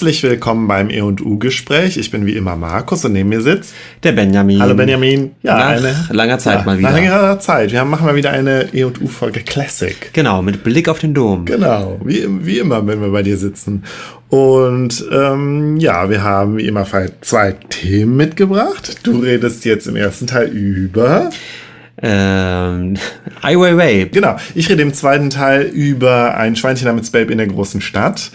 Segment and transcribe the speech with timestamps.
[0.00, 1.98] Herzlich willkommen beim E&U-Gespräch.
[1.98, 4.58] Ich bin wie immer Markus und neben mir sitzt der Benjamin.
[4.58, 5.32] Hallo Benjamin.
[5.42, 6.88] Ja, nach eine, langer Zeit ja, mal wieder.
[6.88, 7.70] Nach längerer Zeit.
[7.70, 10.10] Wir machen mal wieder eine E&U-Folge Classic.
[10.14, 11.44] Genau, mit Blick auf den Dom.
[11.44, 13.84] Genau, wie, wie immer, wenn wir bei dir sitzen.
[14.30, 16.86] Und ähm, ja, wir haben wie immer
[17.20, 19.00] zwei Themen mitgebracht.
[19.02, 21.28] Du redest jetzt im ersten Teil über...
[22.02, 22.96] Ähm,
[23.42, 24.08] Ai Weiwei.
[24.10, 24.36] Genau.
[24.54, 28.30] Ich rede im zweiten Teil über ein Schweinchen namens Babe in der großen Stadt.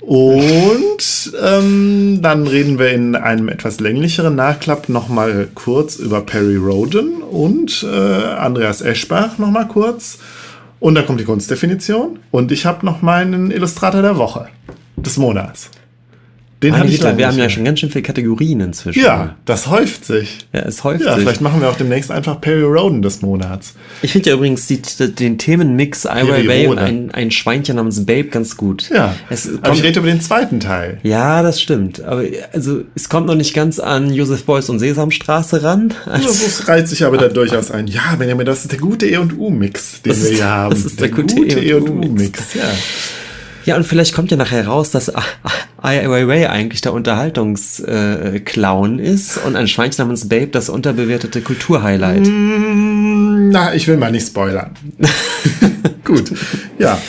[0.00, 7.22] Und ähm, dann reden wir in einem etwas länglicheren Nachklapp nochmal kurz über Perry Roden
[7.22, 10.18] und äh, Andreas Eschbach nochmal kurz.
[10.78, 12.18] Und dann kommt die Kunstdefinition.
[12.30, 14.48] Und ich habe noch meinen Illustrator der Woche,
[14.96, 15.70] des Monats.
[16.62, 19.00] Den Meine Hitler, wir haben ja schon ganz schön viele Kategorien inzwischen.
[19.00, 20.36] Ja, das häuft sich.
[20.52, 21.22] Ja, es häuft ja, sich.
[21.22, 23.74] Vielleicht machen wir auch demnächst einfach Perry Roden des Monats.
[24.02, 28.24] Ich finde ja übrigens die, den Themenmix Ai Weiwei und ein, ein Schweinchen namens Babe
[28.24, 28.90] ganz gut.
[28.90, 30.98] Ja, es kommt, aber ich rede über den zweiten Teil.
[31.02, 32.02] Ja, das stimmt.
[32.02, 35.94] Aber also es kommt noch nicht ganz an Josef Beuys und Sesamstraße ran.
[36.04, 37.86] Also, das reiht sich aber da durchaus ein.
[37.86, 40.74] Ja, Benjamin, das ist der gute E&U-Mix, den das wir hier haben.
[40.74, 42.70] Das ist der, der gute E&U-Mix, ja.
[43.64, 45.10] Ja, und vielleicht kommt ja nachher raus, dass
[45.82, 52.26] Ai Weiwei eigentlich der Unterhaltungsclown äh, ist und ein Schweinchen namens Babe das unterbewertete Kulturhighlight.
[52.26, 54.72] Mm, na, ich will mal nicht spoilern.
[56.04, 56.32] Gut,
[56.78, 57.00] ja.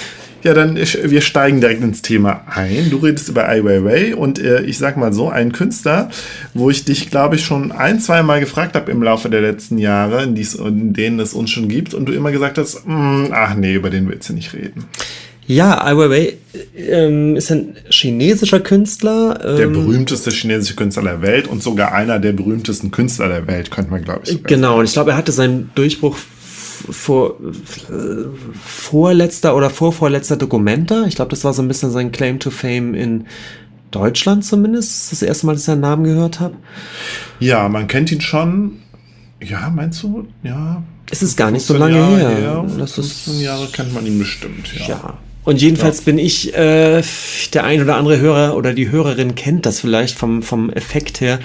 [0.44, 2.90] Ja, dann wir steigen direkt ins Thema ein.
[2.90, 6.09] Du redest über Ai Weiwei und äh, ich sag mal so, ein Künstler,
[6.56, 9.78] wo ich dich, glaube ich, schon ein, zwei Mal gefragt habe im Laufe der letzten
[9.78, 13.26] Jahre, in, dies, in denen es uns schon gibt und du immer gesagt hast, mm,
[13.31, 14.86] ach nee, über den willst du nicht reden.
[15.52, 16.38] Ja, Ai Weiwei
[16.78, 19.38] ähm, ist ein chinesischer Künstler.
[19.44, 23.70] Ähm, der berühmteste chinesische Künstler der Welt und sogar einer der berühmtesten Künstler der Welt,
[23.70, 24.42] könnte man, glaube ich.
[24.46, 27.36] Genau, und ich glaube, er hatte seinen Durchbruch vor,
[28.66, 31.04] vorletzter oder vorvorletzter Dokumenta.
[31.06, 33.26] Ich glaube, das war so ein bisschen sein Claim to Fame in
[33.92, 35.12] Deutschland zumindest.
[35.12, 36.56] Das erste Mal, dass ich seinen Namen gehört habe.
[37.42, 38.80] Ja, man kennt ihn schon.
[39.44, 40.28] Ja, meinst du?
[40.44, 40.82] Ja.
[41.12, 42.30] Es ist gar nicht so lange Jahre her.
[42.30, 42.66] her.
[42.78, 44.74] Das ist Jahre kennt man ihn bestimmt.
[44.80, 44.88] Ja.
[44.88, 45.18] ja.
[45.44, 46.03] Und jedenfalls ja.
[46.06, 47.02] bin ich, äh,
[47.53, 51.40] der ein oder andere Hörer oder die Hörerin kennt das vielleicht vom, vom Effekt her,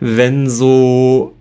[0.00, 1.34] wenn so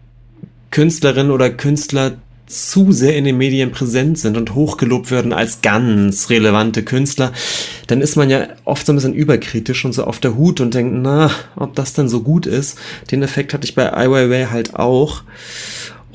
[0.71, 2.17] Künstlerinnen oder Künstler
[2.47, 7.31] zu sehr in den Medien präsent sind und hochgelobt werden als ganz relevante Künstler,
[7.87, 10.73] dann ist man ja oft so ein bisschen überkritisch und so auf der Hut und
[10.73, 12.77] denkt, na, ob das denn so gut ist.
[13.09, 15.23] Den Effekt hatte ich bei Ai Weiwei halt auch.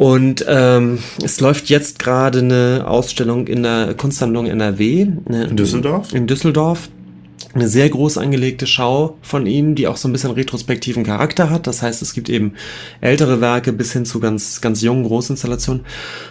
[0.00, 5.08] Und ähm, es läuft jetzt gerade eine Ausstellung in der Kunsthandlung NRW.
[5.28, 6.14] Ne, in Düsseldorf?
[6.14, 6.88] In Düsseldorf.
[7.52, 11.66] Eine sehr groß angelegte Schau von ihm, die auch so ein bisschen retrospektiven Charakter hat.
[11.66, 12.54] Das heißt, es gibt eben
[13.02, 15.84] ältere Werke bis hin zu ganz, ganz jungen Großinstallationen.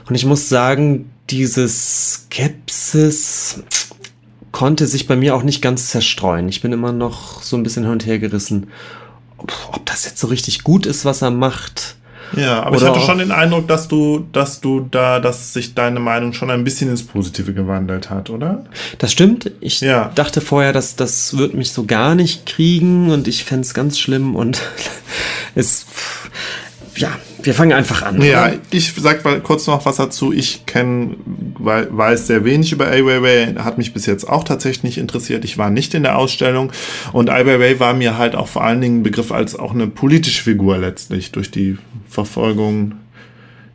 [0.07, 3.61] Und ich muss sagen, dieses Skepsis
[4.51, 6.49] konnte sich bei mir auch nicht ganz zerstreuen.
[6.49, 8.71] Ich bin immer noch so ein bisschen hin und her gerissen,
[9.37, 11.98] ob das jetzt so richtig gut ist, was er macht
[12.35, 15.73] ja, aber Oder ich hatte schon den Eindruck, dass du, dass du da, dass sich
[15.73, 18.65] deine Meinung schon ein bisschen ins Positive gewandelt hat, oder?
[18.97, 19.51] Das stimmt.
[19.59, 20.11] Ich ja.
[20.15, 23.99] dachte vorher, dass das wird mich so gar nicht kriegen und ich fände es ganz
[23.99, 24.61] schlimm und
[25.55, 25.85] es,
[26.95, 27.11] ja,
[27.43, 28.21] wir fangen einfach an.
[28.21, 28.57] Ja, oder?
[28.71, 30.33] ich sag mal kurz noch was dazu.
[30.33, 31.15] Ich kenne,
[31.57, 35.45] weiß sehr wenig über Ai Weiwei, hat mich bis jetzt auch tatsächlich nicht interessiert.
[35.45, 36.71] Ich war nicht in der Ausstellung
[37.13, 39.87] und Ai Weiwei war mir halt auch vor allen Dingen ein Begriff als auch eine
[39.87, 41.77] politische Figur letztlich durch die
[42.07, 42.95] Verfolgung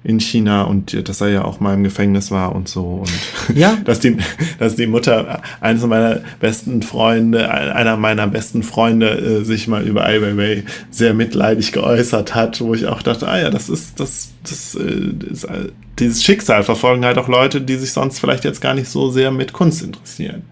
[0.04, 3.76] in China und dass er ja auch mal im Gefängnis war und so und ja.
[3.84, 4.18] dass die
[4.58, 10.04] dass die Mutter eines meiner besten Freunde einer meiner besten Freunde äh, sich mal über
[10.04, 14.32] Ai Weiwei sehr mitleidig geäußert hat wo ich auch dachte ah ja das ist das
[14.42, 15.68] das, äh, das äh,
[15.98, 19.30] dieses Schicksal verfolgen halt auch Leute die sich sonst vielleicht jetzt gar nicht so sehr
[19.30, 20.42] mit Kunst interessieren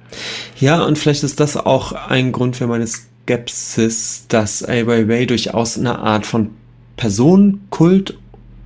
[0.59, 5.77] ja und vielleicht ist das auch ein Grund für meine Skepsis dass Ai Weiwei durchaus
[5.77, 6.51] eine Art von
[6.97, 8.17] Personenkult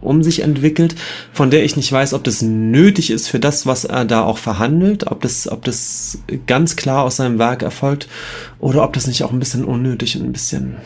[0.00, 0.94] um sich entwickelt,
[1.32, 4.38] von der ich nicht weiß, ob das nötig ist für das, was er da auch
[4.38, 8.08] verhandelt, ob das, ob das ganz klar aus seinem Werk erfolgt
[8.58, 10.76] oder ob das nicht auch ein bisschen unnötig und ein bisschen.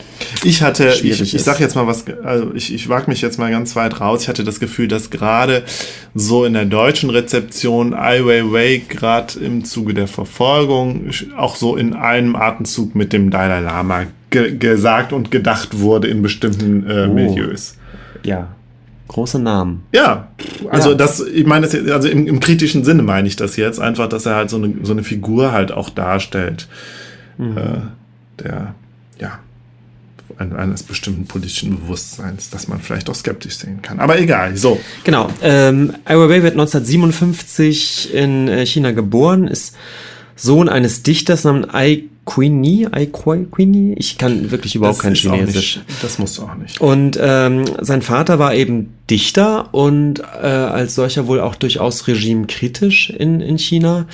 [0.43, 3.51] Ich hatte, ich, ich sag jetzt mal was, also ich, ich wage mich jetzt mal
[3.51, 4.23] ganz weit raus.
[4.23, 5.63] Ich hatte das Gefühl, dass gerade
[6.15, 11.93] so in der deutschen Rezeption Ai Weiwei gerade im Zuge der Verfolgung auch so in
[11.93, 17.13] einem Atemzug mit dem Dalai Lama ge gesagt und gedacht wurde in bestimmten äh, oh.
[17.13, 17.75] Milieus.
[18.23, 18.55] Ja,
[19.11, 19.83] große Namen.
[19.93, 20.29] Ja,
[20.69, 20.95] also ja.
[20.95, 24.25] das, ich meine, das, also im, im, kritischen Sinne meine ich das jetzt, einfach, dass
[24.25, 26.67] er halt so eine, so eine Figur halt auch darstellt,
[27.37, 27.57] mhm.
[27.57, 28.73] äh, der,
[29.19, 29.39] ja,
[30.37, 33.99] eines bestimmten politischen Bewusstseins, das man vielleicht auch skeptisch sehen kann.
[33.99, 34.79] Aber egal, so.
[35.03, 35.29] Genau.
[35.43, 39.75] Ähm, Ai Weiwei wird 1957 in äh, China geboren, ist
[40.35, 43.95] Sohn eines Dichters namens Ai Queenie, Queenie.
[43.97, 45.77] Ich kann wirklich überhaupt kein ist auch Chinesisch.
[45.77, 46.79] Nicht, das musst du auch nicht.
[46.79, 53.09] Und ähm, sein Vater war eben Dichter und äh, als solcher wohl auch durchaus regimekritisch
[53.09, 54.05] in, in China,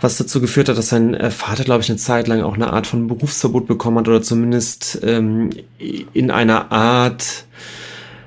[0.00, 2.72] was dazu geführt hat, dass sein äh, Vater, glaube ich, eine Zeit lang auch eine
[2.72, 7.44] Art von Berufsverbot bekommen hat oder zumindest ähm, in einer Art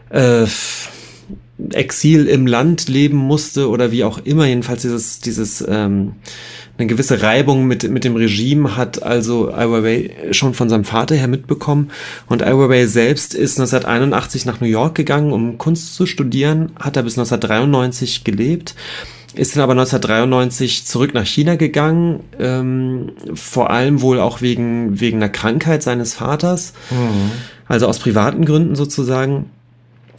[0.10, 0.46] äh,
[1.72, 4.46] Exil im Land leben musste oder wie auch immer.
[4.46, 6.14] Jedenfalls dieses, dieses ähm,
[6.78, 11.16] eine gewisse Reibung mit, mit dem Regime hat also Ai Weiwei schon von seinem Vater
[11.16, 11.92] her mitbekommen.
[12.28, 16.98] Und Ai Weiwei selbst ist 1981 nach New York gegangen, um Kunst zu studieren, hat
[16.98, 18.76] er bis 1993 gelebt,
[19.36, 25.18] ist dann aber 1993 zurück nach China gegangen, ähm, vor allem wohl auch wegen, wegen
[25.18, 26.74] einer Krankheit seines Vaters,
[27.68, 29.50] also aus privaten Gründen sozusagen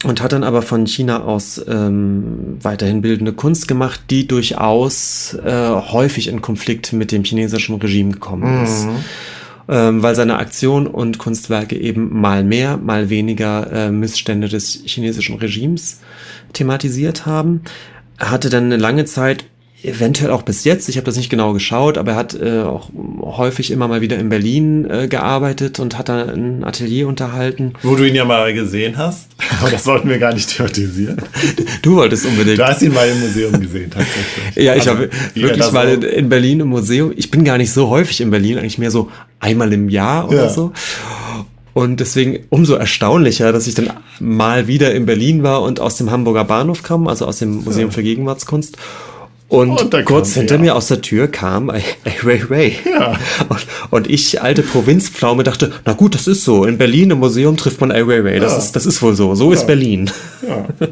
[0.03, 5.69] und hat dann aber von China aus ähm, weiterhin bildende Kunst gemacht, die durchaus äh,
[5.71, 8.87] häufig in Konflikt mit dem chinesischen Regime gekommen ist.
[9.69, 15.35] Ähm, weil seine Aktion und Kunstwerke eben mal mehr, mal weniger äh, Missstände des chinesischen
[15.35, 15.99] Regimes
[16.53, 17.63] thematisiert haben.
[18.17, 19.45] Er hatte dann eine lange Zeit,
[19.87, 22.89] eventuell auch bis jetzt, ich habe das nicht genau geschaut, aber er hat äh, auch
[23.21, 27.73] häufig immer mal wieder in Berlin äh, gearbeitet und hat da ein Atelier unterhalten.
[27.83, 29.27] Wo du ihn ja mal gesehen hast.
[29.61, 31.17] Aber das wollten wir gar nicht thematisieren.
[31.81, 32.59] Du wolltest unbedingt.
[32.59, 34.55] Du hast ihn mal im Museum gesehen, tatsächlich.
[34.65, 37.13] Ja, ich Also, habe wirklich mal in, in Berlin im Museum.
[37.15, 40.43] Ich bin gar nicht so häufig in Berlin, eigentlich mehr so einmal im Jahr oder
[40.45, 40.49] Ja.
[40.49, 40.71] so.
[41.73, 46.09] Und deswegen umso erstaunlicher, dass ich dann mal wieder in Berlin war und aus dem
[46.09, 48.77] Hamburger Bahnhof kam, also aus dem Museum für Gegenwartskunst.
[49.49, 50.59] Und, Und kurz hinter er.
[50.59, 51.81] mir aus der Tür kam Ai
[52.23, 52.73] Weiwei.
[52.85, 53.17] Ja.
[53.49, 56.65] Und, und ich, alte Provinzpflaume, dachte, na gut, das ist so.
[56.65, 58.39] In Berlin im Museum trifft man Ai Weiwei.
[58.39, 58.57] Das, Ja.
[58.57, 59.35] ist, das ist wohl so.
[59.35, 60.09] So ist Berlin.
[60.47, 60.65] Ja.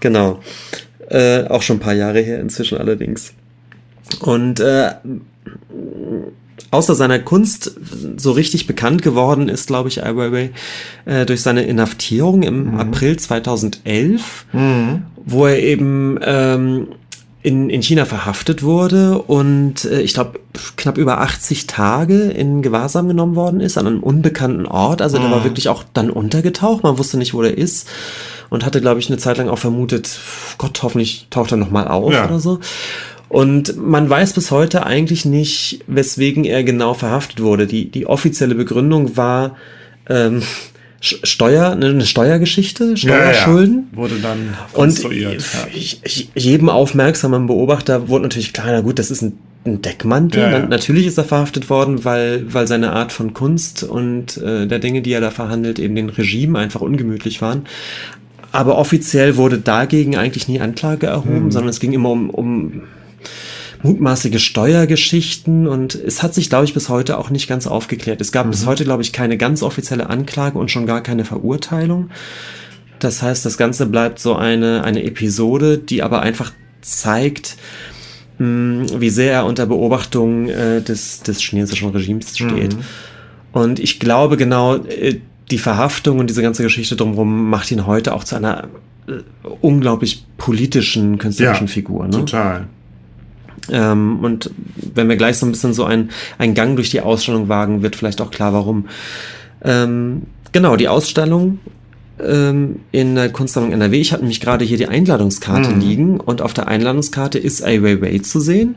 [0.00, 0.40] Genau.
[1.08, 3.32] Äh, auch schon ein paar Jahre her inzwischen allerdings.
[4.20, 4.90] Und äh,
[6.70, 7.72] außer seiner Kunst
[8.16, 10.50] so richtig bekannt geworden ist, glaube ich, Ai Weiwei
[11.06, 14.46] äh, durch seine Inhaftierung im April 2011,
[15.24, 16.88] wo er eben ähm,
[17.46, 20.40] in, in China verhaftet wurde und äh, ich glaube
[20.76, 25.00] knapp über 80 Tage in Gewahrsam genommen worden ist an einem unbekannten Ort.
[25.00, 26.82] Also der war wirklich auch dann untergetaucht.
[26.82, 27.88] Man wusste nicht, wo der ist
[28.50, 30.18] und hatte, glaube ich, eine Zeit lang auch vermutet,
[30.58, 32.24] Gott, hoffentlich taucht er noch mal auf Ja.
[32.24, 32.58] oder so.
[33.28, 37.68] Und man weiß bis heute eigentlich nicht, weswegen er genau verhaftet wurde.
[37.68, 39.54] Die, die offizielle Begründung war
[40.08, 40.42] ähm,
[41.22, 43.88] Steuer, ne, eine Steuergeschichte, Steuerschulden.
[43.92, 44.38] Wurde dann
[44.72, 45.42] Und konstruiert.
[45.54, 45.66] ja.
[45.74, 50.40] ich- ich- jedem aufmerksamen Beobachter wurde natürlich klar, na gut, das ist ein, ein Deckmantel.
[50.42, 50.58] Ja, ja.
[50.60, 54.78] Na- Natürlich ist er verhaftet worden, weil, weil seine Art von Kunst und äh, der
[54.78, 57.62] Dinge, die er da verhandelt, eben den Regime einfach ungemütlich waren.
[58.52, 62.82] Aber offiziell wurde dagegen eigentlich nie Anklage erhoben, sondern es ging immer um, um
[63.82, 68.20] mutmaßliche Steuergeschichten und es hat sich, glaube ich, bis heute auch nicht ganz aufgeklärt.
[68.20, 72.10] Es gab bis heute, glaube ich, keine ganz offizielle Anklage und schon gar keine Verurteilung.
[72.98, 77.56] Das heißt, das Ganze bleibt so eine, eine Episode, die aber einfach zeigt,
[78.38, 82.76] mh, wie sehr er unter Beobachtung äh, des, des chinesischen Regimes steht.
[83.52, 88.14] Und ich glaube genau, äh, die Verhaftung und diese ganze Geschichte drumherum macht ihn heute
[88.14, 88.64] auch zu einer
[89.06, 89.12] äh,
[89.60, 92.04] unglaublich politischen, künstlerischen Figur.
[92.06, 92.10] Ne?
[92.10, 92.66] Total.
[93.70, 94.50] Ähm, und
[94.94, 97.96] wenn wir gleich so ein bisschen so einen, einen Gang durch die Ausstellung wagen, wird
[97.96, 98.86] vielleicht auch klar, warum.
[99.62, 101.58] Ähm, genau, die Ausstellung
[102.24, 104.00] ähm, in der Kunstsammlung NRW.
[104.00, 108.18] Ich habe nämlich gerade hier die Einladungskarte liegen und auf der Einladungskarte ist Ai Weiwei
[108.20, 108.76] zu sehen.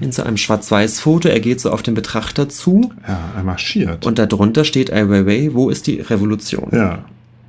[0.00, 1.28] In so einem Schwarz-Weiß-Foto.
[1.28, 4.06] Er geht so auf den Betrachter zu Ja, er marschiert.
[4.06, 6.68] und darunter steht Ai Weiwei, wo ist die Revolution?
[6.72, 7.04] ja.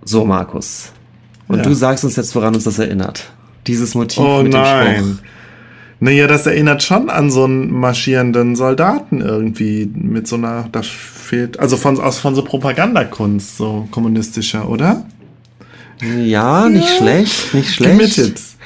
[0.06, 0.94] So, Markus.
[1.50, 1.64] Und Ja.
[1.64, 3.30] du sagst uns jetzt, woran uns das erinnert.
[3.68, 5.22] Dieses Motiv Oh mit dem Spruch.
[6.00, 11.60] Naja, das erinnert schon an so einen marschierenden Soldaten irgendwie mit so einer, da fehlt,
[11.60, 15.06] also von, aus, von so Propagandakunst, so kommunistischer, oder?
[16.24, 16.98] Ja, nicht Ja.
[16.98, 18.16] schlecht, nicht Gib mir schlecht.
[18.16, 18.58] Tipps.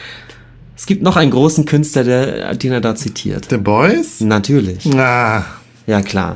[0.75, 3.47] Es gibt noch einen großen Künstler, der, den er da zitiert.
[3.50, 4.19] The Boys?
[4.19, 4.85] Natürlich.
[4.95, 5.43] Ah,
[5.88, 6.35] Ja, klar.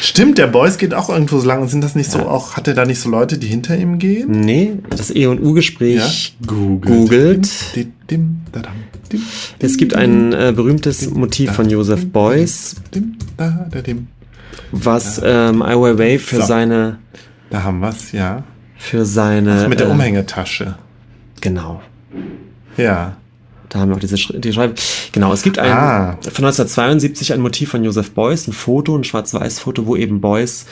[0.00, 1.66] Stimmt, der Boys geht auch irgendwo so lang.
[1.68, 4.30] Sind das nicht so auch, hat er da nicht so Leute, die hinter ihm gehen?
[4.30, 6.84] Nee, das E- und U-Gespräch Googelt.
[6.86, 7.48] googelt.
[9.58, 12.76] Es gibt ein äh, berühmtes Motiv von Joseph Beuys,
[14.72, 16.42] was ähm, Ai Weiwei für So.
[16.46, 16.98] seine,
[17.50, 18.44] Da haben wir's, ja.
[18.76, 20.76] für seine, Mit der äh, Umhängetasche.
[21.40, 21.80] genau.
[22.76, 23.16] Ja.
[23.68, 24.74] Da haben wir auch diese Sch die Schreibe.
[25.12, 26.18] Genau, es gibt ein Ah.
[26.22, 30.66] von 1972 ein Motiv von Joseph Beuys, ein Foto, ein Schwarz-Weiß-Foto, wo eben Beuys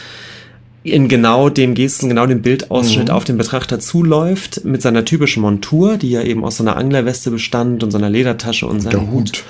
[0.82, 5.96] in genau dem Gesten, genau dem Bildausschnitt auf den Betrachter zuläuft, mit seiner typischen Montur,
[5.96, 9.10] die ja eben aus so einer Anglerweste bestand und so einer Ledertasche und seinem Der
[9.10, 9.42] Hut.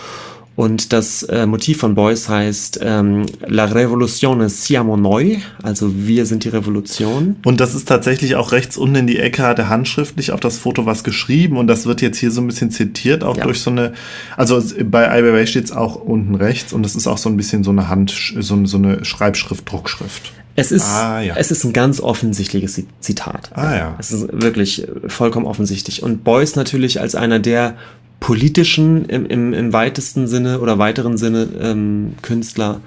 [0.57, 6.45] Und das äh, Motiv von Beuys heißt ähm, La Revoluzione siamo noi, also wir sind
[6.45, 7.37] die Revolution.
[7.45, 10.57] Und das ist tatsächlich auch rechts unten in die Ecke, hat er handschriftlich auf das
[10.57, 13.45] Foto was geschrieben und das wird jetzt hier so ein bisschen zitiert, auch Ja.
[13.45, 13.93] durch so eine,
[14.39, 17.63] also bei Weiwei steht es auch unten rechts und das ist auch so ein bisschen
[17.63, 18.11] so eine Hand,
[18.41, 20.33] so, so eine Schreibschrift, Druckschrift.
[20.57, 21.35] Es ist, Ah, ja.
[21.37, 23.51] es ist ein ganz offensichtliches Zi- Zitat.
[23.55, 23.97] Ah, ja.
[23.99, 26.03] Es ist wirklich äh, vollkommen offensichtlich.
[26.03, 27.77] Und Beuys natürlich als einer der
[28.21, 32.81] politischen, im, im, im weitesten Sinne oder weiteren Sinne ähm, Künstler,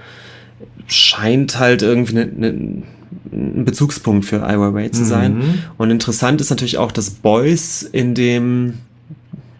[0.87, 2.83] scheint halt irgendwie ne, ne,
[3.31, 5.37] ein Bezugspunkt für Ai Weiwei zu sein.
[5.37, 5.53] Mhm.
[5.77, 8.73] Und interessant ist natürlich auch, dass Beuys in dem,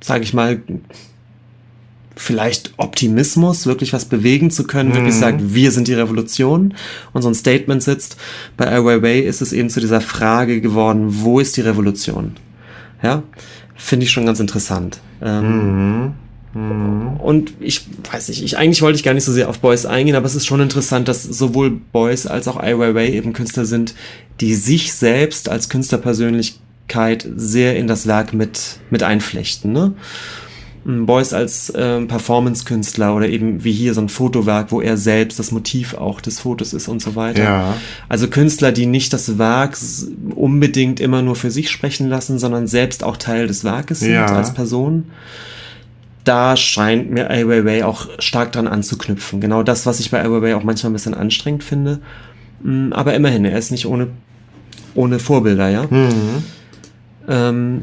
[0.02, 0.60] sage ich mal,
[2.22, 5.20] vielleicht Optimismus, wirklich was bewegen zu können, wirklich Mhm.
[5.20, 6.74] sagt, wir sind die Revolution
[7.14, 8.18] und so ein Statement sitzt.
[8.58, 12.34] Bei Ai Weiwei ist es eben zu dieser Frage geworden, wo ist die Revolution?
[13.02, 13.24] Ja,
[13.76, 15.00] finde ich schon ganz interessant.
[15.22, 16.14] Ähm,
[17.20, 20.16] Und ich weiß nicht, ich eigentlich wollte ich gar nicht so sehr auf Boys eingehen,
[20.16, 23.94] aber es ist schon interessant, dass sowohl Boys als auch Ai Weiwei eben Künstler sind,
[24.42, 29.72] die sich selbst als Künstlerpersönlichkeit sehr in das Werk mit, mit einflechten.
[29.72, 29.94] Ne?
[30.86, 35.52] Beuys als ähm, Performance-Künstler oder eben wie hier so ein Fotowerk, wo er selbst das
[35.52, 37.44] Motiv auch des Fotos ist und so weiter.
[37.44, 37.78] Ja.
[38.08, 39.78] Also Künstler, die nicht das Werk
[40.36, 44.26] unbedingt immer nur für sich sprechen lassen, sondern selbst auch Teil des Werkes sind Ja.
[44.28, 45.06] als Person.
[46.24, 49.42] Da scheint mir Ai Weiwei auch stark dran anzuknüpfen.
[49.42, 52.00] Genau das, was ich bei Ai Weiwei auch manchmal ein bisschen anstrengend finde.
[52.62, 54.08] Mm, Aber immerhin, er ist nicht ohne,
[54.96, 55.86] ohne Vorbilder, ja.
[57.28, 57.82] Ähm,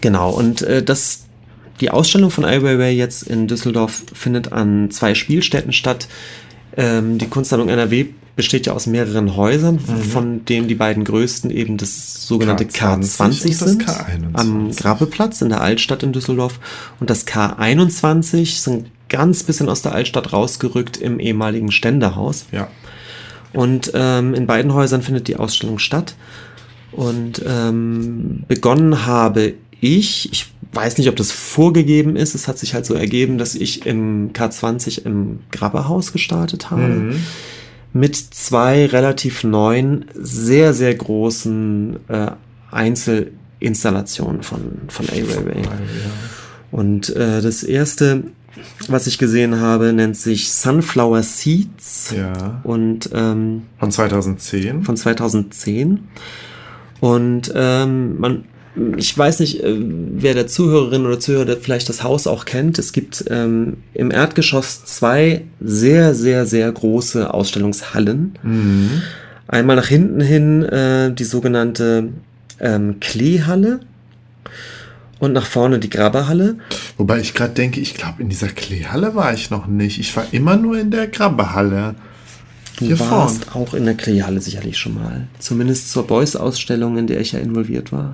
[0.00, 1.23] genau, und äh, das,
[1.84, 6.08] die Ausstellung von Ai Weiwei jetzt in Düsseldorf findet an zwei Spielstätten statt.
[6.78, 11.76] Ähm, die Kunstsammlung NRW besteht ja aus mehreren Häusern, von denen die beiden größten eben
[11.76, 14.30] das sogenannte K20 K20, und das sind, K21.
[14.32, 16.58] am Grabbeplatz in der Altstadt in Düsseldorf.
[17.00, 22.46] Und das K21 ist ein ganz bisschen aus der Altstadt rausgerückt im ehemaligen Ständehaus.
[22.50, 22.68] Ja.
[23.52, 26.14] Und ähm, in beiden Häusern findet die Ausstellung statt.
[26.92, 32.74] Und ähm, begonnen habe ich, ich weiß nicht, ob das vorgegeben ist, es hat sich
[32.74, 37.14] halt so ergeben, dass ich im K20 im Grabberhaus gestartet habe.
[37.92, 42.30] Mit zwei relativ neuen, sehr, sehr großen äh,
[42.70, 45.62] Einzelinstallationen von, von Ai Weiwei.
[46.70, 48.24] Und äh, das erste,
[48.88, 52.60] was ich gesehen habe, nennt sich Sunflower Seeds Ja.
[52.64, 54.82] und ähm, Von 2010.
[54.82, 56.00] von 2010.
[57.00, 58.44] Und ähm, man,
[58.96, 62.78] ich weiß nicht, äh, wer der Zuhörerin oder Zuhörer vielleicht das Haus auch kennt.
[62.78, 68.38] Es gibt ähm, im Erdgeschoss zwei sehr, sehr, sehr große Ausstellungshallen.
[69.46, 72.08] Einmal nach hinten hin äh, die sogenannte
[72.60, 73.80] ähm, Kleehalle
[75.18, 76.56] und nach vorne die Grabberhalle.
[76.96, 80.00] Wobei ich gerade denke, ich glaube, in dieser Kleehalle war ich noch nicht.
[80.00, 81.94] Ich war immer nur in der Grabbehalle.
[82.78, 85.28] Du Hier warst auch in der Kleehalle sicherlich schon mal.
[85.38, 88.12] Zumindest zur Beuys-Ausstellung, in der ich ja involviert war.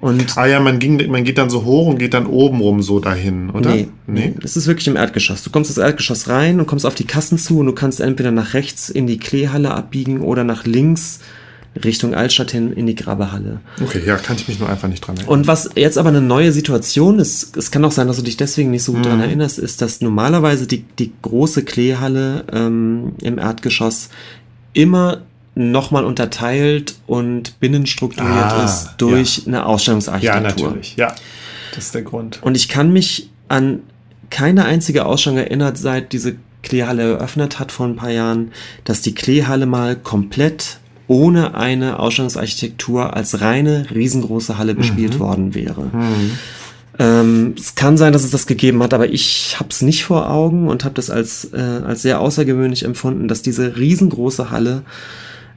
[0.00, 2.82] Und Ah ja, man, ging, man geht dann so hoch und geht dann oben rum
[2.82, 3.74] so dahin, oder?
[3.74, 4.34] Nee, nee.
[4.42, 5.42] Es ist wirklich im Erdgeschoss.
[5.42, 8.30] Du kommst ins Erdgeschoss rein und kommst auf die Kassen zu und du kannst entweder
[8.30, 11.20] nach rechts in die Kleehalle abbiegen oder nach links
[11.82, 13.60] Richtung Altstadt hin in die Grabehalle.
[13.82, 15.32] Okay, ja, kann ich mich nur einfach nicht dran erinnern.
[15.32, 18.36] Und was jetzt aber eine neue Situation ist, es kann auch sein, dass du dich
[18.36, 23.38] deswegen nicht so gut daran erinnerst, ist, dass normalerweise die, die große Kleehalle ähm, im
[23.38, 24.10] Erdgeschoss
[24.72, 25.22] immer
[25.56, 30.68] nochmal unterteilt und binnenstrukturiert Ah, ist durch eine ja, Ausstellungsarchitektur.
[30.68, 30.96] natürlich.
[30.96, 31.14] Ja,
[31.74, 32.40] das ist der Grund.
[32.42, 33.80] Und ich kann mich an
[34.30, 38.50] keine einzige Ausstellung erinnert, seit diese Kleehalle eröffnet hat vor ein paar Jahren,
[38.84, 45.90] dass die Kleehalle mal komplett ohne eine Ausstellungsarchitektur als reine riesengroße Halle bespielt worden wäre.
[46.98, 50.30] Ähm, es kann sein, dass es das gegeben hat, aber ich habe es nicht vor
[50.30, 54.82] Augen und habe das als, äh, als sehr außergewöhnlich empfunden, dass diese riesengroße Halle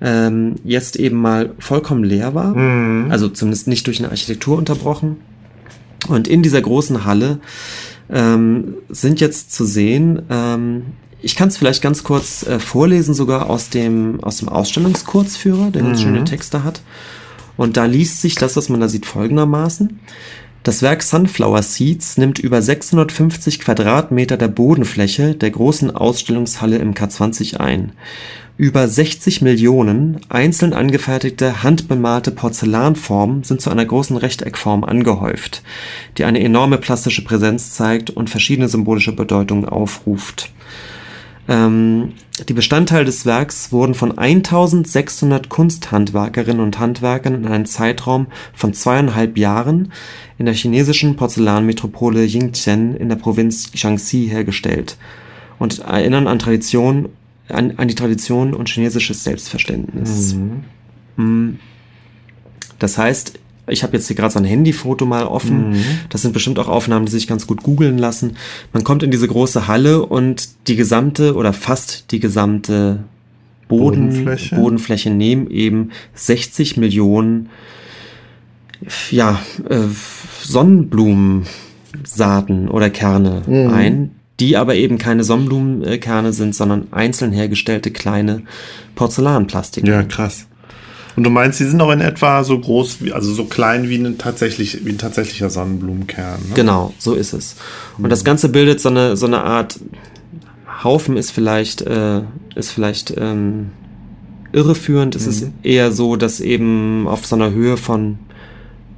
[0.02, 2.56] ähm, jetzt eben mal vollkommen leer war.
[3.12, 5.18] Also zumindest nicht durch eine Architektur unterbrochen.
[6.08, 7.40] Und in dieser großen Halle
[8.10, 10.84] ähm, sind jetzt zu sehen, ähm,
[11.22, 15.82] ich kann es vielleicht ganz kurz äh, vorlesen, sogar aus dem, aus dem Ausstellungskurzführer, der
[15.82, 16.82] ganz schöne Texte hat.
[17.58, 20.00] Und da liest sich das, was man da sieht, folgendermaßen.
[20.64, 27.58] Das Werk Sunflower Seeds nimmt über 650 Quadratmeter der Bodenfläche der großen Ausstellungshalle im K20
[27.58, 27.94] ein.
[28.58, 35.64] Über 60 Millionen einzeln angefertigte, handbemalte Porzellanformen sind zu einer großen Rechteckform angehäuft,
[36.18, 40.52] die eine enorme plastische Präsenz zeigt und verschiedene symbolische Bedeutungen aufruft.
[41.48, 42.14] Ähm,
[42.48, 49.38] die Bestandteile des Werks wurden von 1600 Kunsthandwerkerinnen und Handwerkern in einem Zeitraum von zweieinhalb
[49.38, 49.92] Jahren
[50.38, 54.98] in der chinesischen Porzellanmetropole Yingtian in der Provinz Jiangxi hergestellt
[55.58, 57.10] und erinnern an Tradition,
[57.50, 60.36] an, an die Tradition und chinesisches Selbstverständnis.
[61.18, 61.60] Mhm.
[62.78, 65.72] Das heißt, ich habe jetzt hier gerade so ein Handyfoto mal offen.
[65.72, 65.84] Mhm.
[66.10, 68.38] Das sind bestimmt auch Aufnahmen, die sich ganz gut googeln lassen.
[68.74, 73.04] Man kommt in diese große Halle und die gesamte oder fast die gesamte
[73.68, 77.50] Boden, Bodenfläche, Bodenfläche nehmen eben 60 Millionen
[79.12, 79.80] ja, äh,
[80.44, 83.74] Sonnenblumensaaten oder Kerne mhm.
[83.74, 88.44] ein, die aber eben keine Sonnenblumenkerne sind, sondern einzeln hergestellte kleine
[88.96, 89.86] Porzellanplastik.
[89.88, 90.48] Ja, krass.
[91.18, 93.98] Und du meinst, sie sind auch in etwa so groß, wie, also so klein wie
[93.98, 96.40] ein, tatsächlich, wie ein tatsächlicher Sonnenblumenkern.
[96.50, 96.54] Ne?
[96.54, 97.56] Genau, so ist es.
[97.98, 98.10] Und mhm.
[98.10, 99.80] das Ganze bildet so eine, so eine Art
[100.84, 102.22] Haufen ist vielleicht, äh,
[102.54, 103.72] ist vielleicht ähm,
[104.52, 105.16] irreführend.
[105.16, 105.30] Es mhm.
[105.32, 108.20] ist eher so, dass eben auf so einer Höhe von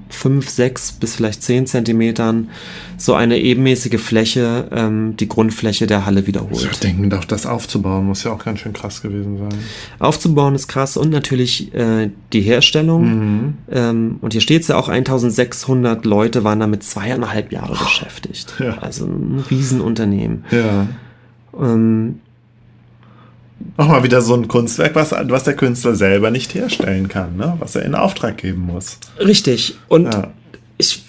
[0.10, 2.50] 5, 6 bis vielleicht 10 Zentimetern
[2.98, 6.70] so eine ebenmäßige Fläche ähm, die Grundfläche der Halle wiederholt.
[6.72, 9.60] Ich denke, auch das aufzubauen muss ja auch ganz schön krass gewesen sein.
[10.00, 13.04] Aufzubauen ist krass und natürlich äh, die Herstellung.
[13.04, 13.54] Mhm.
[13.72, 18.54] Ähm, und hier steht es ja auch, 1600 Leute waren damit zweieinhalb Jahre oh, beschäftigt.
[18.60, 18.80] Ja.
[18.80, 20.46] Also ein Riesenunternehmen.
[20.52, 20.88] Ja.
[21.58, 22.20] Ähm,
[23.78, 27.56] Nochmal wieder so ein Kunstwerk, was, was der Künstler selber nicht herstellen kann, ne?
[27.60, 28.98] was er in Auftrag geben muss.
[29.20, 29.78] Richtig.
[29.88, 30.32] Und ja.
[30.78, 31.04] ich.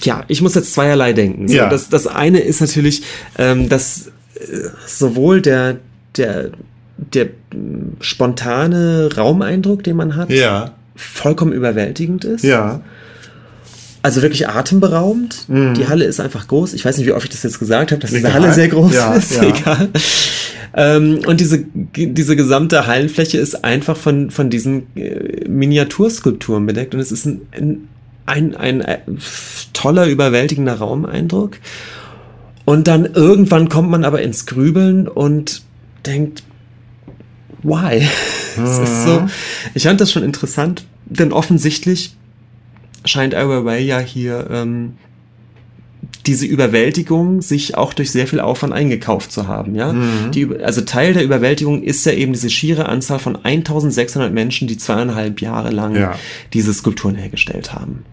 [0.00, 1.48] Ja, ich muss jetzt zweierlei denken.
[1.48, 1.68] So, ja.
[1.68, 3.02] das, das eine ist natürlich,
[3.38, 4.40] ähm, dass äh,
[4.86, 5.78] sowohl der,
[6.16, 6.50] der,
[6.98, 7.28] der
[8.00, 10.72] spontane Raumeindruck, den man hat, ja.
[10.96, 12.44] vollkommen überwältigend ist.
[12.44, 12.80] Ja.
[14.04, 15.48] Also wirklich atemberaubend.
[15.48, 15.72] Mhm.
[15.72, 16.74] Die Halle ist einfach groß.
[16.74, 18.32] Ich weiß nicht, wie oft ich das jetzt gesagt habe, dass Egal.
[18.32, 19.34] diese Halle sehr groß ja, ist.
[19.34, 19.42] Ja.
[19.48, 19.88] Egal.
[20.74, 26.94] Ähm, und diese, diese gesamte Hallenfläche ist einfach von, von diesen äh, Miniaturskulpturen bedeckt.
[26.94, 27.88] Und es ist ein, ein,
[28.26, 28.98] ein, ein äh,
[29.72, 31.56] toller, überwältigender Raumeindruck.
[32.66, 35.62] Und dann irgendwann kommt man aber ins Grübeln und
[36.04, 36.42] denkt,
[37.62, 38.06] why?
[38.62, 39.20] es ist so.
[39.20, 39.30] Mhm.
[39.72, 42.16] Ich fand das schon interessant, denn offensichtlich
[43.04, 44.94] scheint Weiwei ja hier ähm,
[46.26, 49.92] diese Überwältigung sich auch durch sehr viel Aufwand eingekauft zu haben, ja.
[49.92, 50.30] Mhm.
[50.32, 54.78] Die, also Teil der Überwältigung ist ja eben diese schiere Anzahl von 1600 Menschen, die
[54.78, 56.14] zweieinhalb Jahre lang ja.
[56.52, 58.04] diese Skulpturen hergestellt haben.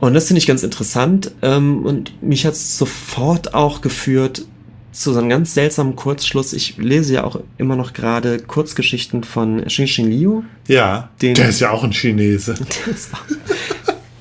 [0.00, 4.46] Und das finde ich ganz interessant ähm, und mich hat es sofort auch geführt
[4.92, 6.52] zu so einem ganz seltsamen Kurzschluss.
[6.52, 10.42] Ich lese ja auch immer noch gerade Kurzgeschichten von Xing Xing Liu.
[10.68, 12.54] Ja, den, der ist ja auch ein Chinese.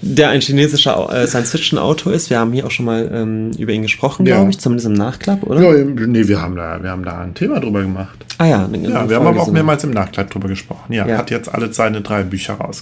[0.03, 2.31] Der, ein chinesischer äh, Science-Fiction-Autor ist.
[2.31, 4.37] Wir haben hier auch schon mal ähm, über ihn gesprochen, ja.
[4.37, 5.61] glaube ich, zumindest im Nachklapp, oder?
[5.61, 8.25] Ja, nee, wir haben da, wir haben da ein Thema drüber gemacht.
[8.39, 10.91] Ah ja, ja, wir haben aber auch mehrmals im Nachklapp drüber gesprochen.
[10.91, 12.81] Ja, ja, hat jetzt alle seine drei Bücher raus.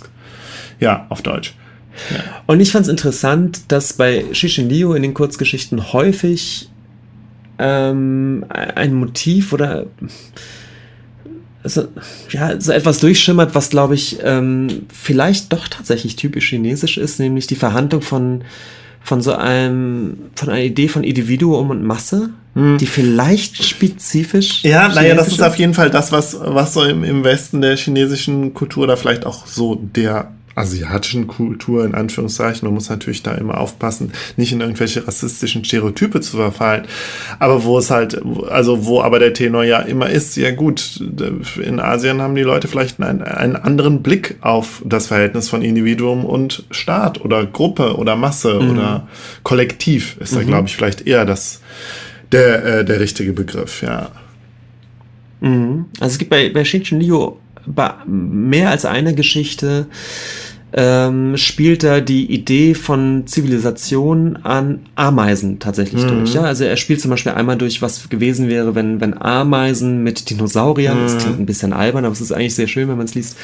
[0.80, 1.56] Ja, auf Deutsch.
[2.10, 2.24] Ja.
[2.46, 6.70] Und ich fand es interessant, dass bei Shishin Liu in den Kurzgeschichten häufig
[7.60, 9.86] ähm, ein Motiv oder
[11.64, 11.88] so,
[12.32, 17.48] ja, so etwas durchschimmert, was glaube ich ähm, vielleicht doch tatsächlich typisch chinesisch ist, nämlich
[17.48, 18.44] die Verhandlung von,
[19.02, 22.78] von so einem, von einer Idee von Individuum und Masse, hm.
[22.78, 24.64] die vielleicht spezifisch.
[24.64, 27.76] Ja, naja, das ist auf jeden Fall das, was, was so im, im Westen der
[27.76, 32.68] chinesischen Kultur oder vielleicht auch so der asiatischen Kultur, in Anführungszeichen.
[32.68, 36.84] Man muss natürlich da immer aufpassen, nicht in irgendwelche rassistischen Stereotype zu verfallen.
[37.40, 41.02] Aber wo es halt, also wo aber der Tenor ja immer ist, ja gut,
[41.64, 46.26] in Asien haben die Leute vielleicht einen, einen anderen Blick auf das Verhältnis von Individuum
[46.26, 48.72] und Staat oder Gruppe oder Masse mhm.
[48.72, 49.08] oder
[49.44, 50.48] Kollektiv ist da, mhm.
[50.48, 51.62] glaube ich, vielleicht eher das,
[52.32, 54.10] der, äh, der richtige Begriff, ja.
[55.42, 55.86] Mhm.
[56.00, 57.38] Also es gibt bei, bei Shinchen Liu
[58.06, 59.88] mehr als eine Geschichte,
[60.74, 66.10] ähm, spielt er die Idee von Zivilisation an Ameisen tatsächlich mhm.
[66.10, 66.34] durch.
[66.34, 66.42] Ja?
[66.42, 71.00] Also er spielt zum Beispiel einmal durch, was gewesen wäre, wenn, wenn Ameisen mit Dinosauriern,
[71.00, 71.04] mhm.
[71.04, 73.38] das klingt ein bisschen albern, aber es ist eigentlich sehr schön, wenn man es liest,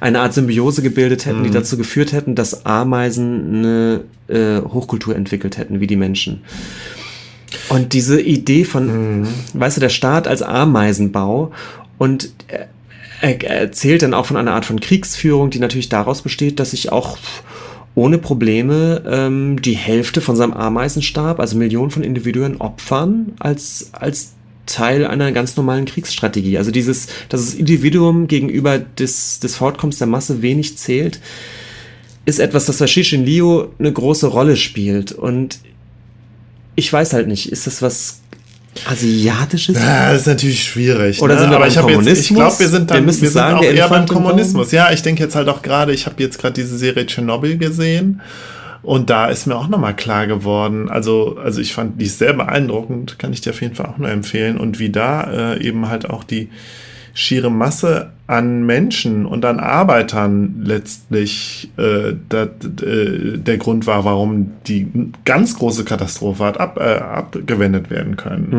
[0.00, 1.44] eine Art Symbiose gebildet hätten, mhm.
[1.44, 6.42] die dazu geführt hätten, dass Ameisen eine äh, Hochkultur entwickelt hätten, wie die Menschen.
[7.68, 9.28] Und diese Idee von, mhm.
[9.54, 11.52] weißt du, der Staat als Ameisenbau
[11.98, 12.66] und äh,
[13.20, 16.92] er erzählt dann auch von einer Art von Kriegsführung, die natürlich daraus besteht, dass sich
[16.92, 17.18] auch
[17.94, 24.32] ohne Probleme ähm, die Hälfte von seinem Ameisenstab, also Millionen von Individuen, opfern als, als
[24.66, 26.56] Teil einer ganz normalen Kriegsstrategie.
[26.56, 31.20] Also dieses, dass das Individuum gegenüber des, des Fortkommens der Masse wenig zählt,
[32.24, 35.12] ist etwas, das bei Shishin Liu eine große Rolle spielt.
[35.12, 35.58] Und
[36.76, 38.19] ich weiß halt nicht, ist das was
[38.86, 39.76] asiatisches?
[39.76, 41.20] Ja, das ist natürlich schwierig.
[41.20, 41.40] Oder ne?
[41.40, 42.36] sind wir Aber beim ich, hab jetzt, ich Kommunismus?
[42.36, 44.06] glaube, wir sind Wir dann müssen wir sind sagen, auch eher beim.
[44.06, 44.72] Kommunismus.
[44.72, 48.20] Ja, ich denke jetzt halt auch gerade, ich habe jetzt gerade diese Serie Tschernobyl gesehen
[48.82, 53.18] und da ist mir auch nochmal klar geworden, also, also ich fand die sehr beeindruckend,
[53.18, 56.08] kann ich dir auf jeden Fall auch nur empfehlen und wie da äh, eben halt
[56.08, 56.48] auch die
[57.14, 64.52] schiere Masse an Menschen und an Arbeitern letztlich äh, dat, äh, der Grund war, warum
[64.66, 64.88] die
[65.24, 68.52] ganz große Katastrophe hat ab, äh, abgewendet werden können.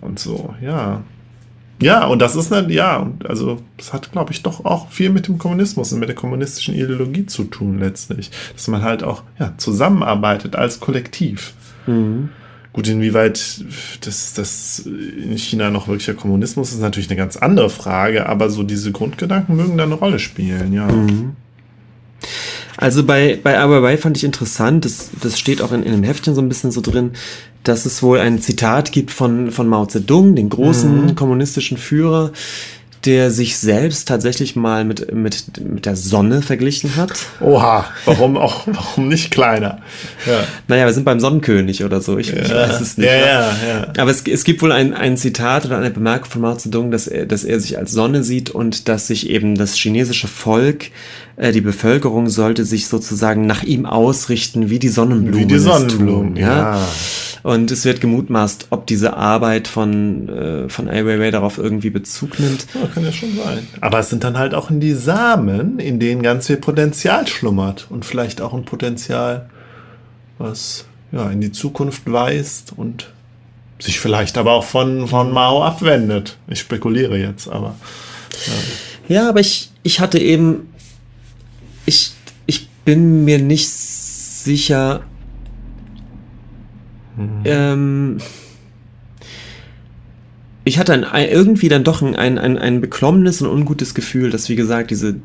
[0.00, 1.02] Und so, ja.
[1.80, 5.10] Ja, und das ist eine, ja, und also das hat, glaube ich, doch auch viel
[5.10, 8.30] mit dem Kommunismus und mit der kommunistischen Ideologie zu tun letztlich.
[8.54, 11.54] Dass man halt auch ja, zusammenarbeitet als Kollektiv.
[12.72, 13.64] Gut, inwieweit
[14.02, 18.50] das, das in China noch wirklicher Kommunismus ist, ist natürlich eine ganz andere Frage, aber
[18.50, 20.86] so diese Grundgedanken mögen da eine Rolle spielen, ja.
[22.76, 26.34] Also bei, bei Ai fand ich interessant, das, das steht auch in, in dem Heftchen
[26.34, 27.12] so ein bisschen so drin,
[27.64, 32.32] dass es wohl ein Zitat gibt von, von Mao Zedong, den großen kommunistischen Führer,
[33.08, 37.12] der sich selbst tatsächlich mal mit, mit, mit der Sonne verglichen hat.
[37.40, 39.78] Oha, warum auch, warum nicht kleiner?
[40.26, 40.40] Ja.
[40.68, 43.06] Naja, wir sind beim Sonnenkönig oder so, ich, ich weiß es nicht.
[43.06, 43.92] Ja, ja, ja.
[43.96, 47.06] Aber es, es gibt wohl ein, ein Zitat oder eine Bemerkung von Mao Zedong, dass
[47.06, 50.90] er, dass er sich als Sonne sieht und dass sich eben das chinesische Volk,
[51.36, 55.40] äh, die Bevölkerung sollte sich sozusagen nach ihm ausrichten, wie die Sonnenblumen.
[55.40, 56.86] Wie die Sonnenblumen, tun, ja.
[57.42, 62.38] Und es wird gemutmaßt, ob diese Arbeit von, äh, von Ai Weiwei darauf irgendwie Bezug
[62.40, 62.66] nimmt.
[62.74, 63.66] Ja, kann ja schon sein.
[63.80, 67.86] Aber es sind dann halt auch in die Samen, in denen ganz viel Potenzial schlummert.
[67.90, 69.48] Und vielleicht auch ein Potenzial,
[70.38, 73.10] was ja, in die Zukunft weist und
[73.78, 76.36] sich vielleicht aber auch von, von Mao abwendet.
[76.48, 77.76] Ich spekuliere jetzt, aber.
[79.08, 80.72] Ja, aber ich, ich hatte eben,
[81.86, 82.12] ich,
[82.46, 85.02] ich bin mir nicht sicher,
[87.44, 88.18] ähm,
[90.68, 94.48] ich hatte ein, irgendwie dann doch ein, ein, ein, ein beklommenes und ungutes Gefühl, dass,
[94.48, 95.16] wie gesagt, diese,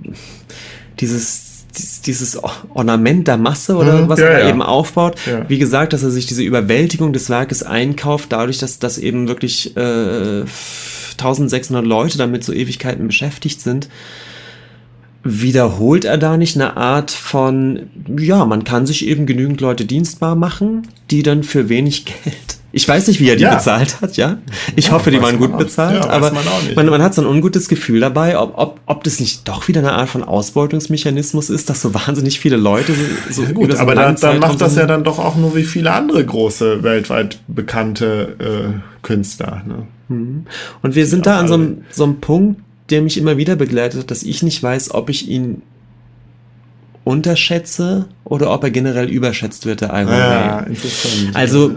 [0.99, 1.65] dieses,
[2.05, 2.39] dieses,
[2.73, 4.49] Ornament der Masse oder Mhm, was ja, er ja.
[4.49, 5.47] eben aufbaut, Ja.
[5.49, 9.75] wie gesagt, dass er sich diese Überwältigung des Werkes einkauft, dadurch, dass, dass eben wirklich
[9.75, 10.43] äh,
[11.11, 13.89] 1600 Leute damit so Ewigkeiten beschäftigt sind
[15.23, 20.35] wiederholt er da nicht eine Art von, ja, man kann sich eben genügend Leute dienstbar
[20.35, 22.57] machen, die dann für wenig Geld.
[22.75, 23.53] Ich weiß nicht, wie er die Ja.
[23.53, 24.39] bezahlt hat, ja.
[24.75, 27.27] Ich Ja, hoffe, die waren gut bezahlt, Ja, aber man man, man hat so ein
[27.27, 31.69] ungutes Gefühl dabei, ob, ob, ob das nicht doch wieder eine Art von Ausbeutungsmechanismus ist,
[31.69, 32.93] dass so wahnsinnig viele Leute
[33.29, 35.63] so, so Gut, so aber dann, dann macht das ja dann doch auch nur wie
[35.63, 38.35] viele andere große, weltweit bekannte
[38.73, 39.61] äh, Künstler.
[39.67, 39.87] Ne?
[40.81, 42.59] Und wir sind da an so einem, so einem Punkt,
[42.89, 45.61] der mich immer wieder begleitet hat, dass ich nicht weiß, ob ich ihn
[47.03, 50.17] unterschätze oder ob er generell überschätzt wird, der Weiwei.
[50.17, 51.35] Ja, interessant.
[51.35, 51.75] Also,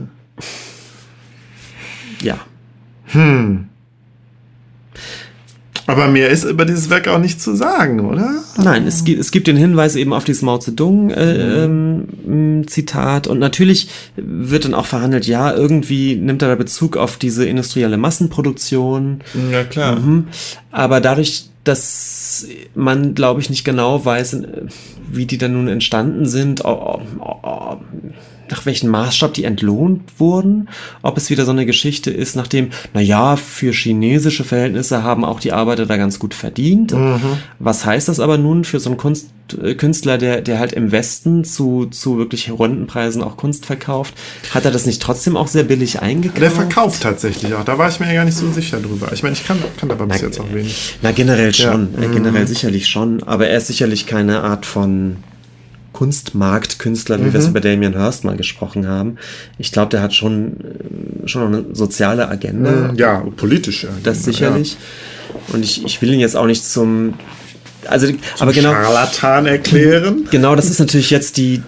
[2.27, 2.39] ja.
[5.89, 8.43] Aber mehr ist über dieses Werk auch nicht zu sagen, oder?
[8.61, 12.67] Nein, es gibt, es gibt den Hinweis eben auf dieses Mao Zedong äh, ähm, m,
[12.67, 17.47] Zitat und natürlich wird dann auch verhandelt, ja, irgendwie nimmt er da Bezug auf diese
[17.47, 19.21] industrielle Massenproduktion,
[19.53, 20.01] Ja, klar.
[20.01, 20.27] Mhm.
[20.73, 24.63] aber dadurch, dass man, glaube ich, nicht genau weiß, äh,
[25.13, 27.77] wie die dann nun entstanden sind, o- o- o-
[28.51, 30.69] nach welchem Maßstab die entlohnt wurden,
[31.03, 35.41] ob es wieder so eine Geschichte ist, nachdem, na ja, für chinesische Verhältnisse haben auch
[35.41, 36.95] die Arbeiter da ganz gut verdient.
[37.59, 39.31] Was heißt das aber nun für so einen Kunst,
[39.63, 44.15] äh, Künstler, der, der halt im Westen zu, zu wirklich Rundenpreisen auch Kunst verkauft?
[44.53, 46.43] Hat er das nicht trotzdem auch sehr billig eingekauft?
[46.43, 47.65] Der verkauft tatsächlich auch.
[47.65, 49.13] Da war ich mir ja gar nicht so sicher drüber.
[49.13, 50.97] Ich meine, ich kann, kann aber bis jetzt auch wenig.
[51.03, 51.89] Na, generell schon.
[52.01, 52.09] Ja.
[52.09, 53.23] Generell sicherlich schon.
[53.23, 55.17] Aber er ist sicherlich keine Art von
[55.97, 59.17] Kunstmarktkünstler, wie wir es über Damien Hirst mal gesprochen haben.
[59.57, 60.59] Ich glaube, der hat schon,
[61.25, 62.93] äh, schon eine soziale Agenda.
[62.97, 63.85] Ja, politisch.
[63.85, 64.77] Ja, Das sicherlich.
[65.55, 67.15] Und ich, ich will ihn jetzt auch nicht zum.
[67.89, 68.73] Also, aber genau.
[68.73, 70.27] Scharlatan erklären.
[70.31, 71.63] Genau, das ist natürlich jetzt die,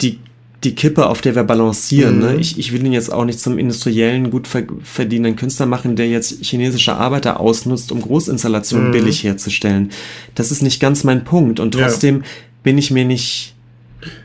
[0.00, 0.18] die,
[0.62, 2.20] die Kippe, auf der wir balancieren.
[2.20, 2.36] Ne?
[2.36, 6.08] Ich, ich will ihn jetzt auch nicht zum industriellen, gut ver verdienenden Künstler machen, der
[6.08, 9.90] jetzt chinesische Arbeiter ausnutzt, um Großinstallationen billig herzustellen.
[10.34, 11.60] Das ist nicht ganz mein Punkt.
[11.60, 11.82] Und Ja.
[12.64, 13.54] Bin ich mir nicht,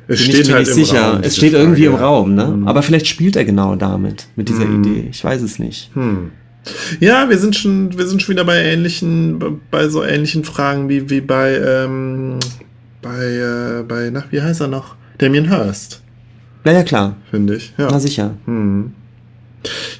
[0.07, 1.01] Es bin ich mir nicht sicher.
[1.13, 2.09] Raum, es steht irgendwie im Frage, ja.
[2.09, 2.33] Raum.
[2.33, 2.63] Ne?
[2.65, 5.07] Aber vielleicht spielt er genau damit, mit dieser Idee.
[5.11, 5.91] Ich weiß es nicht.
[6.99, 11.09] Ja, wir sind schon, wir sind schon wieder bei ähnlichen, bei so ähnlichen Fragen wie,
[11.09, 12.39] wie bei, ähm,
[13.01, 14.95] bei, äh, bei, na, wie heißt er noch?
[15.19, 16.01] Damien Hirst,
[16.65, 17.15] Ja, ja, klar.
[17.31, 17.73] finde ich.
[17.77, 17.87] Ja.
[17.91, 18.35] Na sicher.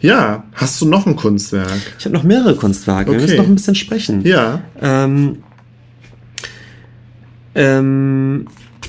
[0.01, 1.71] ja, hast du noch ein Kunstwerk?
[1.97, 3.11] Ich habe noch mehrere Kunstwerke.
[3.11, 3.21] Wir Okay.
[3.25, 4.21] müssen noch ein bisschen sprechen.
[4.25, 4.61] Ja.
[4.81, 5.37] Ähm,
[7.55, 8.47] ähm,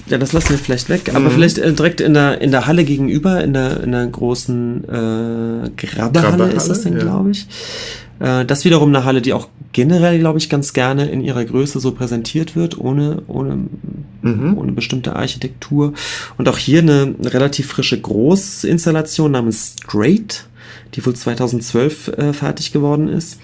[0.09, 1.31] ja, das lassen wir vielleicht weg, aber mhm.
[1.31, 5.71] vielleicht äh, direkt in der, in der Halle gegenüber, in der, in der großen äh,
[5.77, 7.01] Grabbehalle ist das denn, ja.
[7.01, 7.47] glaube ich.
[8.19, 11.81] Äh, das wiederum eine Halle, die auch generell, glaube ich, ganz gerne in ihrer Größe
[11.81, 13.59] so präsentiert wird, ohne, ohne,
[14.23, 14.59] mhm.
[14.59, 15.93] ohne bestimmte Architektur.
[16.39, 20.47] Und auch hier eine relativ frische Großinstallation namens Straight,
[20.95, 23.39] die wohl 2012 äh, fertig geworden ist.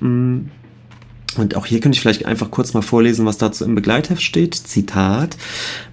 [0.00, 0.50] Mhm
[1.36, 4.54] und auch hier könnte ich vielleicht einfach kurz mal vorlesen, was dazu im Begleitheft steht.
[4.54, 5.36] Zitat.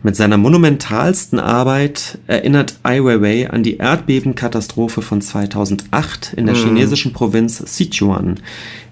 [0.02, 6.58] Mit seiner monumentalsten Arbeit erinnert Ai Weiwei an die Erdbebenkatastrophe von 2008 in der mm.
[6.58, 8.40] chinesischen Provinz Sichuan.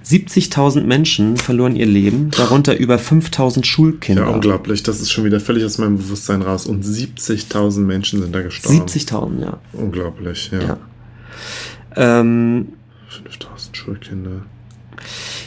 [0.06, 4.24] 70.000 Menschen verloren ihr Leben, darunter über 5.000 Schulkinder.
[4.24, 4.84] Ja, unglaublich.
[4.84, 6.66] Das ist schon wieder völlig aus meinem Bewusstsein raus.
[6.66, 8.82] Und 70.000 Menschen sind da gestorben.
[8.82, 9.60] 70.000, ja.
[9.72, 10.62] Unglaublich, ja.
[10.62, 10.78] ja.
[11.96, 12.74] Ähm,
[13.10, 14.42] 5.000 Schulkinder.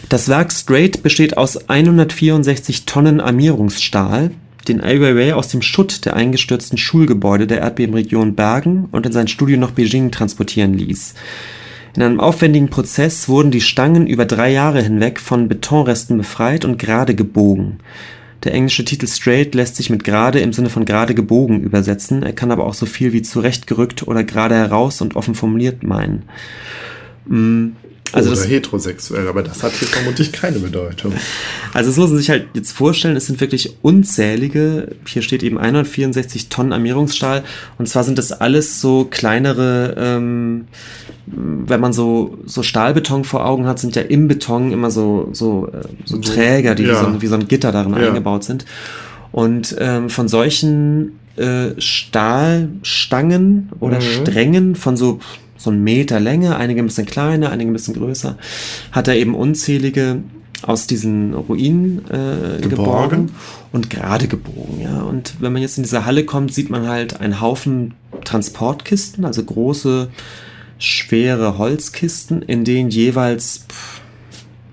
[0.09, 4.31] Das Werk Straight besteht aus 164 Tonnen Armierungsstahl,
[4.69, 9.29] den Ai Weiwei aus dem Schutt der eingestürzten Schulgebäude der Erdbebenregion bergen und in sein
[9.29, 11.15] Studio nach Beijing transportieren ließ.
[11.97, 16.79] In einem aufwendigen Prozess wurden die Stangen über drei Jahre hinweg von Betonresten befreit und
[16.79, 17.79] gerade gebogen.
[18.45, 22.33] Der englische Titel Straight lässt sich mit gerade im Sinne von gerade gebogen übersetzen, er
[22.33, 26.25] kann aber auch so viel wie zurechtgerückt oder gerade heraus und offen formuliert meinen.
[28.13, 31.13] Mm, also Oder das, heterosexuell, aber das hat hier vermutlich keine Bedeutung.
[31.73, 35.59] Also das muss man sich halt jetzt vorstellen, es sind wirklich unzählige, hier steht eben
[35.59, 37.45] 164 Tonnen Armierungsstahl
[37.79, 40.67] und zwar sind das alles so kleinere, ähm,
[41.27, 45.69] wenn man so, so Stahlbeton vor Augen hat, sind ja im Beton immer so, so,
[45.69, 46.91] äh, so Träger, die ja.
[46.91, 48.09] wie, so, wie, so, ein Gitter darin ja.
[48.09, 48.65] eingebaut sind.
[49.33, 54.03] Und ähm, von solchen äh, Stahlstangen oder mhm.
[54.03, 55.19] Strängen von so
[55.67, 58.39] so einen Meter Länge, einige ein bisschen kleiner, einige ein bisschen größer,
[58.93, 60.23] hat er eben unzählige
[60.63, 62.69] aus diesen Ruinen äh, geborgen.
[62.71, 63.31] geborgen
[63.73, 64.81] und gerade gebogen.
[64.81, 65.03] Ja.
[65.03, 69.43] Und wenn man jetzt in diese Halle kommt, sieht man halt einen Haufen Transportkisten, also
[69.43, 70.09] große,
[70.79, 73.67] schwere Holzkisten, in denen jeweils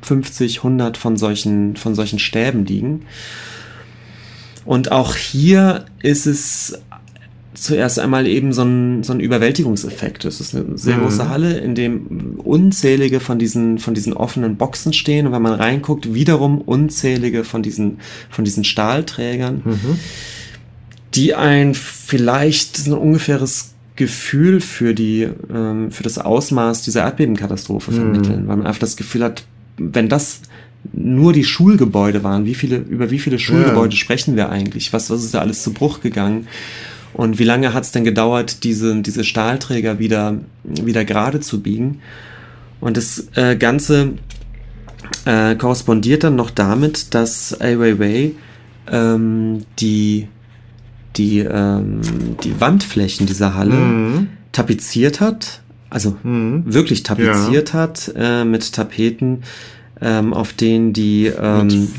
[0.03, 3.07] 50, 100 von solchen, von solchen Stäben liegen.
[4.63, 6.79] Und auch hier ist es
[7.63, 10.25] zuerst einmal eben so ein, so ein Überwältigungseffekt.
[10.25, 11.03] Es ist eine sehr mhm.
[11.03, 15.27] große Halle, in dem unzählige von diesen, von diesen offenen Boxen stehen.
[15.27, 17.99] Und wenn man reinguckt, wiederum unzählige von diesen,
[18.29, 19.99] von diesen Stahlträgern, mhm.
[21.15, 27.91] die ein vielleicht so ein ungefähres Gefühl für die, ähm, für das Ausmaß dieser Erdbebenkatastrophe
[27.91, 27.95] mhm.
[27.95, 29.45] vermitteln, weil man einfach das Gefühl hat,
[29.77, 30.41] wenn das
[30.91, 33.99] nur die Schulgebäude waren, wie viele, über wie viele Schulgebäude ja.
[33.99, 34.91] sprechen wir eigentlich?
[34.91, 36.47] Was, was ist da alles zu Bruch gegangen?
[37.13, 42.01] Und wie lange hat es denn gedauert, diese, diese Stahlträger wieder, wieder gerade zu biegen?
[42.79, 44.13] Und das äh, Ganze
[45.25, 48.31] äh, korrespondiert dann noch damit, dass Ai Weiwei
[48.91, 50.27] ähm, die,
[51.15, 52.01] die, ähm,
[52.43, 54.27] die Wandflächen dieser Halle mhm.
[54.51, 56.63] tapeziert hat, also mhm.
[56.65, 57.79] wirklich tapeziert ja.
[57.79, 59.43] hat äh, mit Tapeten,
[60.01, 61.89] ähm, auf denen die, ähm,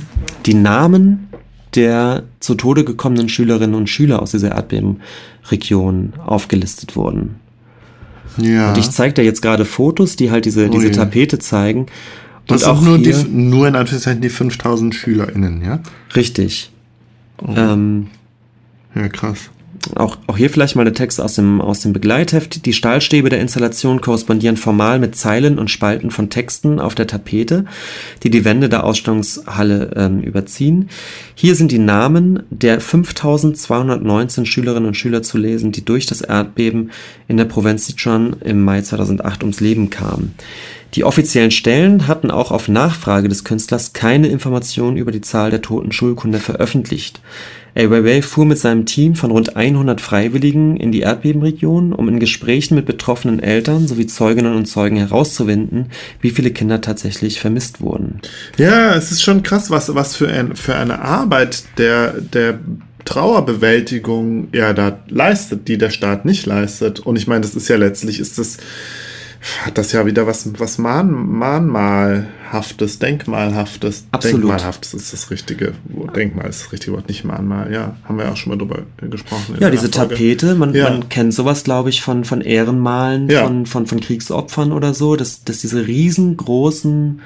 [0.44, 1.28] die Namen
[1.74, 7.36] der zu Tode gekommenen Schülerinnen und Schüler aus dieser Erdbebenregion aufgelistet wurden.
[8.36, 8.70] Ja.
[8.70, 11.86] Und ich zeige da jetzt gerade Fotos, die halt diese, diese Tapete zeigen.
[12.46, 15.80] Das und auch nur, die, nur in Anführungszeichen die 5000 SchülerInnen, ja?
[16.14, 16.70] Richtig.
[17.42, 17.54] Oh.
[17.56, 18.08] Ähm,
[18.94, 19.50] ja, krass.
[19.96, 22.64] Auch, auch hier vielleicht mal der Text aus dem, aus dem Begleitheft.
[22.64, 27.66] Die Stahlstäbe der Installation korrespondieren formal mit Zeilen und Spalten von Texten auf der Tapete,
[28.22, 30.88] die die Wände der Ausstellungshalle ähm, überziehen.
[31.34, 36.90] Hier sind die Namen der 5219 Schülerinnen und Schüler zu lesen, die durch das Erdbeben
[37.28, 40.34] in der Provinz Sichuan im Mai 2008 ums Leben kamen.
[40.94, 45.60] Die offiziellen Stellen hatten auch auf Nachfrage des Künstlers keine Informationen über die Zahl der
[45.60, 47.20] toten Schulkinder veröffentlicht.
[47.76, 52.20] Ai Weiwei fuhr mit seinem Team von rund 100 Freiwilligen in die Erdbebenregion, um in
[52.20, 55.86] Gesprächen mit betroffenen Eltern sowie Zeuginnen und Zeugen herauszufinden,
[56.20, 58.20] wie viele Kinder tatsächlich vermisst wurden.
[58.58, 62.60] Ja, es ist schon krass, was, was für, ein, für eine Arbeit der, der
[63.04, 67.00] Trauerbewältigung ja da leistet, die der Staat nicht leistet.
[67.00, 68.58] Und ich meine, das ist ja letztlich, ist das
[69.62, 74.06] hat das ja wieder was, was Mahn, Mahnmalhaftes, Denkmalhaftes.
[74.10, 74.42] Absolut.
[74.42, 76.16] Denkmalhaftes ist das richtige Wort.
[76.16, 77.72] Denkmal ist das richtige Wort, nicht Mahnmal.
[77.72, 79.56] Ja, haben wir auch schon mal drüber gesprochen.
[79.60, 80.88] Ja, diese Tapete, man, ja.
[80.88, 83.44] man kennt sowas, glaube ich, von, von Ehrenmalen, ja.
[83.44, 87.20] von, von, von Kriegsopfern oder so, dass, dass diese riesengroßen,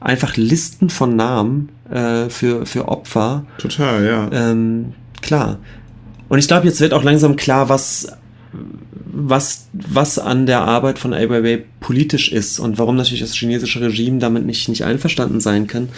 [0.00, 3.46] einfach Listen von Namen äh, für, für Opfer.
[3.58, 4.28] Total, ja.
[4.32, 5.58] Ähm, klar.
[6.28, 8.08] Und ich glaube, jetzt wird auch langsam klar, was
[9.12, 13.80] was, was an der Arbeit von Ai Weiwei politisch ist und warum natürlich das chinesische
[13.80, 15.90] Regime damit nicht, nicht einverstanden sein kann.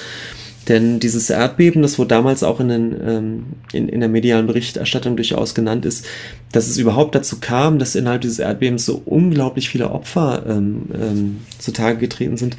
[0.69, 5.17] Denn dieses Erdbeben, das wurde damals auch in, den, ähm, in, in der medialen Berichterstattung
[5.17, 6.07] durchaus genannt, ist,
[6.53, 11.37] dass es überhaupt dazu kam, dass innerhalb dieses Erdbebens so unglaublich viele Opfer ähm, ähm,
[11.59, 12.57] zutage getreten sind,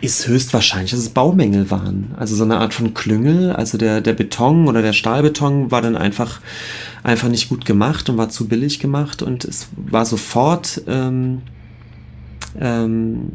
[0.00, 2.14] ist höchstwahrscheinlich, dass es Baumängel waren.
[2.16, 5.96] Also so eine Art von Klüngel, also der, der Beton oder der Stahlbeton war dann
[5.96, 6.40] einfach,
[7.02, 11.42] einfach nicht gut gemacht und war zu billig gemacht und es war sofort ähm,
[12.60, 13.32] ähm,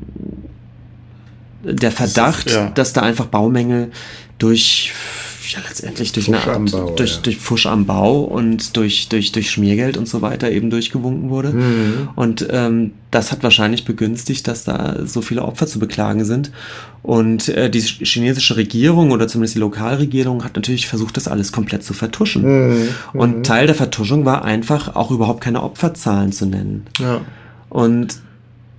[1.63, 2.69] der Verdacht, das ist, ja.
[2.69, 3.91] dass da einfach Baumängel
[4.37, 4.93] durch
[5.53, 7.21] ja letztendlich durch Fusch eine Art, durch, ja.
[7.21, 11.49] durch Fusch am Bau und durch, durch, durch Schmiergeld und so weiter eben durchgewunken wurde.
[11.49, 12.09] Mhm.
[12.15, 16.51] Und ähm, das hat wahrscheinlich begünstigt, dass da so viele Opfer zu beklagen sind.
[17.03, 21.83] Und äh, die chinesische Regierung oder zumindest die Lokalregierung hat natürlich versucht, das alles komplett
[21.83, 22.43] zu vertuschen.
[22.43, 22.87] Mhm.
[23.13, 23.43] Und mhm.
[23.43, 26.85] Teil der Vertuschung war einfach auch überhaupt keine Opferzahlen zu nennen.
[26.99, 27.21] Ja.
[27.69, 28.19] Und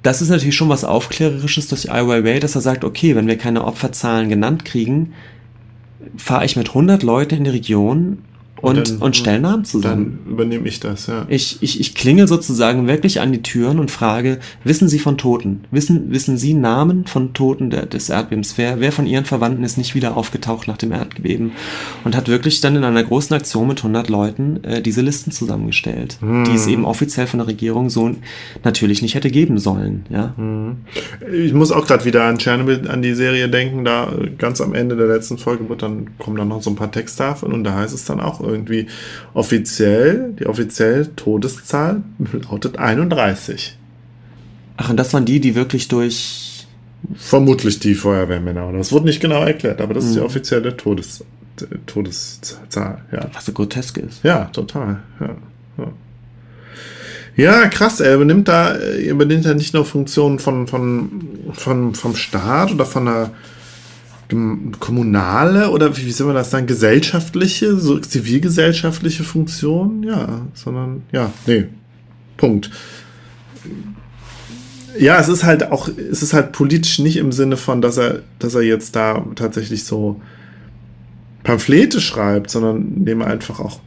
[0.03, 3.39] das ist natürlich schon was Aufklärerisches durch Ai Weiwei, dass er sagt, okay, wenn wir
[3.39, 5.13] keine Opferzahlen genannt kriegen,
[6.17, 8.19] fahre ich mit 100 Leuten in die Region
[8.63, 10.21] und, dann, und stell Namen zusammen.
[10.25, 11.27] Dann übernehme ich das, ja.
[11.29, 15.65] Ich, ich, ich klingel sozusagen wirklich an die Türen und frage, wissen Sie von Toten?
[15.71, 18.57] Wissen, wissen Sie Namen von Toten der, des Erdbebens?
[18.57, 21.53] Wer, wer von Ihren Verwandten ist nicht wieder aufgetaucht nach dem Erdbeben?
[22.05, 26.19] Und hat wirklich dann in einer großen Aktion mit 100 Leuten äh, diese Listen zusammengestellt,
[26.21, 26.45] hm.
[26.45, 28.13] die es eben offiziell von der Regierung so
[28.63, 30.35] natürlich nicht hätte geben sollen, ja.
[30.37, 30.77] Hm.
[31.33, 34.97] Ich muss auch gerade wieder an Chernobyl, an die Serie denken, da ganz am Ende
[34.97, 37.95] der letzten Folge wird dann, kommen dann noch so ein paar Texttafeln und da heißt
[37.95, 38.87] es dann auch irgendwie
[39.35, 42.03] offiziell, die offizielle Todeszahl
[42.51, 43.77] lautet 31.
[44.77, 46.67] Ach, und das waren die, die wirklich durch.
[47.17, 48.73] Vermutlich die Feuerwehrmänner.
[48.73, 50.09] Das wurde nicht genau erklärt, aber das mhm.
[50.09, 50.27] ist die mhm.
[50.27, 51.25] offizielle Todes,
[51.87, 53.05] Todeszahl.
[53.11, 53.29] Ja.
[53.33, 54.23] Was so grotesk ist.
[54.23, 55.03] Ja, total.
[55.21, 55.37] Ja,
[55.79, 55.93] ja.
[57.37, 62.15] ja krass, er übernimmt da, er übernimmt da nicht nur Funktionen von, von, von, vom
[62.15, 63.31] Staat oder von einer
[64.81, 71.67] kommunale oder wie soll man das sagen, gesellschaftliche, so zivilgesellschaftliche Funktion, ja, sondern ja, nee,
[72.37, 72.71] Punkt.
[74.99, 78.23] Ja, es ist halt auch, es ist halt politisch nicht im Sinne von, dass er,
[78.39, 80.21] dass er jetzt da tatsächlich so
[81.45, 83.81] Pamphlete schreibt, sondern indem er einfach auch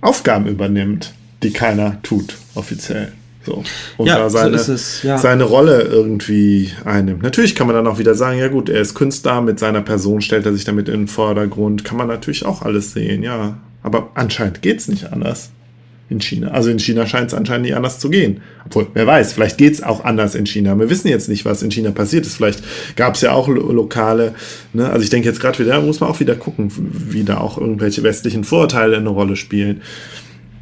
[0.00, 3.12] Aufgaben übernimmt, die keiner tut, offiziell.
[3.44, 3.62] So.
[3.96, 5.18] Und ja, da seine, so es, ja.
[5.18, 7.22] seine Rolle irgendwie einnimmt.
[7.22, 10.20] Natürlich kann man dann auch wieder sagen, ja gut, er ist Künstler, mit seiner Person
[10.20, 11.84] stellt er sich damit in den Vordergrund.
[11.84, 13.58] Kann man natürlich auch alles sehen, ja.
[13.82, 15.50] Aber anscheinend geht es nicht anders
[16.08, 16.48] in China.
[16.48, 18.40] Also in China scheint es anscheinend nicht anders zu gehen.
[18.66, 20.78] Obwohl, wer weiß, vielleicht geht es auch anders in China.
[20.78, 22.36] Wir wissen jetzt nicht, was in China passiert ist.
[22.36, 22.62] Vielleicht
[22.96, 24.34] gab es ja auch lokale,
[24.72, 24.88] ne?
[24.90, 28.02] also ich denke jetzt gerade wieder, muss man auch wieder gucken, wie da auch irgendwelche
[28.02, 29.80] westlichen Vorurteile eine Rolle spielen.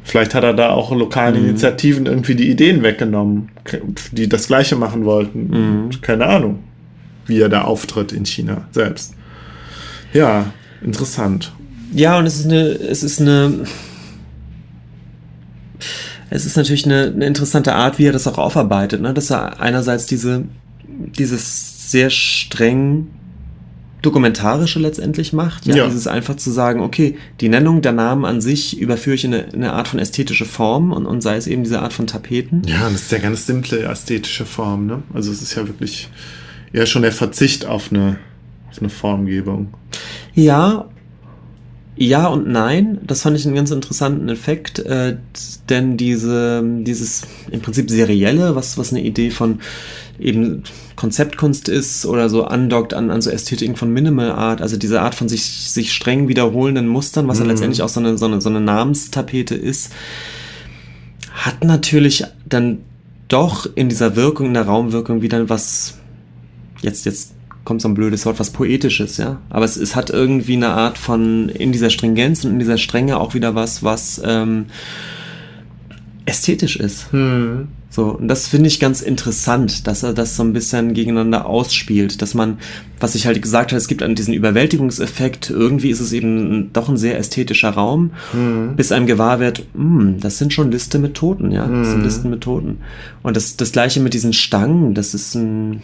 [0.03, 1.49] Vielleicht hat er da auch lokalen mhm.
[1.49, 3.49] Initiativen irgendwie die Ideen weggenommen,
[4.11, 5.47] die das Gleiche machen wollten.
[5.47, 6.01] Mhm.
[6.01, 6.59] Keine Ahnung,
[7.25, 9.13] wie er da auftritt in China selbst.
[10.11, 10.51] Ja,
[10.83, 11.53] interessant.
[11.93, 13.65] Ja, und es ist eine, es ist eine,
[16.29, 19.13] es ist natürlich eine, eine interessante Art, wie er das auch aufarbeitet, ne?
[19.13, 20.43] dass er einerseits diese,
[21.17, 23.07] dieses sehr streng
[24.03, 25.65] dokumentarische letztendlich macht.
[25.65, 25.85] Ja, ja.
[25.87, 29.43] Dieses einfach zu sagen, okay, die Nennung der Namen an sich überführe ich in eine,
[29.43, 32.61] in eine Art von ästhetische Form und, und sei es eben diese Art von Tapeten.
[32.67, 35.01] Ja, das ist ja ganz simple ästhetische Form, ne?
[35.13, 36.09] Also es ist ja wirklich
[36.73, 38.17] eher schon der Verzicht auf eine,
[38.69, 39.73] auf eine Formgebung.
[40.35, 40.89] Ja,
[41.95, 45.15] ja und nein, das fand ich einen ganz interessanten Effekt, äh,
[45.69, 49.59] denn diese, dieses im Prinzip serielle, was, was eine Idee von
[50.19, 50.63] eben
[50.95, 55.15] Konzeptkunst ist oder so andockt an, an so Ästhetiken von Minimal Art, also diese Art
[55.15, 57.45] von sich, sich streng wiederholenden Mustern, was mhm.
[57.45, 59.91] ja letztendlich auch so eine, so, eine, so eine Namenstapete ist,
[61.33, 62.79] hat natürlich dann
[63.27, 65.95] doch in dieser Wirkung, in der Raumwirkung wieder was,
[66.81, 67.33] jetzt, jetzt
[67.65, 69.41] kommt so ein blödes Wort, was Poetisches, ja.
[69.49, 73.19] Aber es, es hat irgendwie eine Art von, in dieser Stringenz und in dieser Strenge
[73.19, 74.65] auch wieder was, was ähm,
[76.25, 77.11] ästhetisch ist.
[77.13, 77.67] Mhm.
[77.89, 82.23] So, und das finde ich ganz interessant, dass er das so ein bisschen gegeneinander ausspielt,
[82.23, 82.57] dass man,
[82.99, 86.89] was ich halt gesagt habe, es gibt einen diesen Überwältigungseffekt, irgendwie ist es eben doch
[86.89, 88.75] ein sehr ästhetischer Raum, mhm.
[88.75, 91.99] bis einem gewahr wird, mh, hm, das sind schon Liste mit Toten, ja, das sind
[91.99, 92.03] mhm.
[92.03, 92.79] Listen mit Toten.
[93.21, 95.83] Und das, das gleiche mit diesen Stangen, das ist ein,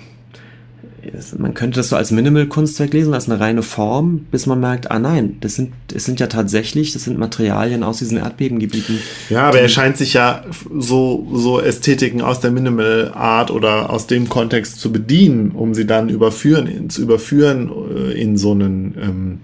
[1.37, 4.99] man könnte das so als Minimal-Kunstwerk lesen, als eine reine Form, bis man merkt, ah
[4.99, 8.99] nein, das sind, es sind ja tatsächlich, das sind Materialien aus diesen Erdbebengebieten.
[9.29, 10.43] Ja, aber er scheint sich ja
[10.77, 15.85] so, so Ästhetiken aus der Minimal Art oder aus dem Kontext zu bedienen, um sie
[15.85, 19.39] dann überführen, zu überführen äh, in so einen, ähm,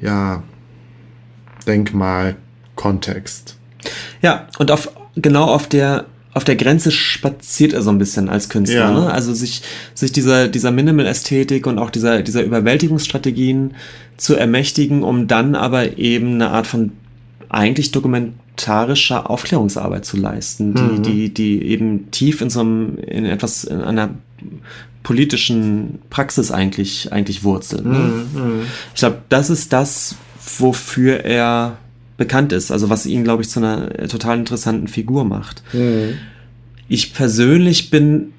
[0.00, 0.42] ja,
[1.66, 3.56] Denkmal-Kontext.
[4.22, 8.48] Ja, und auf, genau auf der auf der Grenze spaziert er so ein bisschen als
[8.48, 8.78] Künstler.
[8.78, 8.92] Ja.
[8.92, 9.12] Ne?
[9.12, 9.62] Also sich,
[9.94, 13.74] sich dieser, dieser Minimal-Ästhetik und auch dieser, dieser Überwältigungsstrategien
[14.16, 16.92] zu ermächtigen, um dann aber eben eine Art von
[17.48, 21.02] eigentlich dokumentarischer Aufklärungsarbeit zu leisten, die, Mhm.
[21.02, 24.10] die, die eben tief in so einem, in etwas, in einer
[25.02, 27.86] politischen Praxis eigentlich, eigentlich wurzelt.
[27.86, 27.98] Ne?
[27.98, 28.62] Mhm.
[28.94, 30.14] Ich glaube, das ist das,
[30.58, 31.78] wofür er
[32.20, 35.62] bekannt ist, also was ihn, glaube ich, zu einer äh, total interessanten Figur macht.
[35.72, 36.18] Mhm.
[36.86, 38.34] Ich persönlich bin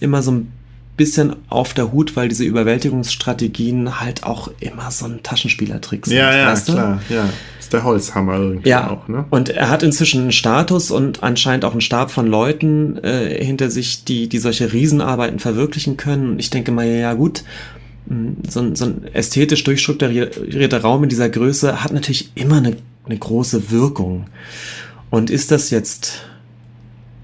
[0.00, 0.52] immer so ein
[0.98, 6.16] bisschen auf der Hut, weil diese Überwältigungsstrategien halt auch immer so ein Taschenspielertrick sind.
[6.18, 6.72] Ja, ja, weißt du?
[6.74, 7.28] klar, ja.
[7.58, 9.24] Ist der Holzhammer irgendwie Ja, auch, ne?
[9.30, 13.70] und er hat inzwischen einen Status und anscheinend auch einen Stab von Leuten äh, hinter
[13.70, 16.32] sich, die, die solche Riesenarbeiten verwirklichen können.
[16.32, 17.44] Und ich denke mal, ja gut,
[18.08, 22.76] mh, so ein, so ein ästhetisch durchstrukturierter Raum in dieser Größe hat natürlich immer eine,
[23.06, 24.26] eine große Wirkung.
[25.10, 26.22] Und ist das jetzt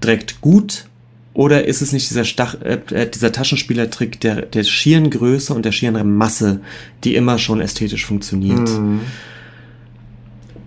[0.03, 0.85] direkt gut
[1.33, 5.65] oder ist es nicht dieser, Stach, äh, äh, dieser Taschenspielertrick der, der schieren Größe und
[5.65, 6.61] der schieren Masse,
[7.03, 8.69] die immer schon ästhetisch funktioniert?
[8.69, 9.01] Mhm.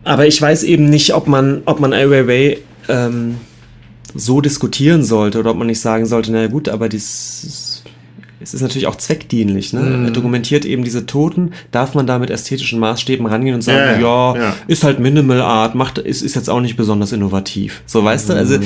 [0.04, 2.58] Aber ich weiß eben nicht, ob man, ob man Ai Weiwei
[2.88, 3.36] ähm,
[4.14, 7.65] so diskutieren sollte oder ob man nicht sagen sollte, na gut, aber dies,
[8.40, 9.72] es ist natürlich auch zweckdienlich.
[9.72, 9.80] Ne?
[9.80, 10.04] Mhm.
[10.06, 11.52] Er dokumentiert eben diese Toten.
[11.72, 15.40] Darf man da mit ästhetischen Maßstäben rangehen und sagen, Ja, ja, ja, ist halt Minimal
[15.40, 17.82] Art, macht, ist, ist jetzt auch nicht besonders innovativ.
[17.86, 18.38] So, weißt du, Mhm.
[18.38, 18.58] also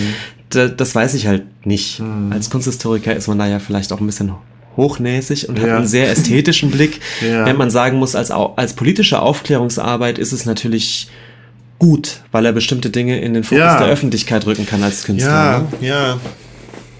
[0.50, 2.02] da, das weiß ich halt nicht.
[2.30, 4.32] Als Kunsthistoriker ist man da ja vielleicht auch ein bisschen
[4.76, 5.76] hochnäsig und hat Ja.
[5.76, 7.00] einen sehr ästhetischen Blick.
[7.20, 7.44] Ja.
[7.44, 11.08] Während man sagen muss, als, als politische Aufklärungsarbeit ist es natürlich
[11.78, 13.78] gut, weil er bestimmte Dinge in den Fokus Ja.
[13.78, 15.30] der Öffentlichkeit rücken kann als Künstler.
[15.30, 15.86] Ja, Ne?
[15.86, 16.18] ja.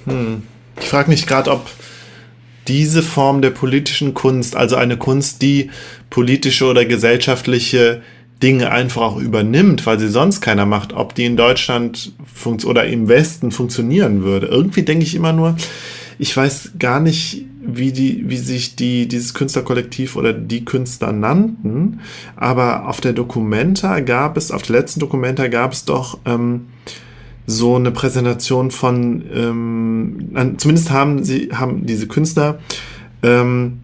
[0.07, 0.43] Hm.
[0.81, 1.67] Ich frage mich gerade, ob
[2.71, 5.71] diese Form der politischen Kunst, also eine Kunst, die
[6.09, 8.01] politische oder gesellschaftliche
[8.45, 12.13] Dinge einfach auch übernimmt, weil sie sonst keiner macht, ob die in Deutschland
[12.65, 14.47] oder im Westen funktionieren würde.
[14.47, 15.57] Irgendwie denke ich immer nur,
[16.21, 21.99] ich weiß gar nicht, wie die, wie sich die, dieses Künstlerkollektiv oder die Künstler nannten,
[22.37, 26.67] aber auf der Documenta gab es, auf der letzten Documenta gab es doch ähm,
[27.51, 32.59] so eine Präsentation von, ähm, zumindest haben sie, haben diese Künstler
[33.23, 33.81] ähm,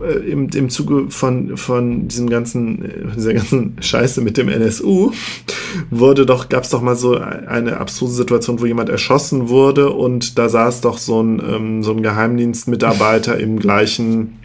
[0.00, 5.12] äh, im, im Zuge von, von diesem ganzen, äh, dieser ganzen Scheiße mit dem NSU,
[5.90, 10.38] wurde doch, gab es doch mal so eine abstruse Situation, wo jemand erschossen wurde und
[10.38, 14.38] da saß doch so ein, ähm, so ein Geheimdienstmitarbeiter im gleichen,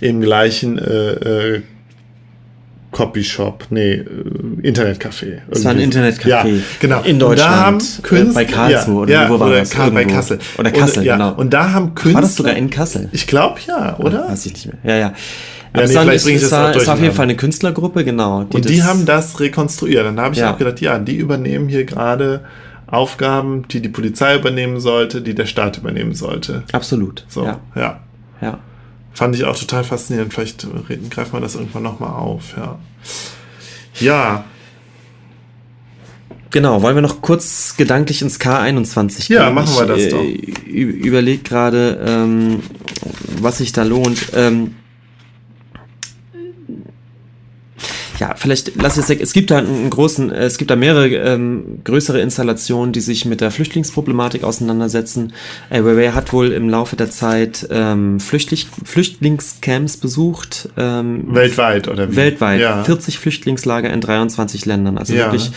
[0.00, 1.62] im gleichen äh, äh,
[2.92, 4.04] Copyshop, nee, äh,
[4.62, 5.38] Internetcafé.
[5.50, 5.98] Es war ein Irgendwie.
[5.98, 6.44] Internetcafé Ja,
[6.78, 7.02] genau.
[7.02, 9.58] in Und da Deutschland, haben äh, Künstler, bei Karlsruhe ja, oder ja, wo war oder
[9.58, 9.70] das?
[9.70, 10.04] Karl, bei.
[10.04, 10.38] Kassel.
[10.58, 11.34] Oder Kassel, und, ja, genau.
[11.34, 12.14] Und da haben Künstler.
[12.14, 13.08] War das sogar in Kassel?
[13.12, 14.28] Ich glaube ja, oder?
[14.28, 14.76] Weiß ich nicht mehr.
[14.84, 15.12] Ja, ja.
[15.72, 17.14] Aber nee, es, war, vielleicht es, bring ich es, das war, es war auf jeden.
[17.14, 18.44] Fall eine Künstlergruppe, genau.
[18.52, 20.04] und die haben das rekonstruiert.
[20.04, 20.52] Dann habe ich Ja.
[20.52, 22.42] auch gedacht, ja, die übernehmen hier gerade
[22.86, 26.64] Aufgaben, die die Polizei übernehmen sollte, die der Staat übernehmen sollte.
[26.72, 27.24] Absolut.
[27.26, 28.00] So, Ja, ja.
[28.42, 28.58] ja.
[29.14, 30.32] Fand ich auch total faszinierend.
[30.32, 32.78] Vielleicht reden, greifen wir das irgendwann nochmal auf, ja.
[34.00, 34.44] Ja,
[36.52, 39.36] Genau, wollen wir noch kurz gedanklich ins K21 gehen?
[39.36, 40.22] Ja, machen wir das ich, doch.
[40.22, 40.32] Äh,
[40.70, 42.60] überleg gerade, ähm,
[43.40, 44.32] was sich da lohnt.
[44.34, 44.74] Ähm,
[48.22, 49.18] ja, vielleicht lass es weg.
[49.20, 53.24] Es gibt da einen großen, äh, es gibt da mehrere ähm, größere Installationen, die sich
[53.24, 55.32] mit der Flüchtlingsproblematik auseinandersetzen.
[55.70, 60.68] Ai Weiwei hat wohl im Laufe der Zeit ähm, Flüchtling, Flüchtlingscamps besucht.
[60.76, 62.16] Ähm, weltweit, oder wie?
[62.16, 62.60] weltweit.
[62.60, 62.84] Ja.
[62.84, 64.98] 40 Flüchtlingslager in 23 Ländern.
[64.98, 65.24] Also Ja.
[65.26, 65.50] wirklich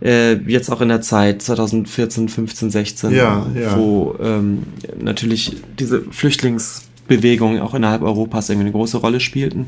[0.00, 3.76] äh, jetzt auch in der Zeit 2014, 15, 16, Ja, ja.
[3.76, 4.62] wo ähm,
[5.02, 9.66] natürlich diese Flüchtlingsbewegungen auch innerhalb Europas irgendwie eine große Rolle spielten.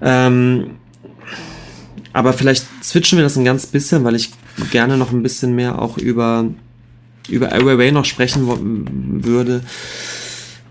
[0.00, 0.76] Ähm,
[2.12, 4.30] aber vielleicht switchen wir das ein ganz bisschen, weil ich
[4.70, 6.46] gerne noch ein bisschen mehr auch über,
[7.28, 9.62] über Ai Weiwei noch sprechen würde.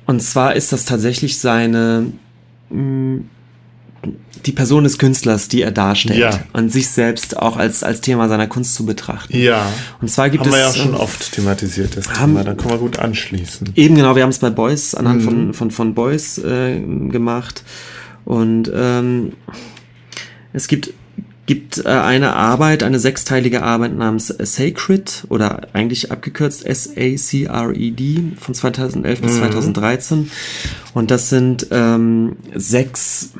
[0.05, 2.07] Und zwar ist das tatsächlich seine,
[2.69, 3.21] mh,
[4.45, 6.19] die Person des Künstlers, die er darstellt.
[6.19, 6.39] Ja.
[6.53, 9.37] Und sich selbst auch als, als Thema seiner Kunst zu betrachten.
[9.37, 9.65] Ja.
[10.01, 10.55] Und zwar gibt Haben es.
[10.55, 12.43] wir ja auch schon oft thematisiert, das haben- Thema.
[12.45, 13.71] Da können wir gut anschließen.
[13.75, 15.25] Eben genau, wir haben es bei Boys anhand Mhm.
[15.25, 17.63] von, von, von Boys äh, gemacht.
[18.23, 19.33] Und ähm,
[20.53, 20.93] es gibt,
[21.49, 29.21] gibt äh, eine Arbeit, eine sechsteilige Arbeit namens Sacred oder eigentlich abgekürzt S-A-C-R-E-D von 2011
[29.21, 29.37] bis Mhm.
[29.39, 30.31] 2013.
[30.93, 33.31] Und das sind ähm, sechs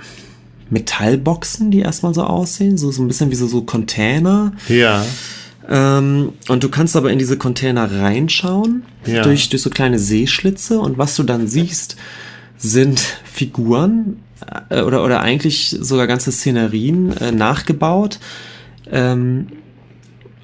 [0.72, 4.54] Metallboxen, die erstmal so aussehen, so, so ein bisschen wie so, so Container.
[4.68, 5.06] Ja.
[5.70, 9.22] Ähm, und du kannst aber in diese Container reinschauen, Ja.
[9.22, 10.80] durch, durch so kleine Seeschlitze.
[10.80, 11.96] Und was du dann siehst,
[12.58, 14.18] sind Figuren
[14.70, 18.20] äh, oder, oder eigentlich sogar ganze Szenerien äh, nachgebaut.
[18.92, 19.48] Ähm,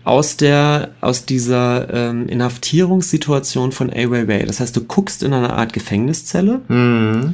[0.03, 4.43] aus der, aus dieser ähm, Inhaftierungssituation von Ai Weiwei.
[4.45, 6.61] Das heißt, du guckst in einer Art Gefängniszelle.
[6.67, 7.33] Mhm.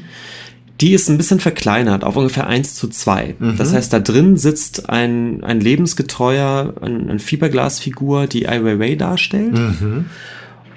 [0.80, 3.36] Die ist ein bisschen verkleinert, auf ungefähr 1 zu 2.
[3.58, 9.54] Das heißt, da drin sitzt ein, ein lebensgetreuer, ein, ein Fiberglasfigur, die Ai Weiwei darstellt.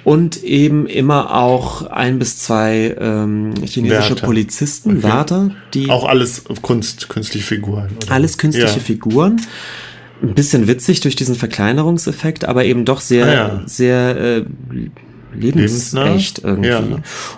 [0.05, 4.27] Und eben immer auch ein bis zwei ähm, chinesische Wärter.
[4.27, 5.03] Polizisten, Okay.
[5.03, 7.89] Wärter, die Auch alles Kunst, künstliche Figuren.
[8.03, 8.13] oder?
[8.13, 8.81] alles künstliche Ja.
[8.83, 9.41] Figuren.
[10.23, 13.63] Ein bisschen witzig durch diesen Verkleinerungseffekt, aber eben doch sehr, Ah, ja.
[13.67, 14.45] sehr äh,
[15.35, 16.05] Lebensnah?
[16.05, 16.69] lebensecht irgendwie.
[16.69, 16.83] Ja.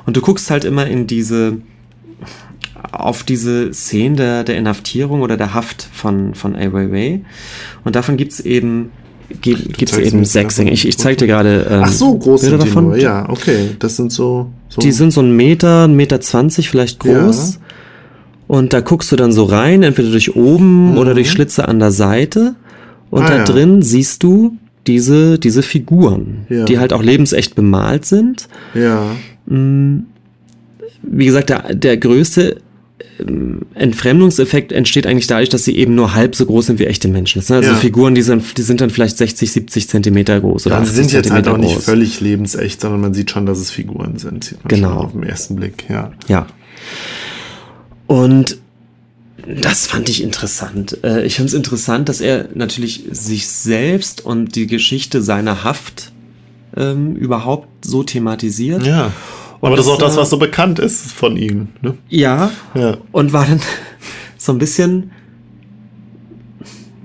[0.04, 1.58] Und du guckst halt immer in diese
[2.92, 7.20] auf diese Szenen der, der Inhaftierung oder der Haft von, von Ai Weiwei.
[7.84, 8.90] Und davon gibt's eben
[9.28, 10.72] gibt es eben sechs Dinge.
[10.72, 12.84] Ich, ich zeig dir gerade ähm, Ach so, groß Bilder sind die davon.
[12.84, 12.96] nur.
[12.96, 13.70] Ja, okay.
[13.78, 14.48] Das sind so...
[14.68, 17.54] so Die sind so ein Meter, ein Meter zwanzig vielleicht groß.
[17.54, 17.60] Ja.
[18.48, 21.90] Und da guckst du dann so rein, entweder durch oben oder durch Schlitze an der
[21.90, 22.54] Seite.
[23.10, 23.26] Und Mhm.
[23.26, 23.44] Ah, da ja.
[23.44, 24.56] drin siehst du
[24.86, 26.64] diese, diese Figuren, Ja.
[26.64, 28.48] die halt auch lebensecht bemalt sind.
[28.74, 29.02] Ja.
[29.48, 32.56] Wie gesagt, der, der größte
[33.74, 37.38] Entfremdungseffekt entsteht eigentlich dadurch, dass sie eben nur halb so groß sind wie echte Menschen.
[37.40, 37.76] Das sind also Ja.
[37.76, 40.96] Figuren, die sind, die sind dann vielleicht 60, 70 Zentimeter groß oder Ja, sie 80
[41.04, 41.84] sind jetzt halt auch nicht groß.
[41.84, 44.44] völlig lebensecht, sondern man sieht schon, dass es Figuren sind.
[44.44, 44.88] Sieht man Genau.
[44.90, 46.12] schon auf den ersten Blick, ja.
[46.28, 46.46] Ja.
[48.06, 48.58] Und
[49.62, 50.98] das fand ich interessant.
[51.04, 56.12] Äh, Ich finde es interessant, dass er natürlich sich selbst und die Geschichte seiner Haft
[56.76, 58.84] ähm, überhaupt so thematisiert.
[58.86, 59.12] Ja.
[59.66, 61.68] Aber das ist auch das, das, äh, was so bekannt ist von ihm.
[61.82, 61.96] Ne?
[62.08, 62.50] Ja.
[62.74, 62.98] Ja.
[63.12, 63.60] Und war dann
[64.36, 65.10] so ein bisschen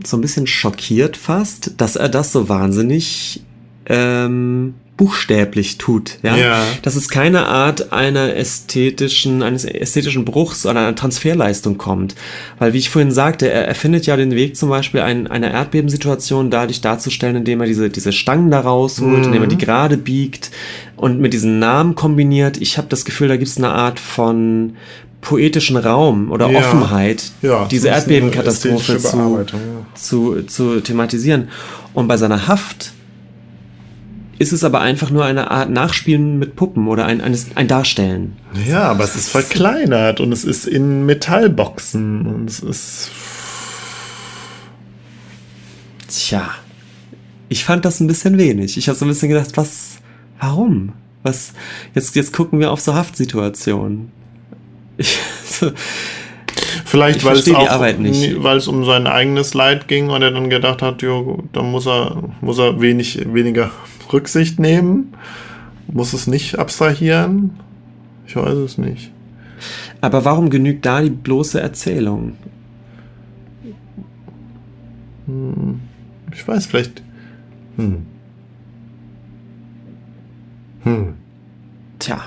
[0.05, 3.43] so ein bisschen schockiert fast, dass er das so wahnsinnig
[3.85, 6.19] ähm, buchstäblich tut.
[6.21, 6.37] Ja?
[6.37, 6.63] Ja.
[6.83, 12.13] Dass es keine Art einer ästhetischen, eines ästhetischen Bruchs oder einer Transferleistung kommt.
[12.59, 15.49] Weil, wie ich vorhin sagte, er, er findet ja den Weg zum Beispiel ein, einer
[15.49, 20.51] Erdbebensituation dadurch darzustellen, indem er diese, diese Stangen da rausholt, indem er die gerade biegt
[20.97, 22.57] und mit diesen Namen kombiniert.
[22.57, 24.73] Ich habe das Gefühl, da gibt es eine Art von
[25.21, 26.59] poetischen Raum oder Ja.
[26.59, 29.45] Offenheit, Ja, diese Erdbebenkatastrophe zu,
[29.95, 31.47] zu, zu thematisieren.
[31.95, 32.93] Und bei seiner Haft
[34.41, 38.37] ist es aber einfach nur eine Art Nachspielen mit Puppen oder ein, ein, ein Darstellen.
[38.67, 43.11] Ja, aber es ist verkleinert und es ist in Metallboxen und es ist.
[46.07, 46.49] Tja,
[47.49, 48.77] ich fand das ein bisschen wenig.
[48.77, 49.99] Ich habe so ein bisschen gedacht, was,
[50.39, 50.93] warum?
[51.21, 51.53] Was,
[51.93, 54.11] jetzt, jetzt gucken wir auf so Haftsituationen.
[54.97, 55.71] Ich, so,
[56.85, 58.43] Vielleicht, Ich weil es auch, Arbeit nicht.
[58.43, 61.87] weil es um sein eigenes Leid ging und er dann gedacht hat, jo, da muss
[61.87, 63.71] er, muss er wenig, weniger
[64.13, 65.13] Rücksicht nehmen,
[65.87, 67.51] muss es nicht abstrahieren.
[68.27, 69.11] Ich weiß es nicht.
[69.99, 72.33] aber warum genügt da die bloße Erzählung?
[76.33, 77.03] Ich weiß, vielleicht.
[77.77, 78.05] Hm.
[80.83, 81.13] Hm.
[81.99, 82.21] Tja.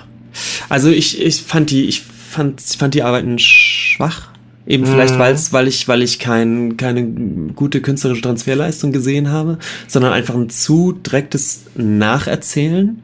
[0.68, 4.33] Also ich, ich fand die, ich fand, ich fand die Arbeiten schwach.
[4.66, 7.04] Eben vielleicht, weil's, weil ich, weil ich kein, keine
[7.54, 13.02] gute künstlerische Transferleistung gesehen habe, sondern einfach ein zu direktes Nacherzählen.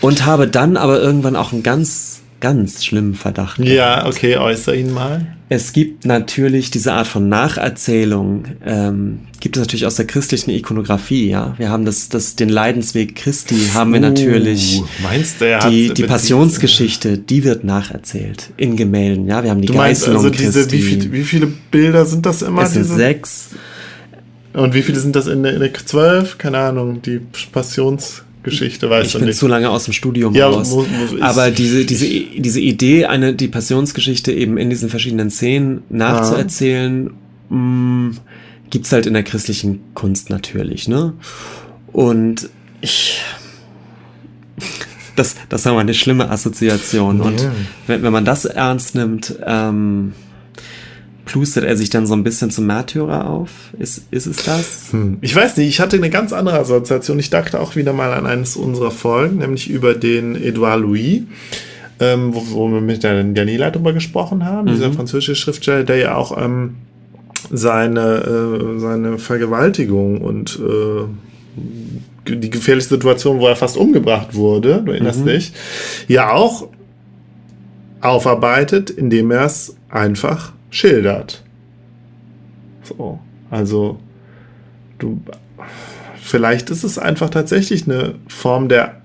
[0.00, 2.11] Und habe dann aber irgendwann auch einen ganz,
[2.42, 3.58] ganz schlimmen Verdacht.
[3.60, 5.26] Ja, okay, äußere ihn mal.
[5.48, 11.30] Es gibt natürlich diese Art von Nacherzählung, ähm, gibt es natürlich aus der christlichen Ikonografie,
[11.30, 11.54] ja.
[11.56, 14.80] Wir haben das, das, den Leidensweg Christi haben wir natürlich.
[14.80, 19.44] Uh, meinst du, er hat die, die Passionsgeschichte, die wird nacherzählt in Gemälden, ja.
[19.44, 20.78] Wir haben die Du meinst Geißelung also diese, Christi.
[20.78, 22.62] wie, viel, wie viele Bilder sind das immer?
[22.62, 22.96] es sind diese?
[22.96, 23.50] sechs.
[24.52, 26.38] Und wie viele sind das in der, in der 12?
[26.38, 27.20] Keine Ahnung, die
[28.42, 29.38] Passionsgeschichte, weißt Ich du bin nicht.
[29.38, 30.70] zu lange aus dem Studium Ja, raus.
[30.70, 35.30] muss- muss ich- Aber diese, diese, diese Idee, eine, die Passionsgeschichte eben in diesen verschiedenen
[35.30, 37.10] Szenen nachzuerzählen,
[37.50, 38.16] mh,
[38.70, 41.12] gibt's halt in der christlichen Kunst natürlich, ne?
[41.92, 42.48] Und
[42.80, 43.20] ich,
[45.16, 47.20] das, das war mal eine schlimme Assoziation.
[47.20, 47.52] Und Ja.
[47.86, 50.12] wenn, wenn man das ernst nimmt, ähm,
[51.32, 53.48] plustert er sich dann so ein bisschen zum Märtyrer auf?
[53.78, 54.88] Ist, ist es das?
[54.90, 55.16] Hm.
[55.22, 57.18] Ich weiß nicht, ich hatte eine ganz andere Assoziation.
[57.18, 61.22] Ich dachte auch wieder mal an eines unserer Folgen, nämlich über den Edouard Louis,
[62.00, 66.16] ähm, wo, wo wir mit der Daniela drüber gesprochen haben, dieser französische Schriftsteller, der ja
[66.16, 66.74] auch ähm,
[67.50, 74.92] seine, äh, seine Vergewaltigung und äh, die gefährliche Situation, wo er fast umgebracht wurde, du
[74.92, 75.54] erinnerst dich,
[76.08, 76.68] ja auch
[78.02, 81.42] aufarbeitet, indem er es einfach schildert.
[82.82, 83.20] So,
[83.50, 84.00] also
[84.98, 85.20] du,
[86.20, 88.96] vielleicht ist es einfach tatsächlich eine Form der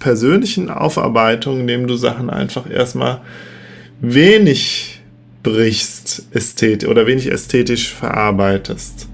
[0.00, 3.20] persönlichen Aufarbeitung, indem du Sachen einfach erstmal
[4.00, 5.00] wenig
[5.42, 9.06] brichst, ästhetisch oder wenig ästhetisch verarbeitest.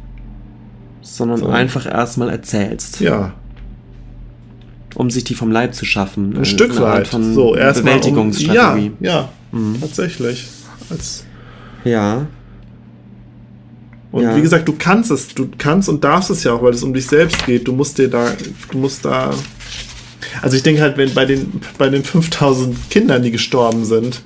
[1.02, 1.46] sondern So.
[1.48, 3.32] einfach erstmal erzählst, Ja,
[4.94, 6.36] um sich die vom Leib zu schaffen.
[6.36, 7.09] ein Stück weit.
[7.09, 7.94] so, erstmal.
[7.94, 8.92] Um, Bewältigungsstrategie.
[9.00, 9.80] ja, ja, Mhm.
[9.80, 10.46] tatsächlich.
[10.90, 11.24] Als,
[11.87, 12.26] ja.
[14.12, 14.37] und Ja.
[14.37, 16.93] wie gesagt, du kannst es, du kannst und darfst es ja auch, weil es um
[16.95, 17.66] dich selbst geht.
[17.68, 18.32] Du musst dir da,
[18.70, 19.30] du musst da.
[20.43, 24.22] Also ich denke halt, wenn bei den, bei den 5000 Kindern, die gestorben sind,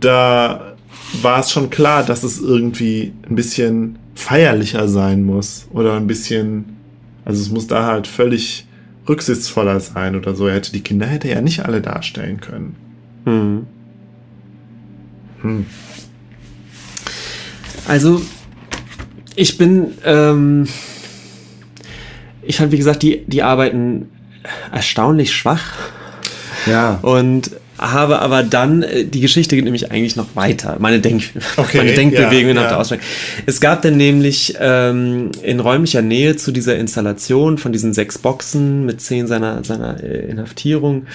[0.00, 0.74] da
[1.22, 5.66] war es schon klar, dass es irgendwie ein bisschen feierlicher sein muss.
[5.72, 6.76] Oder ein bisschen,
[7.24, 8.66] also es muss da halt völlig
[9.08, 10.46] rücksichtsvoller sein oder so.
[10.46, 12.76] Er hätte die Kinder hätte er nicht alle darstellen können.
[13.24, 13.66] Hm.
[15.42, 15.66] Hm.
[17.88, 18.22] Also,
[19.34, 20.68] ich bin, ähm,
[22.42, 24.10] ich fand, wie gesagt, die, die arbeiten
[24.72, 25.72] erstaunlich schwach
[26.66, 26.98] Ja.
[27.02, 30.76] und habe aber dann, äh, die Geschichte geht nämlich eigentlich noch weiter.
[30.80, 31.22] Meine, Denk
[31.56, 32.68] Okay, meine Denkbewegung ja, nach ja.
[32.68, 33.04] der Ausstellung.
[33.46, 38.84] Es gab dann nämlich ähm, in räumlicher Nähe zu dieser Installation von diesen sechs Boxen
[38.84, 41.06] mit zehn seiner, seiner äh, Inhaftierung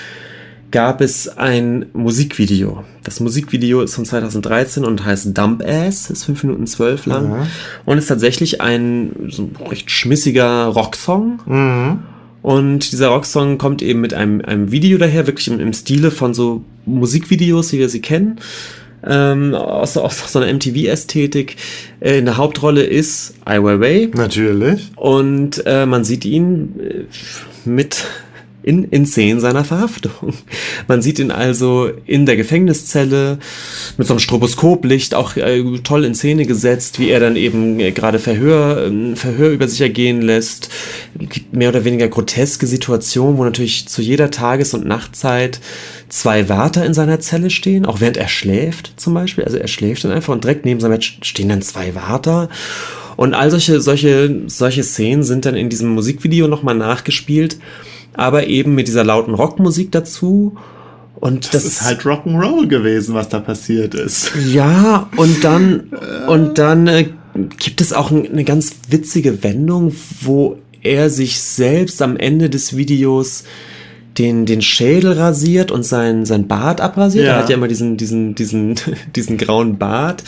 [0.74, 2.84] gab es ein Musikvideo.
[3.04, 7.48] Das Musikvideo ist von 2013 und heißt Dump Ass, ist 5 Minuten 12 lang Ja.
[7.86, 11.40] und ist tatsächlich ein so recht schmissiger Rocksong.
[11.46, 12.00] Mhm.
[12.42, 16.34] Und dieser Rocksong kommt eben mit einem, einem Video daher, wirklich im, im Stile von
[16.34, 18.40] so Musikvideos, wie wir sie kennen.
[19.06, 21.56] Ähm, aus, aus so einer MTV-Ästhetik.
[22.00, 24.92] Äh, in der Hauptrolle ist Ai Weiwei Natürlich.
[24.96, 28.06] und äh, man sieht ihn äh, mit
[28.64, 30.34] in, in Szenen seiner Verhaftung.
[30.88, 33.38] Man sieht ihn also in der Gefängniszelle
[33.98, 37.92] mit so einem Stroboskoplicht auch äh, toll in Szene gesetzt, wie er dann eben äh,
[37.92, 40.70] gerade Verhör, äh, Verhör über sich ergehen lässt.
[41.52, 45.60] Mehr oder weniger groteske Situationen, wo natürlich zu jeder Tages- und Nachtzeit
[46.10, 49.44] zwei Wärter in seiner Zelle stehen, auch während er schläft zum Beispiel.
[49.44, 52.50] Also er schläft dann einfach und direkt neben seinem Bett stehen dann zwei Wärter.
[53.16, 57.58] Und all solche, solche, solche Szenen sind dann in diesem Musikvideo nochmal nachgespielt,
[58.14, 60.56] aber eben mit dieser lauten Rockmusik dazu.
[61.16, 64.34] Und Das, ist halt Rock'n'Roll gewesen, was da passiert ist.
[64.52, 65.92] ja, und dann,
[66.28, 67.06] und dann äh,
[67.58, 72.76] gibt es auch ein, eine ganz witzige Wendung, wo er sich selbst am Ende des
[72.76, 73.46] Videos
[74.18, 77.26] den, den Schädel rasiert und sein, sein Bart abrasiert.
[77.26, 77.34] Ja.
[77.34, 78.76] Er hat ja immer diesen, diesen, diesen,
[79.16, 80.24] diesen grauen Bart.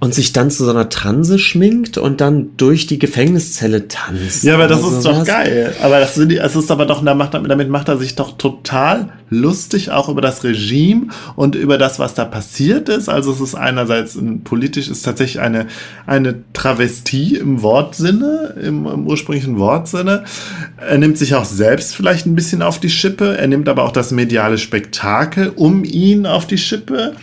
[0.00, 4.44] Und sich dann zu so einer Transe schminkt und dann durch die Gefängniszelle tanzt.
[4.44, 5.74] Ja, aber das ist doch geil.
[5.82, 9.90] Aber das, sind die, es ist aber doch, damit macht er sich doch total lustig,
[9.90, 13.08] auch über das Regime und über das, was da passiert ist.
[13.08, 15.66] Also es ist einerseits ein, politisch, ist tatsächlich eine,
[16.06, 20.24] eine Travestie im Wortsinne, im, im ursprünglichen Wortsinne.
[20.76, 23.36] Er nimmt sich auch selbst vielleicht ein bisschen auf die Schippe.
[23.36, 27.14] Er nimmt aber auch das mediale Spektakel um ihn auf die Schippe.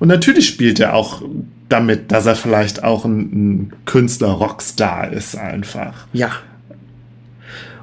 [0.00, 1.22] Und natürlich spielt er auch
[1.68, 6.06] damit, dass er vielleicht auch ein, ein Künstler-Rockstar ist einfach.
[6.12, 6.30] Ja.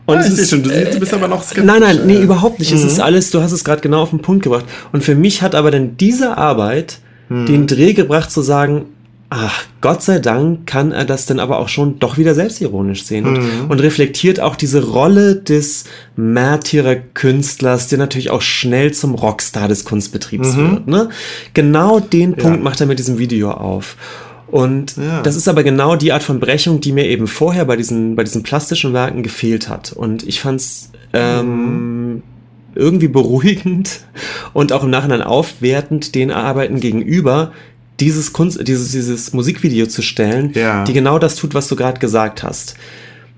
[0.06, 1.66] Und ich es ist, schon, du, du bist aber noch skeptisch.
[1.66, 2.22] Nein, nein, nee, äh.
[2.22, 2.72] überhaupt nicht.
[2.72, 4.66] Es ist alles, du hast es gerade genau auf den Punkt gebracht.
[4.92, 7.00] Und für mich hat aber dann diese Arbeit
[7.30, 8.86] den Dreh gebracht zu sagen,
[9.32, 13.26] ach, Gott sei Dank kann er das dann aber auch schon doch wieder selbstironisch sehen
[13.28, 19.86] und, und reflektiert auch diese Rolle des Märtyrer-Künstlers, der natürlich auch schnell zum Rockstar des
[19.86, 20.88] Kunstbetriebs wird.
[20.88, 21.10] Ne?
[21.54, 23.98] Genau den Punkt macht er mit diesem Video auf.
[24.48, 25.22] Und Ja.
[25.22, 28.24] das ist aber genau die Art von Brechung, die mir eben vorher bei diesen, bei
[28.24, 29.92] diesen plastischen Werken gefehlt hat.
[29.94, 32.24] Und ich fand's ähm,
[32.74, 34.02] irgendwie beruhigend
[34.54, 37.52] und auch im Nachhinein aufwertend den Arbeiten gegenüber,
[38.00, 40.84] dieses Kunst, dieses, dieses Musikvideo zu stellen, Ja.
[40.84, 42.76] die genau das tut, was du gerade gesagt hast.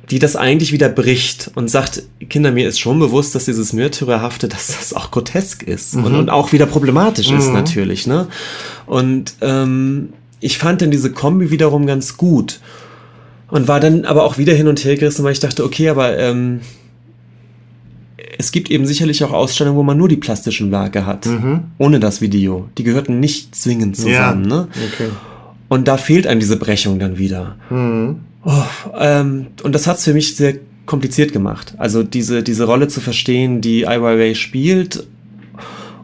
[0.09, 4.47] Die das eigentlich wieder bricht und sagt, Kinder, mir ist schon bewusst, dass dieses Märtyrerhafte,
[4.49, 8.28] dass das auch grotesk ist und, und auch wieder problematisch ist natürlich, ne?
[8.86, 10.09] Und ähm,
[10.39, 12.59] ich fand dann diese Kombi wiederum ganz gut
[13.49, 16.18] und war dann aber auch wieder hin und her gerissen, weil ich dachte, okay, aber
[16.18, 16.62] ähm,
[18.42, 21.28] es gibt eben sicherlich auch Ausstellungen, wo man nur die plastischen Werke hat,
[21.78, 22.68] ohne das Video.
[22.78, 24.68] Die gehörten nicht zwingend zusammen, ne?
[24.94, 25.10] Okay.
[25.70, 27.56] Und da fehlt einem diese Brechung dann wieder.
[28.44, 28.64] Oh,
[29.00, 30.56] ähm, und das hat es für mich sehr
[30.88, 31.76] kompliziert gemacht.
[31.78, 35.06] Also diese, diese Rolle zu verstehen, die Ai Weiwei spielt.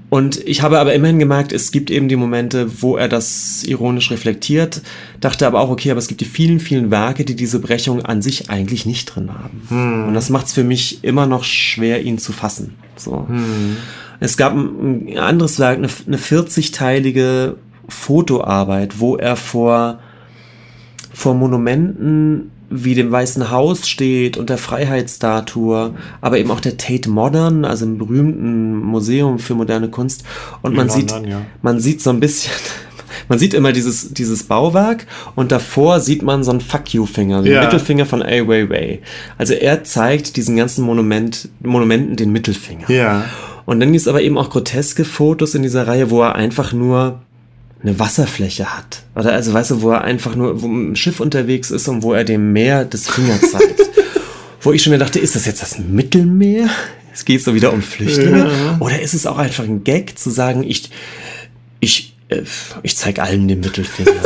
[0.10, 4.10] Und ich habe aber immerhin gemerkt, es gibt eben die Momente, wo er das ironisch
[4.10, 4.82] reflektiert.
[5.20, 8.22] Dachte aber auch, okay, aber es gibt die vielen, vielen Werke, die diese Brechung an
[8.22, 9.62] sich eigentlich nicht drin haben.
[10.08, 12.76] Und das macht es für mich immer noch schwer, ihn zu fassen.
[12.96, 13.28] So.
[14.22, 17.56] Es gab ein, ein anderes Werk, eine, eine 40-teilige
[17.90, 20.00] Fotoarbeit, wo er vor,
[21.14, 27.10] vor Monumenten wie dem Weißen Haus steht und der Freiheitsstatue, aber eben auch der Tate
[27.10, 30.24] Modern, also im berühmten Museum für moderne Kunst.
[30.62, 31.42] Und man London, sieht, ja.
[31.62, 32.52] man sieht so ein bisschen,
[33.30, 37.54] man sieht immer dieses, dieses Bauwerk und davor sieht man so einen Fuck You-Finger, den
[37.54, 37.64] Ja.
[37.64, 39.00] Mittelfinger von Ai Weiwei.
[39.38, 42.90] Also er zeigt diesen ganzen Monument, Monumenten den Mittelfinger.
[42.92, 43.26] Ja.
[43.66, 46.72] Und dann gibt es aber eben auch groteske Fotos in dieser Reihe, wo er einfach
[46.72, 47.20] nur
[47.84, 49.04] eine Wasserfläche hat.
[49.16, 52.14] Oder also weißt du, wo er einfach nur wo ein Schiff unterwegs ist und wo
[52.14, 53.82] er dem Meer das Finger zeigt.
[54.62, 56.70] wo ich schon mir dachte, ist das jetzt das Mittelmeer?
[57.14, 58.50] Es geht so wieder um Flüchtlinge.
[58.80, 60.90] Oder ist es auch einfach ein Gag zu sagen, ich,
[61.80, 62.42] ich, äh,
[62.84, 64.12] ich zeig allen den Mittelfinger.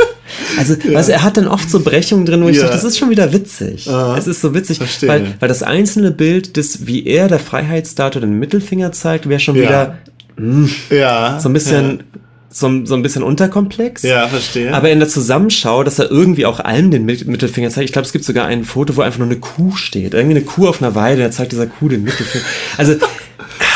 [0.58, 2.62] Also, weißt du, er hat dann oft so Brechungen drin, wo ich Ja.
[2.62, 3.86] dachte, das ist schon wieder witzig.
[3.88, 5.08] Ah, es ist so witzig, verstehe.
[5.08, 9.56] weil, weil das einzelne Bild, das, wie er der Freiheitsstatue den Mittelfinger zeigt, wäre schon
[9.56, 9.62] Ja.
[9.62, 9.98] wieder
[10.90, 11.38] Ja.
[11.40, 12.02] so ein bisschen,
[12.52, 14.02] so, ein- so ein bisschen unterkomplex.
[14.02, 14.72] Ja, verstehe.
[14.74, 17.86] Aber in der Zusammenschau, dass er irgendwie auch allen den Mit- Mittelfinger zeigt.
[17.86, 20.14] Ich glaube, es gibt sogar ein Foto, wo einfach nur eine Kuh steht.
[20.14, 22.44] Irgendwie eine Kuh auf einer Weide, da zeigt dieser Kuh den Mittelfinger.
[22.76, 22.94] Also,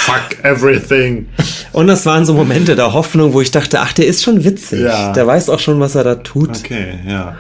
[0.06, 1.26] Fuck everything.
[1.72, 4.80] und das waren so Momente der Hoffnung, wo ich dachte, ach, der ist schon witzig.
[4.82, 5.12] Ja.
[5.12, 6.50] Der weiß auch schon, was er da tut.
[6.58, 7.36] Okay, ja.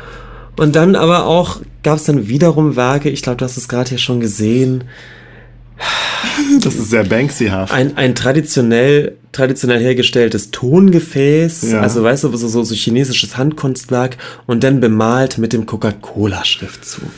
[0.56, 3.90] Und dann aber auch gab es dann wiederum Werke, ich glaube, du hast es gerade
[3.90, 4.84] hier schon gesehen,
[6.62, 7.72] Das ist sehr Banksy-haft.
[7.72, 11.80] ein, ein traditionell, traditionell hergestelltes Tongefäß, Ja.
[11.80, 14.16] also weißt du, so, so, so chinesisches Handkunstwerk
[14.46, 17.10] und dann bemalt mit dem Coca-Cola-Schriftzug.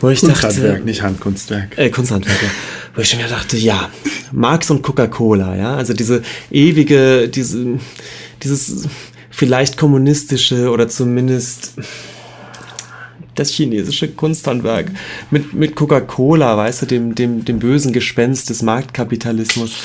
[0.00, 1.76] Wo ich dachte, Kunsthandwerk, nicht Handkunstwerk.
[1.78, 2.46] äh, Kunsthandwerker,
[2.94, 3.90] wo ich schon wieder dachte, ja,
[4.32, 7.78] Marx und Coca-Cola, ja, also diese ewige, diese,
[8.42, 8.88] dieses
[9.30, 11.74] vielleicht kommunistische oder zumindest
[13.34, 14.90] das chinesische Kunsthandwerk
[15.30, 19.76] mit, mit Coca-Cola, weißt du, dem, dem, dem bösen Gespenst des Marktkapitalismus.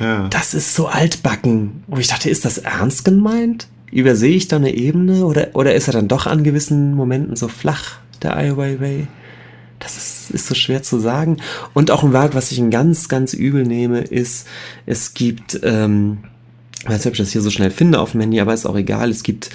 [0.00, 0.28] Ja.
[0.28, 1.82] Das ist so altbacken.
[1.86, 3.66] Wo ich dachte, ist das ernst gemeint?
[3.90, 7.48] Übersehe ich da eine Ebene oder, oder ist er dann doch an gewissen Momenten so
[7.48, 9.08] flach, der Ai Weiwei?
[9.78, 11.38] Das ist, ist so schwer zu sagen.
[11.72, 14.46] Und auch ein Werk, was ich ganz, ganz übel nehme, ist,
[14.86, 16.18] es gibt, ähm,
[16.84, 18.76] weiß nicht, ob ich das hier so schnell finde auf dem Handy, aber ist auch
[18.76, 19.10] egal.
[19.10, 19.50] Es gibt,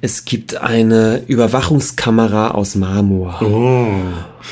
[0.00, 3.40] es gibt eine Überwachungskamera aus Marmor.
[3.42, 3.86] Oh.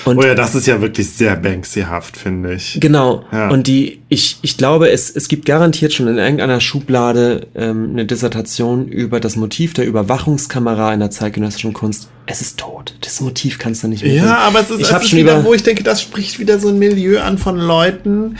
[0.05, 2.79] Und- oh ja, das ist ja wirklich sehr Banksy-haft, finde ich.
[2.81, 3.25] Genau.
[3.33, 3.51] Ja.
[3.51, 8.07] Und die, ich, ich glaube, es, es gibt garantiert schon in irgendeiner Schublade ähm, eine
[8.07, 12.09] Dissertation über das Motiv der Überwachungskamera in der zeitgenössischen Kunst.
[12.27, 12.95] Es ist tot.
[13.01, 14.15] Das Motiv kannst du nicht mehr.
[14.15, 14.37] Ja, finden.
[14.37, 16.69] aber es ist, ich es ist schon wieder, wo ich denke, das spricht wieder so
[16.69, 18.37] ein Milieu an von Leuten,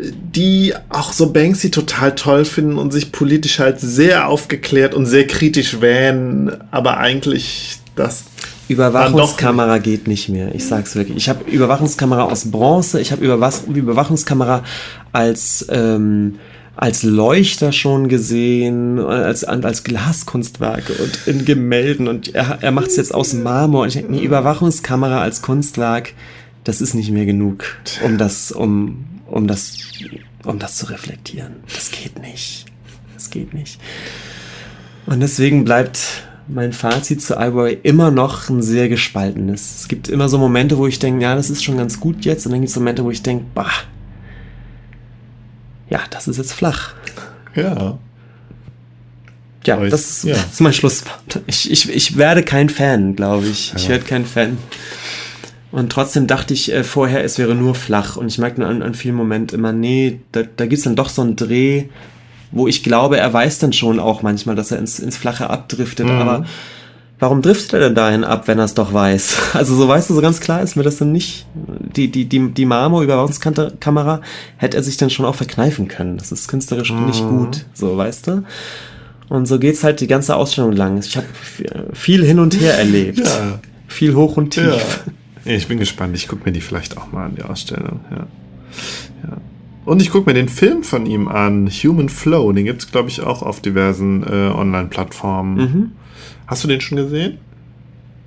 [0.00, 5.26] die auch so Banksy total toll finden und sich politisch halt sehr aufgeklärt und sehr
[5.26, 8.24] kritisch wähnen, aber eigentlich das
[8.68, 10.54] Überwachungskamera geht nicht mehr.
[10.54, 11.16] Ich sag's wirklich.
[11.16, 13.00] Ich habe Überwachungskamera aus Bronze.
[13.00, 14.62] Ich habe Überwachungskamera
[15.12, 16.38] als ähm,
[16.76, 22.08] als Leuchter schon gesehen, als als Glaskunstwerke und in Gemälden.
[22.08, 23.82] Und er, er macht es jetzt aus Marmor.
[23.82, 26.12] Und ich denke, nee, Überwachungskamera als Kunstwerk,
[26.64, 27.64] das ist nicht mehr genug,
[28.04, 29.76] um das um um das
[30.44, 31.56] um das zu reflektieren.
[31.74, 32.66] Das geht nicht.
[33.14, 33.80] Das geht nicht.
[35.06, 35.98] Und deswegen bleibt
[36.46, 39.80] mein Fazit zu Alboy immer noch ein sehr gespaltenes.
[39.80, 42.46] Es gibt immer so Momente, wo ich denke, ja, das ist schon ganz gut jetzt.
[42.46, 43.70] Und dann gibt es Momente, wo ich denke, bah,
[45.90, 46.94] ja, das ist jetzt flach.
[47.54, 47.98] ja.
[49.66, 50.34] Ja, Aber ich- das ist, ja.
[50.34, 51.40] das ist mein Schlusswort.
[51.46, 53.74] Ich, ich, ich werde kein Fan, glaube ich.
[53.76, 53.88] Ich Ja.
[53.90, 54.56] werde kein Fan.
[55.70, 58.16] Und trotzdem dachte ich äh, vorher, es wäre nur flach.
[58.16, 61.10] Und ich merkte an, an vielen Momenten immer, nee, da, da gibt es dann doch
[61.10, 61.84] so einen Dreh,
[62.52, 66.06] wo ich glaube, er weiß dann schon auch manchmal, dass er ins, ins Flache abdriftet.
[66.06, 66.12] Mhm.
[66.12, 66.46] Aber
[67.18, 69.36] warum driftet er denn dahin ab, wenn er es doch weiß?
[69.52, 71.44] Also so weißt du, so ganz klar ist mir das dann nicht.
[71.94, 74.22] Die, die, die, die Marmor-Überwachungskamera
[74.56, 76.16] hätte er sich dann schon auch verkneifen können.
[76.16, 77.28] Das ist künstlerisch nicht Mhm.
[77.28, 78.44] gut, so weißt du.
[79.28, 80.98] Und so geht's halt die ganze Ausstellung lang.
[80.98, 81.26] Ich habe
[81.92, 83.18] viel hin und her erlebt.
[83.18, 83.58] Ja.
[83.86, 84.64] Viel hoch und tief.
[84.64, 85.12] Ja.
[85.56, 86.14] Ich bin gespannt.
[86.16, 88.00] Ich gucke mir die vielleicht auch mal an, die Ausstellung.
[88.10, 88.26] Ja.
[89.22, 89.36] Ja.
[89.84, 92.52] Und ich gucke mir den Film von ihm an, Human Flow.
[92.52, 95.54] Den gibt es, glaube ich, auch auf diversen äh, Online-Plattformen.
[95.56, 95.92] Mhm.
[96.46, 97.38] Hast du den schon gesehen?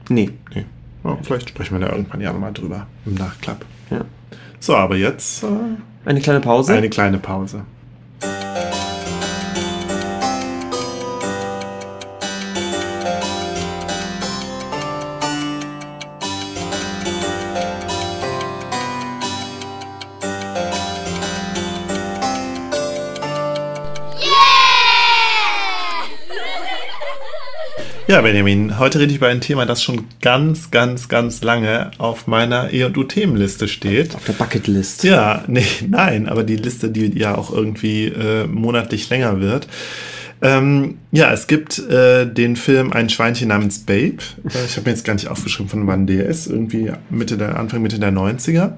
[0.10, 0.32] Nee.
[0.56, 0.66] Nee.
[1.04, 3.66] Oh, vielleicht sprechen wir da irgendwann ja nochmal drüber im Nachklapp.
[3.92, 4.02] Ja.
[4.60, 5.48] So, aber jetzt äh,
[6.06, 6.74] Eine kleine Pause.
[6.74, 7.66] eine kleine Pause.
[28.12, 32.28] Ja, Benjamin, heute rede ich über ein Thema, das schon ganz, ganz, ganz lange auf
[32.28, 34.16] meiner E&U-Themenliste steht.
[34.16, 35.06] Auf der Bucketlist.
[35.06, 39.70] Ja, nee, nein, aber die Liste, die ja auch irgendwie äh, monatlich länger wird.
[40.44, 44.18] Ähm, ja, es gibt äh, den Film Ein Schweinchen namens Babe.
[44.44, 46.48] Äh, ich habe mir jetzt gar nicht aufgeschrieben, von wann der ist.
[46.48, 48.74] Irgendwie Mitte der, Anfang, Mitte der 90er.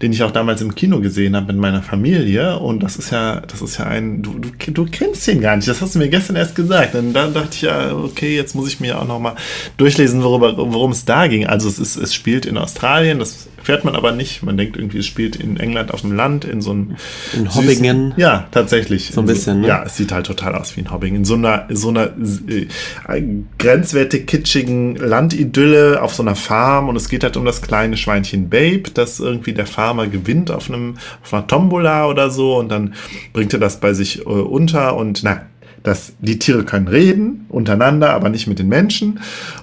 [0.00, 2.58] Den ich auch damals im Kino gesehen habe mit meiner Familie.
[2.60, 5.66] Und das ist ja, das ist ja ein, du, du, du kennst den gar nicht.
[5.66, 6.94] Das hast du mir gestern erst gesagt.
[6.94, 9.34] Und dann dachte ich ja, okay, jetzt muss ich mir auch nochmal
[9.76, 11.46] durchlesen, worum es da ging.
[11.46, 13.18] Also es ist, es spielt in Australien.
[13.18, 14.42] Das fährt man aber nicht.
[14.42, 16.96] Man denkt irgendwie, es spielt in England auf dem Land, in so einem.
[17.36, 18.14] In Hobbingen.
[18.16, 19.10] Ja, tatsächlich.
[19.12, 19.68] So ein bisschen, so, ne?
[19.68, 21.16] Ja, es sieht halt total aus wie in Hobbingen.
[21.16, 22.12] In so einer, so einer
[22.48, 23.22] äh,
[23.58, 28.48] grenzwertig kitschigen Landidylle auf so einer Farm und es geht halt um das kleine Schweinchen
[28.48, 32.94] Babe, das irgendwie der Farmer gewinnt auf einem, auf einer Tombola oder so und dann
[33.34, 35.42] bringt er das bei sich äh, unter und na,
[35.88, 39.20] dass die Tiere können reden untereinander, aber nicht mit den Menschen.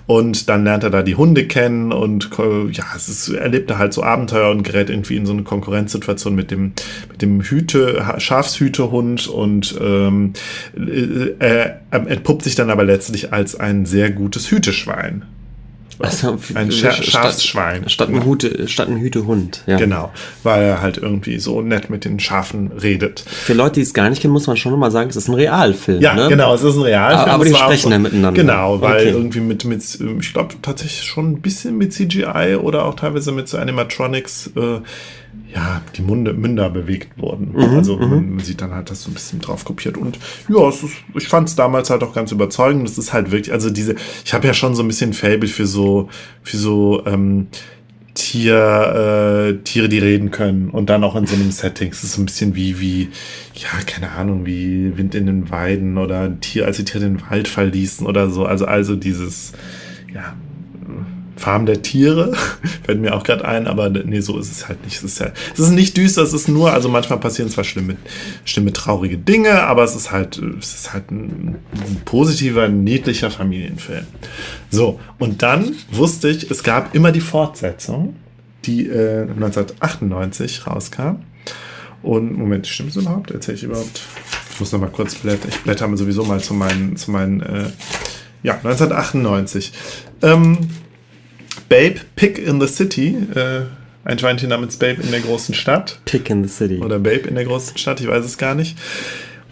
[0.07, 3.77] Und dann lernt er da die Hunde kennen und äh, ja, es ist, erlebt er
[3.77, 6.73] halt so Abenteuer und gerät irgendwie in so eine Konkurrenzsituation mit dem,
[7.09, 10.33] mit dem Hüte, Schafshütehund und ähm,
[10.75, 15.25] äh, er entpuppt sich dann aber letztlich als ein sehr gutes Hüteschwein.
[15.99, 17.89] Also, ein Scha Schafsschwein.
[17.89, 19.63] Statt ein, Hute, statt ein Hütehund.
[19.65, 19.77] Ja.
[19.77, 20.11] Genau,
[20.43, 23.23] weil er halt irgendwie so nett mit den Schafen redet.
[23.27, 25.35] Für Leute, die es gar nicht kennen, muss man schon nochmal sagen, es ist ein
[25.35, 26.01] Realfilm.
[26.01, 26.27] Ja, ne?
[26.27, 27.29] genau, es ist ein Realfilm.
[27.29, 28.41] Aber, die sprechen ja miteinander.
[28.41, 29.09] Genau, weil okay.
[29.09, 29.83] irgendwie mit, mit
[30.19, 34.79] ich glaube tatsächlich schon ein bisschen mit CGI oder auch teilweise mit so Animatronics äh,
[35.53, 37.53] ja, die Munde, Münder bewegt wurden.
[37.53, 39.97] Mhm, also man, sieht dann halt das so ein bisschen drauf kopiert.
[39.97, 40.19] Und
[40.49, 40.83] ja, ist,
[41.13, 42.87] ich fand es damals halt auch ganz überzeugend.
[42.87, 45.65] Das ist halt wirklich, also diese, ich habe ja schon so ein bisschen Fable für
[45.65, 46.09] so,
[46.43, 47.47] für so ähm,
[48.15, 51.91] Tier, äh, Tiere, die reden können und dann auch in so einem Setting.
[51.91, 53.09] Es ist so ein bisschen wie, wie,
[53.55, 57.49] ja, keine Ahnung, wie Wind in den Weiden oder Tier, als die Tiere den Wald
[57.49, 58.45] verließen oder so.
[58.45, 59.51] Also, also dieses,
[60.13, 60.33] ja,
[61.35, 62.33] Farm der Tiere,
[62.85, 64.97] fällt mir auch gerade ein, aber nee, so ist es halt nicht.
[64.97, 67.97] Es ist, ja, es ist nicht düster, es ist nur, also manchmal passieren zwar schlimme,
[68.45, 74.05] schlimme, traurige Dinge, aber es ist halt, es ist halt ein, ein positiver, niedlicher Familienfilm.
[74.69, 78.15] So, und dann wusste ich, es gab immer die Fortsetzung,
[78.65, 81.17] die äh, 1998 rauskam.
[82.01, 83.31] Und, Moment, stimmt es überhaupt?
[83.31, 84.01] Erzähle ich überhaupt?
[84.53, 85.49] Ich muss noch mal kurz blättern.
[85.49, 87.65] Ich blätter sowieso mal zu meinen, zu meinen, äh,
[88.43, 89.73] ja, 1998.
[90.21, 90.69] Ähm,
[91.69, 93.17] Babe, Pick in the City.
[93.33, 93.61] Äh,
[94.03, 95.99] ein Schweinchen namens Babe in der großen Stadt.
[96.05, 96.79] Pick in the City.
[96.79, 98.77] Oder Babe in der großen Stadt, ich weiß es gar nicht.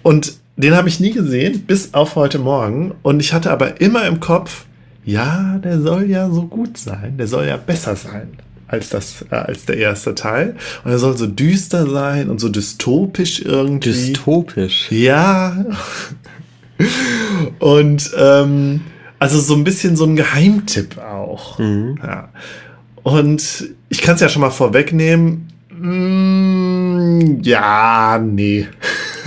[0.04, 2.94] Und den habe ich nie gesehen, bis auf heute Morgen.
[3.02, 4.66] Und ich hatte aber immer im Kopf,
[5.04, 7.18] ja, der soll ja so gut sein.
[7.18, 8.38] Der soll ja besser sein
[8.68, 10.56] als, das, äh, als der erste Teil.
[10.84, 13.92] Und er soll so düster sein und so dystopisch irgendwie.
[13.92, 14.92] Dystopisch?
[14.92, 15.66] Ja.
[17.60, 18.82] und ähm,
[19.24, 21.58] also so ein bisschen so ein Geheimtipp auch.
[21.58, 21.98] Mhm.
[22.04, 22.28] Ja.
[23.04, 25.48] Und ich kann es ja schon mal vorwegnehmen.
[25.80, 28.68] Mm, ja, nee.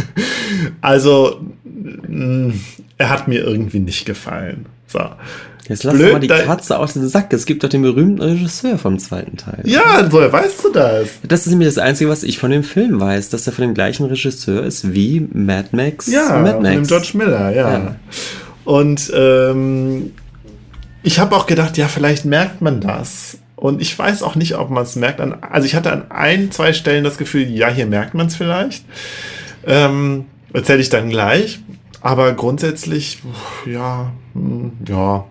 [0.82, 2.50] also, mm,
[2.98, 4.66] er hat mir irgendwie nicht gefallen.
[4.86, 5.00] So.
[5.66, 7.32] Jetzt lass Blöd, mal die Katze aus dem Sack.
[7.32, 9.62] Es gibt doch den berühmten Regisseur vom zweiten Teil.
[9.64, 11.08] Ja, woher weißt du das?
[11.26, 13.72] Das ist nämlich das Einzige, was ich von dem Film weiß, dass er von dem
[13.72, 16.06] gleichen Regisseur ist wie Mad Max.
[16.06, 16.52] Ja, Mad Max.
[16.52, 17.72] von dem George Miller, ja.
[17.72, 17.96] ja.
[18.66, 20.12] Und ähm,
[21.02, 23.38] ich habe auch gedacht, ja, vielleicht merkt man das.
[23.54, 25.20] Und ich weiß auch nicht, ob man es merkt.
[25.20, 28.84] Also ich hatte an ein, zwei Stellen das Gefühl, ja, hier merkt man es vielleicht.
[29.66, 31.60] Ähm, Erzähle ich dann gleich.
[32.00, 33.22] Aber grundsätzlich,
[33.66, 35.24] ja, hm, ja.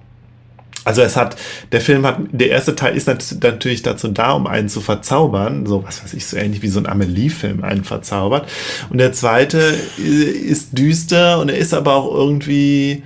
[0.83, 1.35] Also es hat,
[1.71, 5.83] der Film hat, der erste Teil ist natürlich dazu da, um einen zu verzaubern, so
[5.83, 8.47] was weiß ich, so ähnlich wie so ein Amelie-Film einen verzaubert.
[8.91, 9.57] Und der zweite
[9.97, 13.01] ist düster und er ist aber auch irgendwie,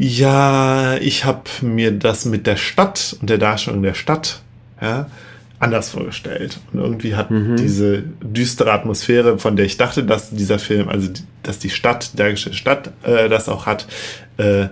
[0.00, 4.42] ja, ich habe mir das mit der Stadt und der Darstellung der Stadt
[4.80, 5.10] ja,
[5.58, 6.60] anders vorgestellt.
[6.72, 7.56] Und irgendwie hat mhm.
[7.56, 11.08] diese düstere Atmosphäre, von der ich dachte, dass dieser Film, also
[11.42, 13.88] dass die Stadt, der Stadt äh, das auch hat,
[14.36, 14.68] äh,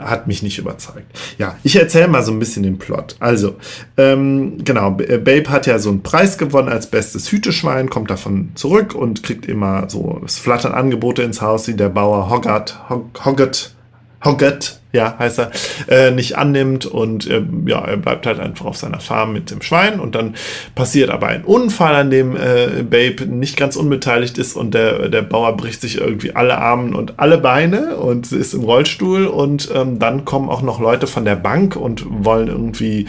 [0.00, 1.06] hat mich nicht überzeugt.
[1.38, 3.14] Ja, ich erzähle mal so ein bisschen den Plot.
[3.20, 3.56] Also,
[3.96, 8.96] ähm, genau, Babe hat ja so einen Preis gewonnen als bestes Hüteschwein, kommt davon zurück
[8.96, 13.75] und kriegt immer so, es flattern Angebote ins Haus, die der Bauer Hoggart, Hoggart Hoggett,
[14.96, 15.50] ja, heißt er,
[15.88, 19.62] äh, nicht annimmt und äh, ja, er bleibt halt einfach auf seiner Farm mit dem
[19.62, 20.34] Schwein und dann
[20.74, 25.22] passiert aber ein Unfall, an dem äh, Babe nicht ganz unbeteiligt ist und der, der
[25.22, 29.98] Bauer bricht sich irgendwie alle Armen und alle Beine und ist im Rollstuhl und ähm,
[29.98, 33.06] dann kommen auch noch Leute von der Bank und wollen irgendwie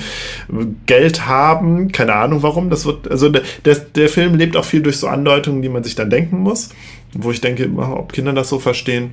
[0.86, 4.82] Geld haben, keine Ahnung warum, das wird, also der, der, der Film lebt auch viel
[4.82, 6.70] durch so Andeutungen, die man sich dann denken muss,
[7.14, 9.12] wo ich denke, ob Kinder das so verstehen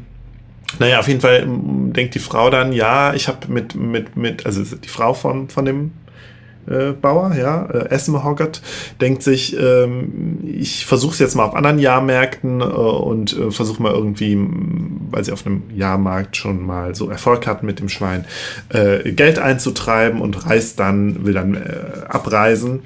[0.78, 4.46] naja, auf jeden Fall ähm, denkt die Frau dann, ja, ich habe mit, mit, mit,
[4.46, 5.92] also die Frau von, von dem
[6.66, 8.62] äh, Bauer, ja, äh, Esme Hoggart,
[9.00, 13.82] denkt sich, ähm, ich versuche es jetzt mal auf anderen Jahrmärkten äh, und äh, versuche
[13.82, 14.38] mal irgendwie,
[15.10, 18.24] weil sie auf einem Jahrmarkt schon mal so Erfolg hatten mit dem Schwein,
[18.70, 22.82] äh, Geld einzutreiben und reist dann, will dann äh, abreisen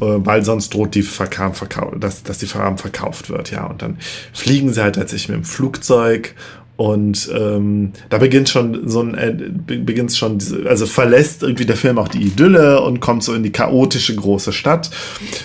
[0.00, 1.52] äh, weil sonst droht die Farm
[1.98, 3.64] dass, dass die Farm verkauft wird, ja.
[3.64, 3.98] Und dann
[4.32, 6.34] fliegen sie halt tatsächlich mit dem Flugzeug
[6.78, 11.74] und ähm, da beginnt schon so ein, äh, beginnt schon, diese, also verlässt irgendwie der
[11.74, 14.88] Film auch die Idylle und kommt so in die chaotische große Stadt.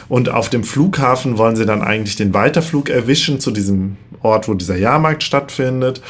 [0.08, 4.54] Und auf dem Flughafen wollen sie dann eigentlich den Weiterflug erwischen zu diesem Ort, wo
[4.54, 6.04] dieser Jahrmarkt stattfindet.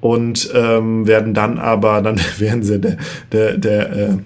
[0.00, 2.98] Und ähm, werden dann aber, dann werden sie der,
[3.32, 4.16] der, der äh,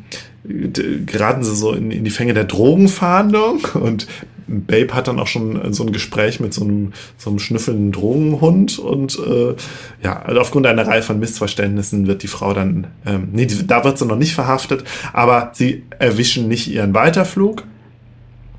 [1.07, 4.07] geraten sie so in, in die Fänge der Drogenfahndung und
[4.49, 8.79] Babe hat dann auch schon so ein Gespräch mit so einem, so einem schnüffelnden Drogenhund
[8.79, 9.55] und äh,
[10.03, 13.85] ja, also aufgrund einer Reihe von Missverständnissen wird die Frau dann, ähm, nee, die, da
[13.85, 17.65] wird sie noch nicht verhaftet, aber sie erwischen nicht ihren Weiterflug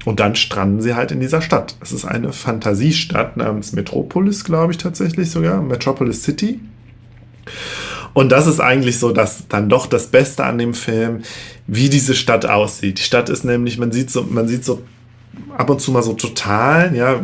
[0.06, 1.76] und dann stranden sie halt in dieser Stadt.
[1.82, 6.60] Es ist eine Fantasiestadt namens Metropolis, glaube ich tatsächlich sogar, Metropolis City.
[8.14, 11.24] Und das ist eigentlich so, dass dann doch das Beste an dem Film,
[11.68, 13.00] wie diese Stadt aussieht.
[13.00, 14.82] Die Stadt ist nämlich, man sieht so, man sieht so
[15.58, 17.20] ab und zu mal so total, ja,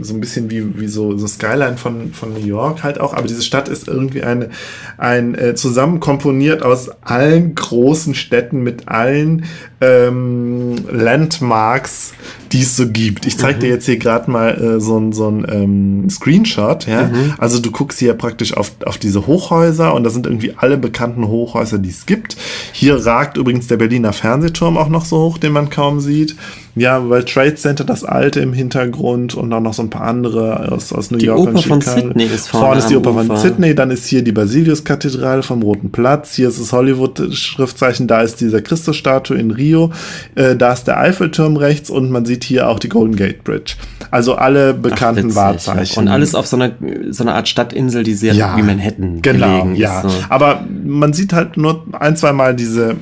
[0.00, 3.26] so ein bisschen wie, wie so, so Skyline von, von New York halt auch, aber
[3.26, 4.48] diese Stadt ist irgendwie eine,
[4.96, 9.44] ein äh, zusammenkomponiert aus allen großen Städten mit allen
[9.82, 12.14] ähm, Landmarks,
[12.52, 13.26] die es so gibt.
[13.26, 13.60] Ich zeige mhm.
[13.60, 17.08] dir jetzt hier gerade mal äh, so ein, so ein ähm, Screenshot, ja.
[17.08, 17.34] Mhm.
[17.36, 21.28] Also du guckst hier praktisch auf, auf diese Hochhäuser und da sind irgendwie alle bekannten
[21.28, 22.36] Hochhäuser, die es gibt.
[22.72, 26.36] Hier ragt übrigens der Berliner Fernsehturm auch noch so hoch, den man kaum sieht.
[26.76, 30.70] Ja, weil Trade Center das alte im Hintergrund und auch noch so ein paar andere
[30.70, 31.80] aus, aus New die York Oper und Chicago.
[31.80, 32.66] von Sydney ist vorne.
[32.66, 36.48] Vorne ist die Oper von Sydney, dann ist hier die Basilius-Kathedrale vom Roten Platz, hier
[36.48, 39.90] ist das Hollywood-Schriftzeichen, da ist dieser Christusstatue in Rio,
[40.36, 43.74] äh, da ist der Eiffelturm rechts und man sieht hier auch die Golden Gate Bridge.
[44.10, 45.98] Also alle bekannten Ach, Wahrzeichen.
[45.98, 46.72] Und alles auf so einer,
[47.10, 50.02] so einer Art Stadtinsel, die sehr ja, wie Manhattan genau, gelegen ja.
[50.02, 50.10] ist.
[50.10, 50.24] So.
[50.28, 52.96] Aber man sieht halt nur ein, zwei Mal diese,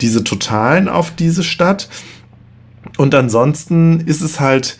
[0.00, 1.88] diese Totalen auf diese Stadt.
[2.96, 4.78] Und ansonsten ist es halt,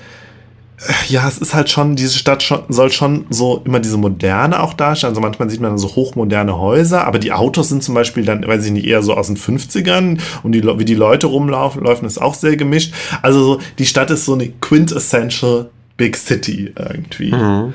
[0.78, 4.62] äh, ja, es ist halt schon, diese Stadt schon, soll schon so immer diese Moderne
[4.62, 5.10] auch darstellen.
[5.10, 8.64] Also manchmal sieht man so hochmoderne Häuser, aber die Autos sind zum Beispiel dann, weiß
[8.66, 12.20] ich nicht, eher so aus den 50ern und die, wie die Leute rumlaufen, laufen, ist
[12.20, 12.94] auch sehr gemischt.
[13.22, 17.32] Also so, die Stadt ist so eine quintessential Big City irgendwie.
[17.32, 17.72] Mhm.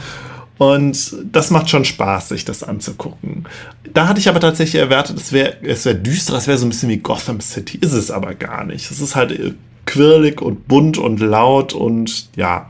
[0.58, 3.46] Und das macht schon Spaß, sich das anzugucken.
[3.94, 6.70] Da hatte ich aber tatsächlich erwartet, es wäre es wär düster, es wäre so ein
[6.70, 7.78] bisschen wie Gotham City.
[7.80, 8.92] Ist es aber gar nicht.
[8.92, 9.54] Es ist halt äh,
[9.90, 12.70] quirlig und bunt und laut und ja.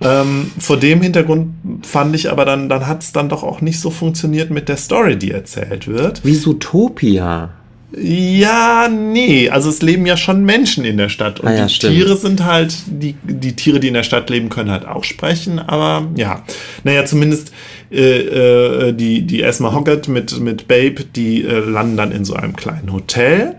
[0.00, 3.80] Ähm, vor dem Hintergrund fand ich aber dann, dann hat es dann doch auch nicht
[3.80, 6.24] so funktioniert mit der Story, die erzählt wird.
[6.24, 7.50] Wie Zootopia.
[7.96, 11.74] Ja, nee, also es leben ja schon Menschen in der Stadt und ah, ja, die
[11.74, 11.94] stimmt.
[11.94, 15.58] Tiere sind halt, die, die Tiere, die in der Stadt leben, können halt auch sprechen,
[15.58, 16.44] aber ja,
[16.84, 17.50] naja, zumindest
[17.90, 22.34] äh, äh, die, die Esma Hoggart mit, mit Babe, die äh, landen dann in so
[22.34, 23.56] einem kleinen Hotel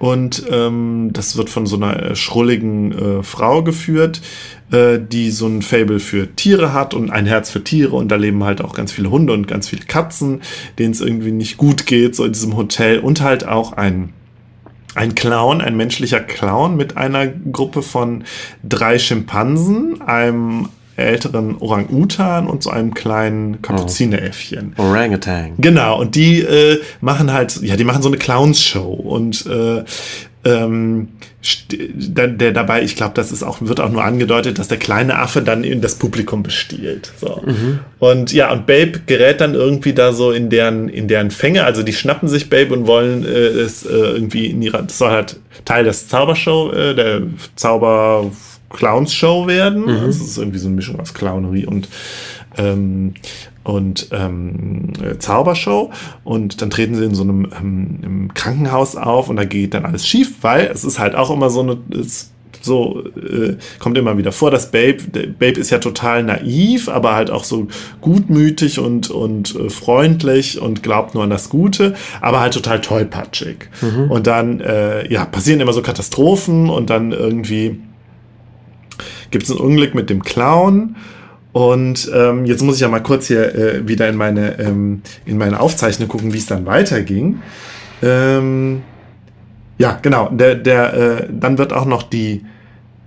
[0.00, 4.22] und ähm, das wird von so einer äh, schrulligen äh, Frau geführt,
[4.72, 7.96] äh, die so ein Fable für Tiere hat und ein Herz für Tiere.
[7.96, 10.40] Und da leben halt auch ganz viele Hunde und ganz viele Katzen,
[10.78, 12.98] denen es irgendwie nicht gut geht, so in diesem Hotel.
[13.00, 14.14] Und halt auch ein
[14.94, 18.24] ein Clown, ein menschlicher Clown mit einer Gruppe von
[18.64, 24.74] drei Schimpansen, einem älteren Orang-Utan und so einem kleinen Kapuzineräffchen.
[24.76, 24.82] Oh.
[24.82, 25.52] Orangutan.
[25.58, 29.84] Genau, und die äh, machen halt, ja, die machen so eine Clowns-Show und äh,
[30.42, 31.08] ähm,
[31.70, 35.18] der, der, dabei, ich glaube, das ist auch, wird auch nur angedeutet, dass der kleine
[35.18, 37.12] Affe dann in das Publikum bestiehlt.
[37.18, 37.42] So.
[37.44, 37.80] Mhm.
[37.98, 41.64] Und ja, und Babe gerät dann irgendwie da so in deren, in deren Fänge.
[41.64, 45.10] Also die schnappen sich Babe und wollen äh, es äh, irgendwie in ihrer, das soll
[45.10, 47.22] halt Teil des Zaubershow, äh, der
[47.56, 48.30] Zauber
[48.70, 49.82] Clowns-Show werden.
[49.82, 49.88] Mhm.
[49.88, 51.88] Also es ist irgendwie so eine Mischung aus Clownerie und
[52.56, 53.14] ähm,
[53.62, 55.90] und ähm, Zaubershow
[56.24, 60.06] und dann treten sie in so einem ähm, Krankenhaus auf und da geht dann alles
[60.06, 62.30] schief, weil es ist halt auch immer so eine es,
[62.62, 64.98] so äh, kommt immer wieder vor, dass Babe
[65.38, 67.68] Babe ist ja total naiv, aber halt auch so
[68.00, 73.68] gutmütig und und äh, freundlich und glaubt nur an das Gute, aber halt total tollpatschig.
[73.80, 74.10] Mhm.
[74.10, 77.78] Und dann äh, ja passieren immer so Katastrophen und dann irgendwie
[79.30, 80.96] gibt es ein Unglück mit dem Clown.
[81.52, 85.36] Und ähm, jetzt muss ich ja mal kurz hier äh, wieder in meine, ähm, in
[85.36, 87.42] meine Aufzeichnung gucken, wie es dann weiterging.
[88.02, 88.82] Ähm,
[89.78, 90.28] ja, genau.
[90.28, 92.44] Der, der, äh, dann wird auch noch die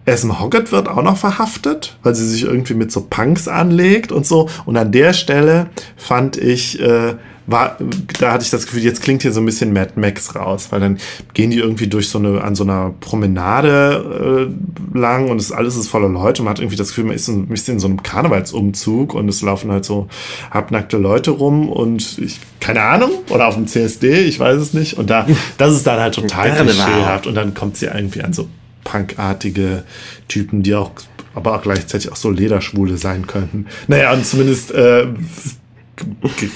[0.05, 4.25] Esme Hoggett wird auch noch verhaftet, weil sie sich irgendwie mit so Punks anlegt und
[4.25, 4.49] so.
[4.65, 7.15] Und an der Stelle fand ich, äh,
[7.45, 7.77] war,
[8.19, 10.79] da hatte ich das Gefühl, jetzt klingt hier so ein bisschen Mad Max raus, weil
[10.79, 10.97] dann
[11.33, 14.49] gehen die irgendwie durch so eine, an so einer Promenade
[14.93, 16.41] äh, lang und es alles ist voller Leute.
[16.43, 19.27] Man hat irgendwie das Gefühl, man ist so ein bisschen in so einem Karnevalsumzug und
[19.27, 20.07] es laufen halt so
[20.51, 24.97] halbnackte Leute rum und ich, keine Ahnung, oder auf dem CSD, ich weiß es nicht.
[24.97, 25.27] Und da,
[25.57, 28.47] das ist dann halt total klischeehaft und dann kommt sie irgendwie an so
[28.83, 29.83] punkartige
[30.27, 30.91] Typen, die auch
[31.35, 33.65] aber auch gleichzeitig auch so Lederschwule sein könnten.
[33.87, 35.07] Naja, und zumindest äh,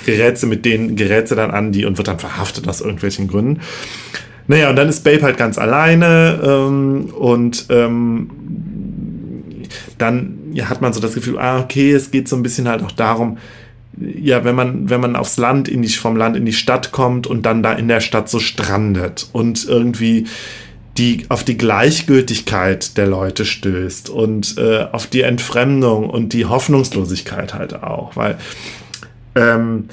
[0.05, 3.27] gerät sie mit denen, gerät sie dann an die und wird dann verhaftet aus irgendwelchen
[3.27, 3.61] Gründen.
[4.47, 8.29] Naja, und dann ist Babe halt ganz alleine ähm, und ähm,
[9.97, 12.81] dann ja, hat man so das Gefühl, ah, okay, es geht so ein bisschen halt
[12.81, 13.37] auch darum,
[13.99, 17.27] ja, wenn man, wenn man aufs Land, in die, vom Land in die Stadt kommt
[17.27, 20.27] und dann da in der Stadt so strandet und irgendwie
[20.97, 27.53] die auf die Gleichgültigkeit der Leute stößt und äh, auf die Entfremdung und die Hoffnungslosigkeit
[27.53, 28.37] halt auch, weil
[29.37, 29.85] ähm,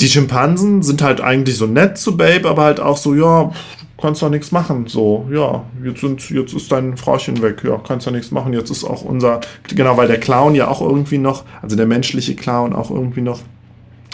[0.00, 3.52] die Schimpansen sind halt eigentlich so nett zu Babe, aber halt auch so, ja,
[4.00, 4.86] kannst doch nichts machen.
[4.88, 8.52] So, ja, jetzt, sind, jetzt ist dein Frauchen weg, ja, kannst doch nichts machen.
[8.52, 12.34] Jetzt ist auch unser, genau, weil der Clown ja auch irgendwie noch, also der menschliche
[12.34, 13.40] Clown auch irgendwie noch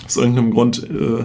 [0.05, 1.25] aus irgendeinem Grund äh,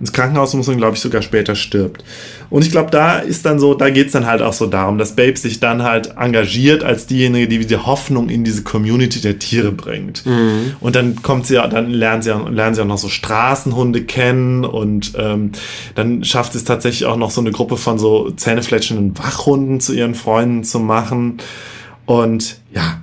[0.00, 2.04] ins Krankenhaus muss und, glaube ich, sogar später stirbt.
[2.50, 4.98] Und ich glaube, da ist dann so, da geht es dann halt auch so darum,
[4.98, 9.38] dass Babe sich dann halt engagiert als diejenige, die die Hoffnung in diese Community der
[9.38, 10.24] Tiere bringt.
[10.26, 10.74] Mhm.
[10.80, 14.64] Und dann kommt sie ja, dann lernen sie, lernen sie auch noch so Straßenhunde kennen
[14.64, 15.52] und ähm,
[15.94, 19.92] dann schafft sie es tatsächlich auch noch so eine Gruppe von so zähnefletschenden Wachhunden zu
[19.92, 21.38] ihren Freunden zu machen.
[22.04, 23.00] Und ja,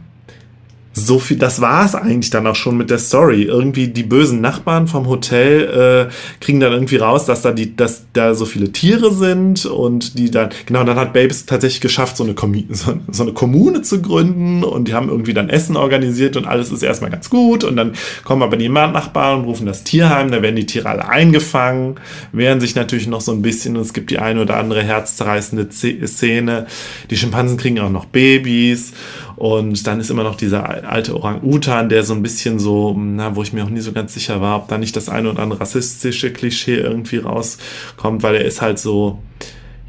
[0.94, 3.44] so viel, das war es eigentlich dann auch schon mit der Story.
[3.44, 8.06] Irgendwie die bösen Nachbarn vom Hotel äh, kriegen dann irgendwie raus, dass da die, dass
[8.14, 12.24] da so viele Tiere sind und die dann, genau, dann hat Babes tatsächlich geschafft, so
[12.24, 12.36] eine,
[12.70, 16.72] so, so, eine Kommune zu gründen und die haben irgendwie dann Essen organisiert und alles
[16.72, 20.44] ist erstmal ganz gut und dann kommen aber die Nachbarn und rufen das Tierheim, da
[20.44, 21.96] werden die Tiere alle eingefangen,
[22.32, 25.70] wehren sich natürlich noch so ein bisschen und es gibt die eine oder andere herzzerreißende
[25.72, 26.68] Szene.
[27.10, 28.94] Die Schimpansen kriegen auch noch Babys
[29.36, 33.44] und dann ist immer noch dieser alte Orang-Utan, der so ein bisschen so, na, wo
[33.44, 35.62] ich mir auch nie so ganz sicher war, ob da nicht das eine oder andere
[35.62, 39.20] rassistische Klischee irgendwie rauskommt, weil er ist halt so,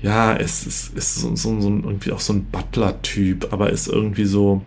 [0.03, 4.26] ja, es ist, ist so, so, so irgendwie auch so ein Butler-Typ, aber ist irgendwie
[4.26, 4.62] so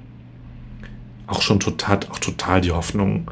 [1.27, 3.29] auch schon total, auch total die Hoffnung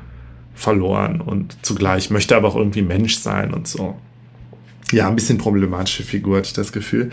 [0.54, 3.96] verloren und zugleich möchte aber auch irgendwie Mensch sein und so.
[4.92, 7.10] Ja, ein bisschen problematische Figur, hatte ich das Gefühl.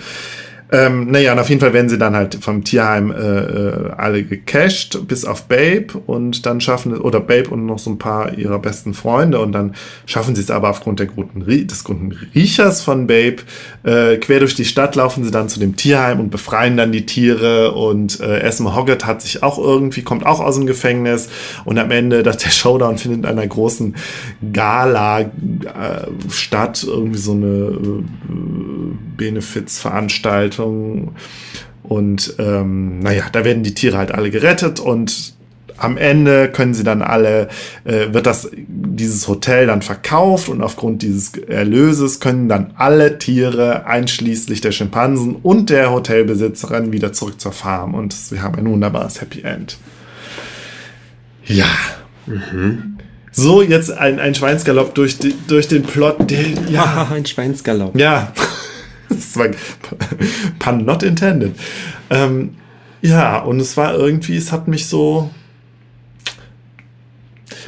[0.72, 4.24] Ähm, naja, und auf jeden Fall werden sie dann halt vom Tierheim äh, äh, alle
[4.24, 5.88] gecasht, bis auf Babe.
[6.06, 9.38] Und dann schaffen, oder Babe und noch so ein paar ihrer besten Freunde.
[9.38, 9.74] Und dann
[10.06, 13.42] schaffen sie es aber aufgrund der guten, des guten Riechers von Babe,
[13.82, 17.04] äh, quer durch die Stadt laufen sie dann zu dem Tierheim und befreien dann die
[17.04, 17.72] Tiere.
[17.72, 21.28] Und äh, Esme Hoggett hat sich auch irgendwie, kommt auch aus dem Gefängnis.
[21.66, 23.94] Und am Ende, dass der Showdown findet in einer großen
[24.54, 25.26] Gala äh,
[26.30, 31.14] statt, irgendwie so eine äh, Benefizveranstaltung.
[31.84, 35.34] Und ähm, naja, da werden die Tiere halt alle gerettet und
[35.78, 37.48] am Ende können sie dann alle,
[37.84, 43.86] äh, wird das, dieses Hotel dann verkauft und aufgrund dieses Erlöses können dann alle Tiere,
[43.86, 49.20] einschließlich der Schimpansen und der Hotelbesitzerin, wieder zurück zur Farm und wir haben ein wunderbares
[49.20, 49.76] Happy End.
[51.44, 51.66] Ja.
[52.26, 52.98] Mhm.
[53.34, 56.30] So, jetzt ein, ein Schweinsgalopp durch, die, durch den Plot.
[56.30, 57.98] Der, ja, ein Schweinsgalopp.
[57.98, 58.32] Ja.
[59.14, 59.48] das war
[60.58, 61.54] pun not intended.
[62.10, 62.56] Ähm,
[63.00, 65.30] ja, und es war irgendwie, es hat mich so.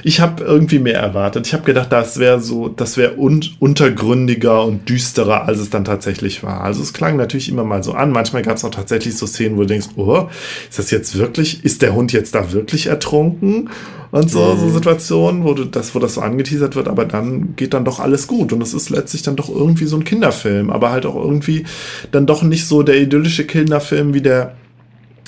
[0.05, 1.47] Ich habe irgendwie mehr erwartet.
[1.47, 5.85] Ich habe gedacht, das wäre so, das wäre un untergründiger und düsterer, als es dann
[5.85, 6.61] tatsächlich war.
[6.61, 8.13] Also es klang natürlich immer mal so an.
[8.13, 10.29] Manchmal gab es auch tatsächlich so Szenen, wo du denkst, oh,
[10.69, 13.71] ist das jetzt wirklich, ist der Hund jetzt da wirklich ertrunken?
[14.15, 14.75] und so, so mhm.
[14.75, 18.29] Situationen, wo du das, wo das so angeteasert wird, aber dann geht dann doch alles
[18.29, 21.65] gut und es ist letztlich dann doch irgendwie so ein Kinderfilm, aber halt auch irgendwie
[22.13, 24.55] dann doch nicht so der idyllische Kinderfilm wie der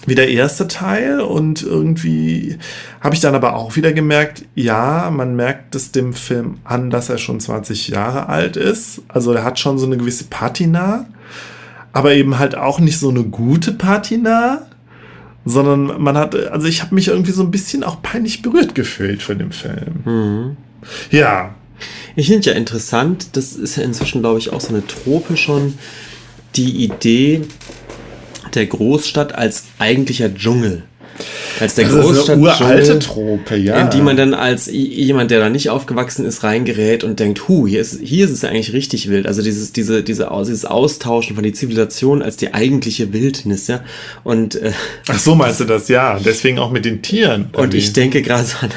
[0.05, 2.59] wie der erste Teil und irgendwie
[3.01, 7.09] habe ich dann aber auch wieder gemerkt, ja, man merkt es dem Film an, dass
[7.09, 9.03] er schon 20 Jahre alt ist.
[9.09, 11.07] Also er hat schon so eine gewisse Patina,
[11.93, 14.67] aber eben halt auch nicht so eine gute Patina
[15.47, 19.23] sondern man hat, also ich habe mich irgendwie so ein bisschen auch peinlich berührt gefühlt
[19.23, 20.03] von dem Film.
[20.05, 20.57] Mhm.
[21.11, 21.55] Ja.
[22.17, 25.75] Ich finde ja interessant, das ist ja inzwischen, glaube ich, auch so eine Trope schon,
[26.57, 27.43] die Idee
[28.55, 30.83] der Großstadt als eigentlicher Dschungel
[31.61, 33.81] als der also Großstadt uralte Trope, ja.
[33.81, 37.67] In die man dann als jemand, der da nicht aufgewachsen ist, reingerät und denkt, hu,
[37.67, 39.27] hier ist, hier ist es eigentlich richtig wild.
[39.27, 43.81] Also dieses, diese, diese, dieses Austauschen von der Zivilisation als die eigentliche Wildnis, ja.
[44.25, 44.73] Und, äh,
[45.09, 46.19] Ach so meinst du das, ja.
[46.19, 47.49] Deswegen auch mit den Tieren.
[47.53, 48.71] Und ich denke gerade an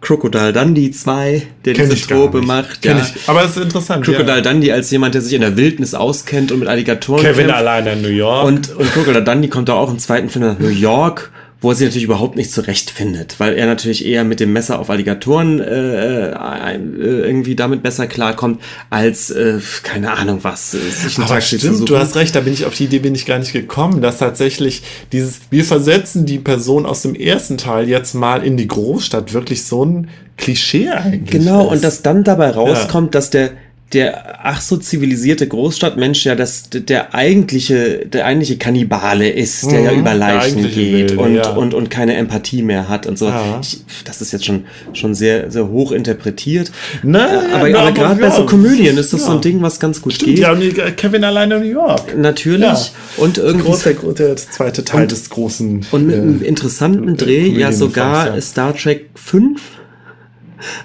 [0.00, 2.82] Crocodile Dundee 2, der Kenn diese Trope macht.
[2.82, 3.04] Kenn ja.
[3.14, 3.28] ich.
[3.28, 4.04] Aber es ist interessant.
[4.04, 4.40] Crocodile ja.
[4.40, 7.54] Dundee als jemand, der sich in der Wildnis auskennt und mit Alligatoren Kevin kämpft.
[7.54, 8.46] alleine in New York.
[8.46, 11.30] Und, und Crocodile Dundee kommt da auch im zweiten Film nach New York,
[11.60, 14.88] wo er sich natürlich überhaupt nicht zurechtfindet, weil er natürlich eher mit dem Messer auf
[14.88, 21.24] Alligatoren äh, äh, irgendwie damit besser klarkommt, als, äh, keine Ahnung was, äh, sich ein
[21.24, 23.52] Aber stimmt, du hast recht, da bin ich auf die Idee bin ich gar nicht
[23.52, 24.82] gekommen, dass tatsächlich
[25.12, 29.64] dieses, wir versetzen die Person aus dem ersten Teil jetzt mal in die Großstadt, wirklich
[29.64, 30.08] so ein
[30.38, 31.30] Klischee eigentlich.
[31.30, 31.72] Genau, ist.
[31.72, 33.50] und dass dann dabei rauskommt, dass der,
[33.92, 39.92] der ach so zivilisierte Großstadtmensch ja das, der eigentliche, der eigentliche Kannibale ist, der ja
[39.92, 41.50] Mhm, über der Leichen geht Wilde, und, ja.
[41.50, 43.26] und, und keine Empathie mehr hat und so.
[43.26, 43.58] Ja.
[43.60, 46.70] Ich, das ist jetzt schon, schon sehr, sehr hoch interpretiert.
[47.02, 49.26] Na, aber ja, aber aber gerade bei ja, so Komödien ist das ja.
[49.26, 50.38] so ein Ding, was ganz gut Stimmt, geht.
[50.38, 52.16] ja, und die- Kevin alleine in New York.
[52.16, 52.60] Natürlich.
[52.62, 52.86] Ja.
[53.16, 55.86] Und irgendwie Groß, der, der zweite Teil des großen.
[55.90, 58.40] Und mit einem äh, interessanten Dreh, ja sogar ja.
[58.40, 59.60] Star Trek 5,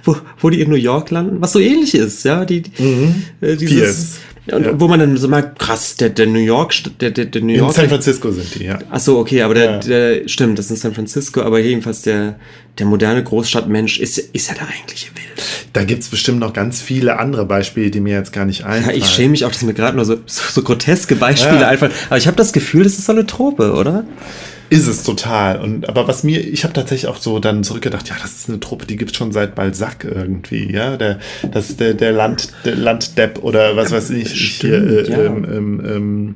[0.03, 2.64] wo, wo die in New York landen, was so ähnlich ist, ja, die,
[3.41, 4.18] äh, dieses,
[4.52, 4.65] und Mhm.
[4.65, 4.80] Ja.
[4.80, 7.60] wo man dann so merkt, krass, der, der New York, der, der, der New in
[7.60, 8.77] York, San Francisco sind die, ja.
[8.91, 9.77] ach so, okay, aber der, Ja.
[9.80, 12.35] der, stimmt, das ist in San Francisco, aber jedenfalls der,
[12.77, 15.43] der moderne Großstadtmensch ist, ist ja der eigentliche Wild.
[15.73, 18.97] Da gibt's bestimmt noch ganz viele andere Beispiele, die mir jetzt gar nicht Ja, einfallen.
[18.97, 21.68] ich schäme mich auch, dass mir gerade nur so, so, so groteske Beispiele Ja.
[21.69, 24.06] einfallen, aber ich habe das Gefühl, das ist so eine Trope, oder?
[24.69, 25.61] Ist es total.
[25.61, 28.59] Und aber was mir, ich habe tatsächlich auch so dann zurückgedacht, ja, das ist eine
[28.59, 30.97] Truppe, die gibt's schon seit Balzac irgendwie, ja.
[30.97, 31.19] Der,
[31.51, 34.55] das ist der, der Land, der Landdepp oder was weiß ich.
[34.55, 35.25] Stimmt, hier, äh, ja.
[35.25, 36.35] ähm, ähm, ähm,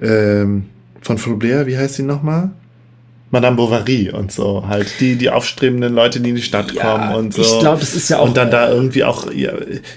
[0.00, 0.64] ähm,
[1.00, 2.50] von Flaubert, wie heißt sie nochmal?
[3.32, 7.14] Madame Bovary und so, halt die, die aufstrebenden Leute, die in die Stadt Ja, kommen
[7.14, 7.40] und so.
[7.42, 9.52] ich glaub, das ist ja auch- Und dann da irgendwie auch, ja,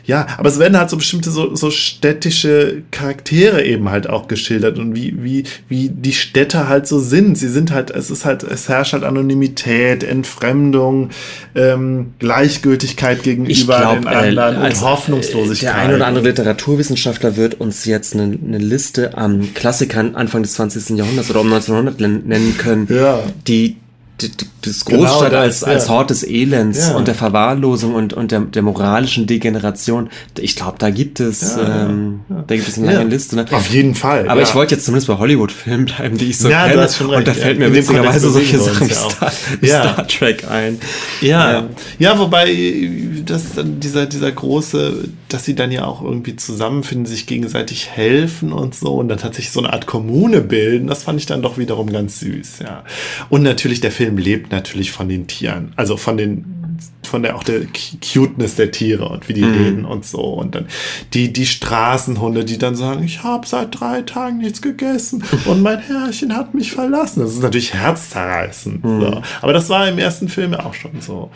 [0.06, 4.80] ja, aber es werden halt so bestimmte so, so städtische Charaktere eben halt auch geschildert
[4.80, 7.38] und wie, wie, wie die Städte halt so sind.
[7.38, 11.10] Sie sind halt, es ist halt, es herrscht halt Anonymität, Entfremdung,
[11.56, 15.74] ähm, Gleichgültigkeit gegenüber glaub, den äh, anderen als, und Hoffnungslosigkeit.
[15.76, 20.54] Der ein oder andere Literaturwissenschaftler wird uns jetzt eine, eine Liste an Klassikern Anfang des
[20.54, 20.98] 20.
[20.98, 23.20] Jahrhunderts oder um 1900 nen- nennen können, Ja.
[23.48, 23.78] Die,
[24.22, 25.94] die, die das Genau Großstadt das, als, als ja.
[25.94, 26.96] Hort des Elends Ja.
[26.96, 30.10] und der Verwahrlosung und, und der, der moralischen Degeneration.
[30.40, 33.36] Ich glaube, da gibt es, Ja, ähm, da gibt es eine lange Liste.
[33.36, 33.46] Ne?
[33.52, 34.28] Auf jeden Fall.
[34.30, 36.82] Aber ich wollte jetzt zumindest bei Hollywood-Filmen bleiben, die ich so Ja, du kenne.
[36.84, 39.32] hast schon und da fällt mir witzigerweise solche Sachen wie Star.
[39.64, 40.80] Star Trek ein.
[41.22, 41.66] Ja,
[42.00, 42.90] ja, wobei
[43.26, 48.54] das dann dieser, dieser große, dass sie dann ja auch irgendwie zusammenfinden, sich gegenseitig helfen
[48.54, 51.58] und so und dann tatsächlich so eine Art Kommune bilden, das fand ich dann doch
[51.58, 52.86] wiederum ganz süß, ja.
[53.30, 56.65] Und natürlich, der Film lebt natürlich von den Tieren, also von den
[57.04, 60.56] von der auch der Cu- Cuteness der Tiere und wie die reden und so und
[60.56, 60.66] dann
[61.14, 65.80] die die Straßenhunde, die dann sagen, ich habe seit drei Tagen nichts gegessen und mein
[65.80, 67.20] Herrchen hat mich verlassen.
[67.22, 68.82] Das ist natürlich herzzerreißend.
[68.84, 69.22] So.
[69.42, 71.30] Aber das war im ersten Film ja auch schon so.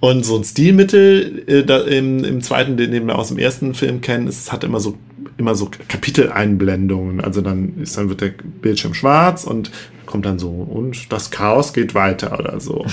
[0.00, 3.74] Und so ein Stilmittel äh, da, im, im zweiten, den den wir aus dem ersten
[3.74, 4.98] Film kennen, ist, es hat immer so
[5.38, 7.20] immer so Kapiteleinblendungen.
[7.20, 9.70] Also dann ist dann wird der Bildschirm schwarz und
[10.04, 12.84] kommt dann so und das Chaos geht weiter oder so.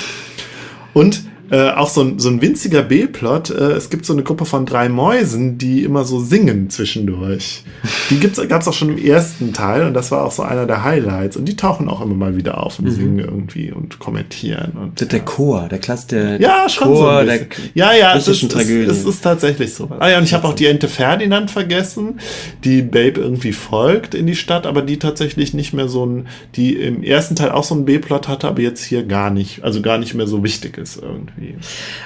[0.93, 3.49] Und äh, auch so ein, so ein winziger B-Plot.
[3.49, 7.63] Äh, es gibt so eine Gruppe von drei Mäusen, die immer so singen zwischendurch.
[8.09, 10.83] Die gab es auch schon im ersten Teil und das war auch so einer der
[10.83, 11.37] Highlights.
[11.37, 14.73] Und die tauchen auch immer mal wieder auf und singen irgendwie und kommentieren.
[14.79, 17.39] Und, Der, der Chor, der Klasse, der ja, schon so Chor ein der.
[17.73, 19.89] Ja, ja, es ist, es, es ist tatsächlich so.
[19.99, 22.19] Ah ja, und ich habe auch die Ente Ferdinand vergessen,
[22.63, 26.75] die Babe irgendwie folgt in die Stadt, aber die tatsächlich nicht mehr so ein, die
[26.75, 29.97] im ersten Teil auch so einen B-Plot hatte, aber jetzt hier gar nicht, also gar
[29.97, 31.38] nicht mehr so wichtig ist irgendwie.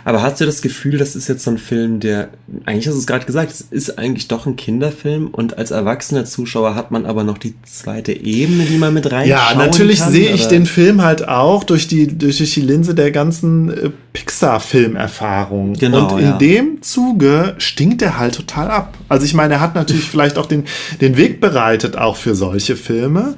[0.05, 2.29] Aber hast du das Gefühl, das ist jetzt so ein Film, der,
[2.65, 6.25] eigentlich hast du es gerade gesagt, es ist eigentlich doch ein Kinderfilm und als erwachsener
[6.25, 10.31] Zuschauer hat man aber noch die zweite Ebene, die man mit reinschauen Ja, natürlich sehe
[10.31, 15.73] ich den Film halt auch durch die, durch die Linse der ganzen äh, Pixar-Filmerfahrung.
[15.73, 16.37] Genau, Und in ja.
[16.37, 18.97] dem Zuge stinkt er halt total ab.
[19.09, 20.65] Also ich meine, er hat natürlich vielleicht auch den,
[21.01, 23.35] den Weg bereitet auch für solche Filme.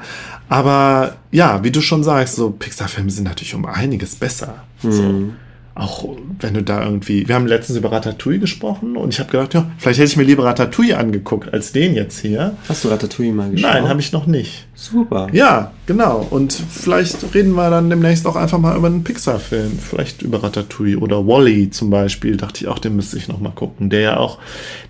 [0.48, 4.64] Aber ja, wie du schon sagst, so Pixar-Filme sind natürlich um einiges besser.
[4.82, 5.32] So.
[5.76, 6.08] Auch
[6.40, 9.70] wenn du da irgendwie, wir haben letztens über Ratatouille gesprochen und ich habe gedacht, ja,
[9.78, 12.56] vielleicht hätte ich mir lieber Ratatouille angeguckt als den jetzt hier.
[12.70, 13.74] Hast du Ratatouille mal geschaut?
[13.74, 14.68] Nein, habe ich noch nicht.
[14.74, 15.28] Super.
[15.34, 16.26] Ja, genau.
[16.30, 19.78] Und vielleicht reden wir dann demnächst auch einfach mal über einen Pixar-Film.
[19.78, 22.38] Vielleicht über Ratatouille oder Wally zum Beispiel.
[22.38, 23.90] Dachte ich auch, den müsste ich noch mal gucken.
[23.90, 24.40] Der ja auch,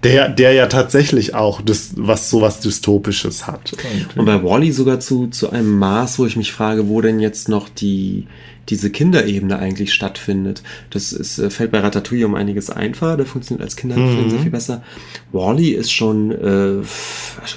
[0.03, 3.73] der, der ja tatsächlich auch das, was sowas Dystopisches hat.
[3.73, 4.19] irgendwie.
[4.19, 7.49] Und bei Wally sogar zu, zu einem Maß, wo ich mich frage, wo denn jetzt
[7.49, 8.27] noch die,
[8.69, 10.63] diese Kinderebene eigentlich stattfindet.
[10.89, 14.29] Das ist, äh, fällt bei Ratatouille um einiges einfacher, der funktioniert als Kinderfilm Mhm.
[14.29, 14.83] sehr viel besser.
[15.31, 16.81] Wally ist schon äh,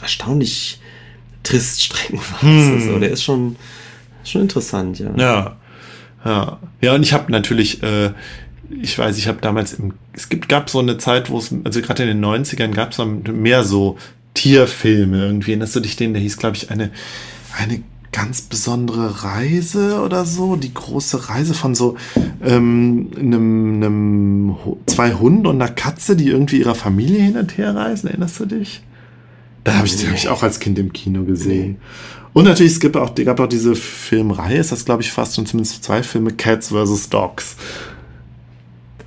[0.03, 0.81] erstaunlich
[1.43, 2.81] trist streckenweise.
[2.81, 3.57] So, der ist schon,
[4.25, 5.11] schon interessant, ja.
[5.17, 5.57] Ja.
[6.25, 8.11] Ja, ja und ich habe natürlich äh,
[8.83, 11.81] ich weiß, ich habe damals, im, es gibt, gab so eine Zeit, wo es, also
[11.81, 12.99] gerade in den 90ern gab es
[13.33, 13.97] mehr so
[14.35, 15.53] Tierfilme irgendwie.
[15.53, 16.13] Erinnerst du dich den?
[16.13, 16.91] Der hieß, glaube ich, eine,
[17.57, 17.83] eine
[18.13, 20.57] ganz besondere Reise oder so.
[20.57, 21.97] Die große Reise von so
[22.43, 24.57] ähm, einem, einem,
[24.87, 28.09] zwei Hunden und einer Katze, die irgendwie ihrer Familie hin und her reisen.
[28.09, 28.83] Erinnerst du dich?
[29.65, 30.09] Da habe ich, nee.
[30.09, 31.77] hab ich auch als Kind im Kino gesehen.
[32.33, 35.47] Und natürlich, es gibt auch, gab auch diese Filmreihe, ist das glaube ich fast schon
[35.47, 37.09] zumindest zwei Filme, Cats vs.
[37.09, 37.57] Dogs.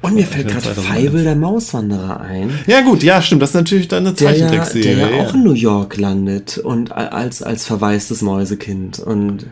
[0.02, 2.50] Und mir fällt gerade Feibel der Mauswanderer ein.
[2.66, 4.84] Ja gut, ja stimmt, das ist natürlich dann eine Zeichentrickserie.
[4.84, 9.46] Der ja, der ja auch in New York landet und als, als verwaistes Mäusekind und...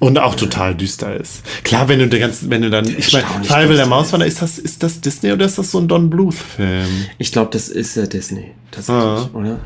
[0.00, 1.42] Und auch total düster ist.
[1.64, 4.58] Klar, wenn du der ganze, wenn du dann, ich meine, Feibel der Mauswanderer, ist das,
[4.58, 7.06] ist das Disney oder ist das so ein Don Bluth-Film?
[7.18, 9.30] Ich glaube, das ist äh, Disney, tatsächlich, ah.
[9.32, 9.58] oder?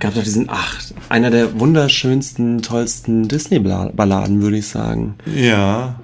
[0.00, 5.16] Gab doch diesen, ach, einer der wunderschönsten, tollsten Disney-Balladen, würde ich sagen.
[5.34, 6.00] Ja.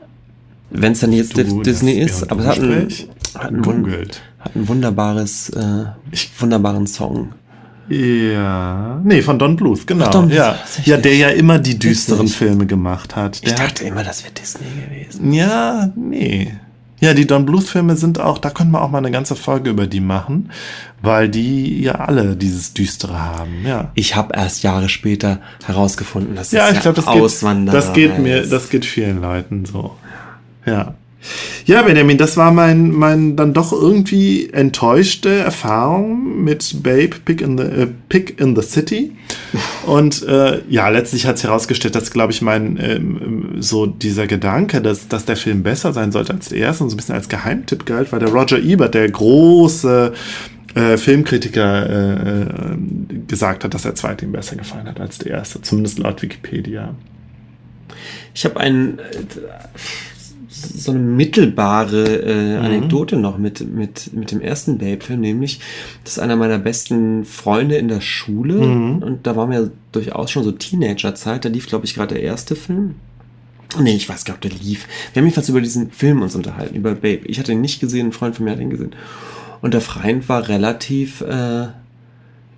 [0.70, 2.88] Wenn es dann jetzt du, Disney ist, aber es hat ein,
[3.34, 3.64] hat ein,
[4.38, 5.84] hat ein wunderbares, äh,
[6.38, 7.32] wunderbaren Song.
[7.88, 10.06] Ja, nee, von Don Bluth, genau.
[10.06, 10.56] Ach, Don Bluth, ja.
[10.84, 13.42] ja, der ja immer die düsteren Filme gemacht hat.
[13.42, 15.32] Der ich dachte hat, immer, das wäre Disney gewesen.
[15.32, 16.52] Ja, nee.
[17.00, 19.86] Ja, die Don Bluth-Filme sind auch, da könnte man auch mal eine ganze Folge über
[19.86, 20.50] die machen,
[21.00, 23.90] weil die ja alle dieses Düstere haben, ja.
[23.94, 28.18] Ich habe erst Jahre später herausgefunden, dass ja, ich glaube, das Auswanderer geht, das geht
[28.18, 29.96] mir, das geht vielen Leuten so.
[30.66, 30.94] Ja.
[31.66, 37.58] Ja, Benjamin, das war mein, mein dann doch irgendwie enttäuschte Erfahrung mit Babe Pick in
[37.58, 39.12] the, äh, Pick in the City.
[39.86, 44.80] Und äh, ja, letztlich hat sich herausgestellt, dass, glaube ich, mein ähm, so dieser Gedanke,
[44.80, 47.28] dass, dass der Film besser sein sollte als der erste und so ein bisschen als
[47.28, 50.12] Geheimtipp galt, weil der Roger Ebert, der große
[50.74, 52.76] äh, Filmkritiker, äh, äh
[53.26, 56.94] gesagt hat, dass der zweite ihm besser gefallen hat als der erste, zumindest laut Wikipedia.
[58.34, 59.02] Ich habe einen äh,
[60.60, 62.64] so eine mittelbare äh, mhm.
[62.64, 63.22] Anekdote mhm.
[63.22, 65.60] noch mit, mit, mit dem ersten Babe-Film, nämlich,
[66.04, 69.02] das ist einer meiner besten Freunde in der Schule mhm.
[69.02, 72.56] und da waren wir durchaus schon so Teenager-Zeit, da lief, glaube ich, gerade der erste
[72.56, 72.96] Film.
[73.78, 74.88] Nee, ich weiß gar nicht, ob der lief.
[75.12, 77.20] Wir haben jedenfalls über diesen Film uns unterhalten, über Babe.
[77.26, 78.94] Ich hatte ihn nicht gesehen, ein Freund von mir hat ihn gesehen.
[79.62, 81.68] Und der Freund war relativ äh,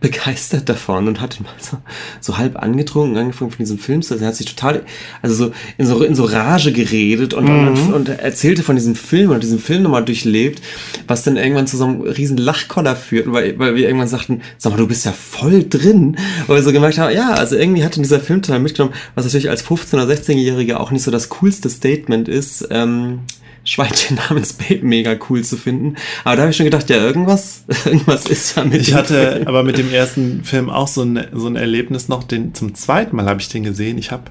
[0.02, 1.78] begeistert davon und hat mal so,
[2.20, 4.16] so halb angetrunken, angefangen von diesem Film zu.
[4.16, 4.82] Er hat sich total,
[5.22, 7.68] also so in so, in so Rage geredet und, mhm.
[7.68, 10.60] und, und, erzählte von diesem Film und diesem Film nochmal durchlebt,
[11.06, 14.72] was dann irgendwann zu so einem riesen Lachkoller führt, weil, weil wir irgendwann sagten, sag
[14.72, 16.16] mal, du bist ja voll drin.
[16.48, 19.24] Weil wir so gemerkt haben, ja, also irgendwie hat in dieser Film total mitgenommen, was
[19.24, 23.20] natürlich als 15- oder 16-Jähriger auch nicht so das coolste Statement ist, ähm,
[23.64, 25.96] Schweinchen namens Babe mega cool zu finden.
[26.24, 29.46] Aber da habe ich schon gedacht, ja, irgendwas, irgendwas ist ja mit Ich hatte Film.
[29.46, 33.14] aber mit dem ersten Film auch so ein, so ein Erlebnis noch, den, zum zweiten
[33.14, 33.98] Mal habe ich den gesehen.
[33.98, 34.24] Ich habe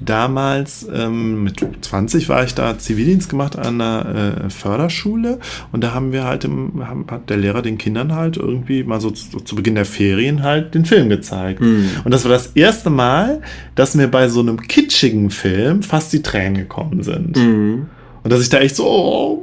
[0.00, 5.38] damals, ähm, mit 20 war ich da Zivildienst gemacht an einer äh, Förderschule
[5.72, 9.00] und da haben wir halt, im, haben, hat der Lehrer den Kindern halt irgendwie mal
[9.00, 11.60] so zu, zu Beginn der Ferien halt den Film gezeigt.
[11.60, 11.90] Mhm.
[12.04, 13.42] Und das war das erste Mal,
[13.74, 17.36] dass mir bei so einem kitschigen Film fast die Tränen gekommen sind.
[17.36, 17.86] Mhm.
[18.28, 19.42] Und dass ich da echt so, oh,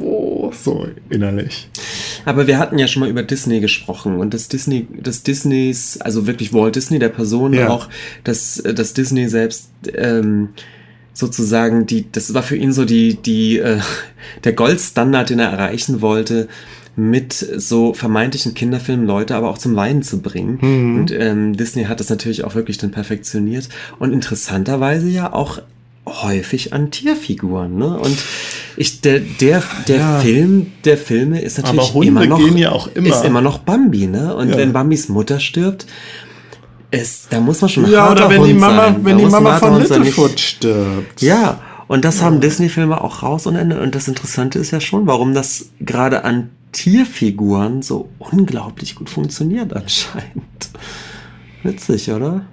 [0.00, 1.68] oh, so innerlich.
[2.24, 6.26] Aber wir hatten ja schon mal über Disney gesprochen und das Disney, das Disneys, also
[6.26, 7.68] wirklich Walt Disney, der Person ja.
[7.68, 7.90] auch,
[8.24, 10.48] dass, dass Disney selbst ähm,
[11.12, 13.80] sozusagen die, das war für ihn so die, die, äh,
[14.44, 16.48] der Goldstandard, den er erreichen wollte,
[16.96, 20.58] mit so vermeintlichen Kinderfilmen Leute aber auch zum Weinen zu bringen.
[20.62, 20.96] Mhm.
[20.96, 23.68] Und ähm, Disney hat das natürlich auch wirklich dann perfektioniert
[23.98, 25.60] und interessanterweise ja auch
[26.22, 27.98] häufig an Tierfiguren, ne?
[27.98, 28.18] Und
[28.76, 30.18] ich, der, der, der ja.
[30.20, 33.08] Film der Filme ist natürlich Aber Hunde immer noch, gehen ja auch immer.
[33.08, 34.34] ist immer noch Bambi, ne?
[34.34, 34.56] Und ja.
[34.56, 35.86] wenn Bambis Mutter stirbt,
[36.90, 39.04] ist, da muss man schon Ja, oder wenn Hund die Mama, sein.
[39.04, 41.22] wenn da die Mama von Littlefoot stirbt.
[41.22, 42.26] Ja, und das ja.
[42.26, 43.80] haben Disney-Filme auch raus und Ende.
[43.80, 49.74] Und das Interessante ist ja schon, warum das gerade an Tierfiguren so unglaublich gut funktioniert
[49.74, 50.70] anscheinend.
[51.62, 52.46] Witzig, oder?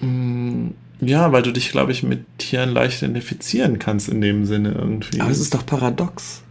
[0.00, 0.68] Mm.
[1.00, 5.20] Ja, weil du dich, glaube ich, mit Tieren leicht identifizieren kannst in dem Sinne irgendwie.
[5.20, 6.42] Aber es ist doch paradox.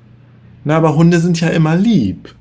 [0.63, 2.33] Na, aber Hunde sind ja immer lieb.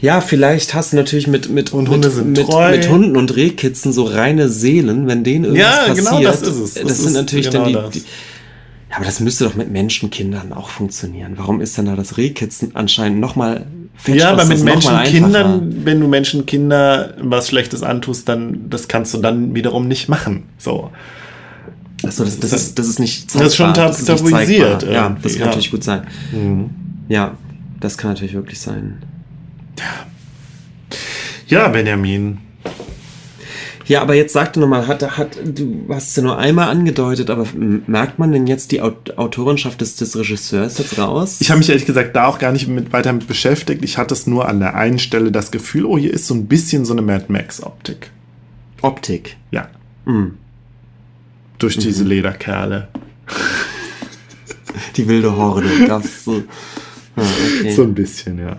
[0.00, 2.70] Ja, vielleicht hast du natürlich mit, mit, und Hunde mit, sind mit, treu.
[2.70, 5.96] mit Hunden und Rehkitzen so reine Seelen, wenn denen irgendwas ja, passiert.
[5.96, 6.74] Ja, genau das ist es.
[6.74, 8.04] Das, das sind natürlich genau dann die, die
[8.94, 11.32] ja, aber das müsste doch mit Menschenkindern auch funktionieren.
[11.34, 13.66] Warum ist denn da das Rehkitzen anscheinend nochmal
[14.06, 19.54] ja, aber mit Menschenkindern, wenn du Menschenkinder was Schlechtes antust, dann das kannst du dann
[19.56, 20.44] wiederum nicht machen.
[20.58, 20.92] So.
[22.04, 23.42] Achso, das, das, das, ist, das ist nicht zeigbar.
[23.44, 24.82] Das ist schon tab tabuisiert.
[24.84, 25.46] Ja, das kann ja.
[25.46, 26.06] natürlich gut sein.
[26.32, 26.70] Mhm.
[27.08, 27.36] Ja,
[27.80, 29.02] das kann natürlich wirklich sein.
[29.76, 30.06] Ja.
[31.48, 32.38] Ja, Benjamin.
[33.86, 37.46] Ja, aber jetzt sagte nochmal, hat, hat, du hast es ja nur einmal angedeutet, aber
[37.54, 41.38] merkt man denn jetzt die Autorenschaft des, des Regisseurs jetzt raus?
[41.40, 43.84] Ich habe mich ehrlich gesagt da auch gar nicht mit, weiter mit beschäftigt.
[43.84, 46.46] Ich hatte es nur an der einen Stelle das Gefühl, oh, hier ist so ein
[46.46, 48.10] bisschen so eine Mad Max-Optik.
[48.80, 49.36] Optik?
[49.50, 49.68] Ja.
[50.06, 50.38] Mhm.
[51.58, 52.10] Durch diese mhm.
[52.10, 52.88] Lederkerle.
[54.96, 55.68] Die wilde Horde.
[55.86, 56.42] Das so.
[57.16, 57.22] Ah,
[57.60, 57.70] okay.
[57.70, 58.58] So ein bisschen, ja.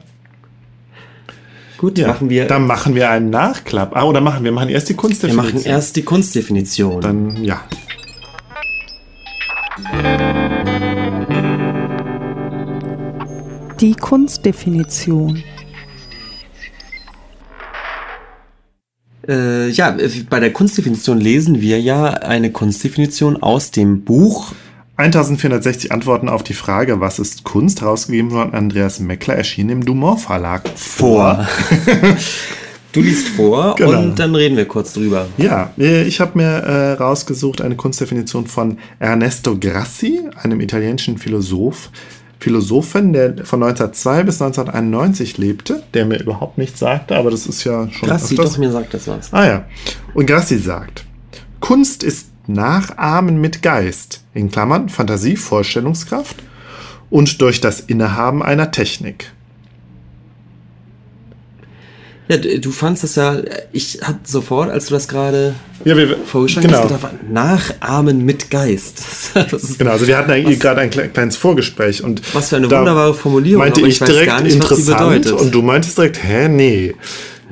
[1.77, 2.45] Gut, ja, machen wir.
[2.47, 3.95] Dann machen wir einen Nachklapp.
[3.95, 5.47] Ah, oder machen wir machen erst die Kunstdefinition.
[5.47, 7.01] Wir machen erst die Kunstdefinition.
[7.01, 7.61] Dann ja.
[13.81, 15.43] Die Kunstdefinition.
[19.27, 19.97] Äh, ja,
[20.29, 24.53] bei der Kunstdefinition lesen wir ja eine Kunstdefinition aus dem Buch
[24.97, 30.21] 1460 Antworten auf die Frage, was ist Kunst, herausgegeben von Andreas Meckler, erschien im Dumont
[30.21, 31.45] Verlag vor.
[32.93, 33.99] du liest vor genau.
[33.99, 35.27] und dann reden wir kurz drüber.
[35.37, 41.89] Ja, äh, ich habe mir äh, rausgesucht eine Kunstdefinition von Ernesto Grassi, einem italienischen Philosoph,
[42.39, 47.65] Philosophen, der von 1902 bis 1991 lebte, der mir überhaupt nichts sagte, aber das ist
[47.65, 48.07] ja schon.
[48.07, 48.53] Grassi, öfters.
[48.53, 49.33] doch, mir sagt das was.
[49.33, 49.65] Ah ja.
[50.13, 51.03] Und Grassi sagt,
[51.59, 56.37] Kunst ist Nachahmen mit Geist, in Klammern Fantasie, Vorstellungskraft
[57.09, 59.31] und durch das Innehaben einer Technik.
[62.27, 63.37] Ja, du fandst das ja,
[63.71, 65.53] ich hatte sofort, als du das gerade
[65.83, 65.95] ja,
[66.25, 66.79] vorgeschlagen genau.
[66.79, 69.03] hast, gedacht, Nachahmen mit Geist.
[69.77, 73.59] genau, also wir hatten eigentlich gerade ein kleines Vorgespräch und was für eine wunderbare Formulierung.
[73.59, 76.95] Meinte ich, ich direkt nicht, interessant und du meintest direkt, hä, nee.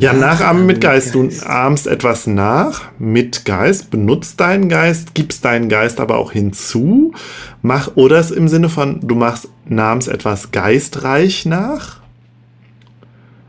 [0.04, 1.16] Ja, nachahmen mit Geist.
[1.16, 7.14] Du ahmst etwas nach mit Geist, benutzt deinen Geist, gibst deinen Geist aber auch hinzu.
[7.62, 12.02] Mach, oder es im Sinne von, du machst, nahmst etwas geistreich nach.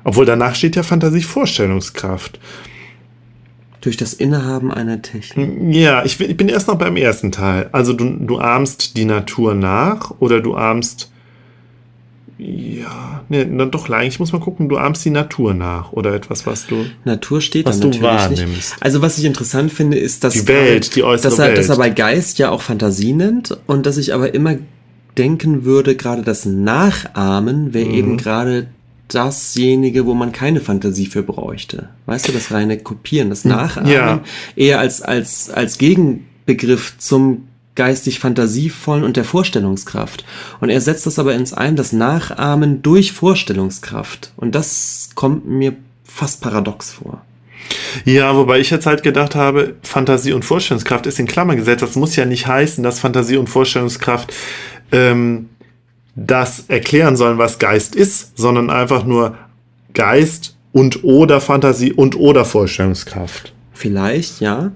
[0.04, 2.38] Obwohl danach steht ja Fantasie, Vorstellungskraft.
[3.80, 5.74] Durch das Innehaben einer Technik.
[5.74, 7.68] Ja, ich, ich bin erst noch beim ersten Teil.
[7.72, 11.10] Also du, du ahmst die Natur nach oder du ahmst
[12.36, 16.46] ja, ne, dann doch eigentlich muss man gucken, du ahmst die Natur nach oder etwas,
[16.46, 18.46] was du Natur steht was du wahrnimmst.
[18.46, 18.76] Nicht.
[18.80, 21.68] Also was ich interessant finde, ist, dass die Welt, die äußere dass er, Welt, dass
[21.68, 24.56] er bei Geist ja auch Fantasie nennt und dass ich aber immer
[25.16, 27.94] denken würde, gerade das Nachahmen wäre mhm.
[27.94, 28.66] eben gerade
[29.06, 31.90] dasjenige, wo man keine Fantasie für bräuchte.
[32.06, 34.22] Weißt du, das reine Kopieren, das Nachahmen ja.
[34.56, 40.24] eher als als als Gegenbegriff zum geistig fantasievollen und der Vorstellungskraft.
[40.60, 44.32] Und er setzt das aber ins ein, das Nachahmen durch Vorstellungskraft.
[44.36, 45.74] Und das kommt mir
[46.04, 47.22] fast paradox vor.
[48.04, 51.82] Ja, wobei ich jetzt halt gedacht habe, Fantasie und Vorstellungskraft ist in Klammern gesetzt.
[51.82, 54.32] Das muss ja nicht heißen, dass Fantasie und Vorstellungskraft
[54.92, 55.48] ähm,
[56.14, 59.36] das erklären sollen, was Geist ist, sondern einfach nur
[59.94, 63.52] Geist und oder Fantasie und oder Vorstellungskraft.
[63.72, 64.72] Vielleicht, ja.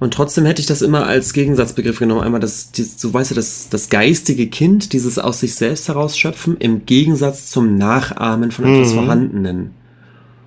[0.00, 2.20] Und trotzdem hätte ich das immer als Gegensatzbegriff genommen.
[2.20, 6.56] Einmal das, die, so weißt du, das, das geistige Kind, dieses aus sich selbst herausschöpfen,
[6.58, 8.94] im Gegensatz zum Nachahmen von etwas mhm.
[8.94, 9.70] Vorhandenen.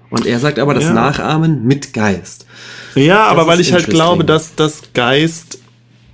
[0.09, 0.93] Und er sagt aber das ja.
[0.93, 2.45] Nachahmen mit Geist.
[2.95, 5.59] Ja, das aber weil ich halt glaube, dass das Geist,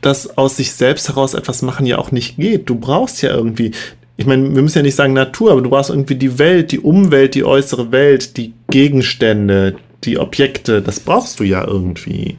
[0.01, 2.69] das aus sich selbst heraus etwas machen ja auch nicht geht.
[2.69, 3.71] Du brauchst ja irgendwie,
[4.15, 6.79] ich meine, wir müssen ja nicht sagen Natur, aber du brauchst irgendwie die Welt, die
[6.79, 12.37] Umwelt, die äußere Welt, die Gegenstände, die Objekte, das brauchst du ja irgendwie.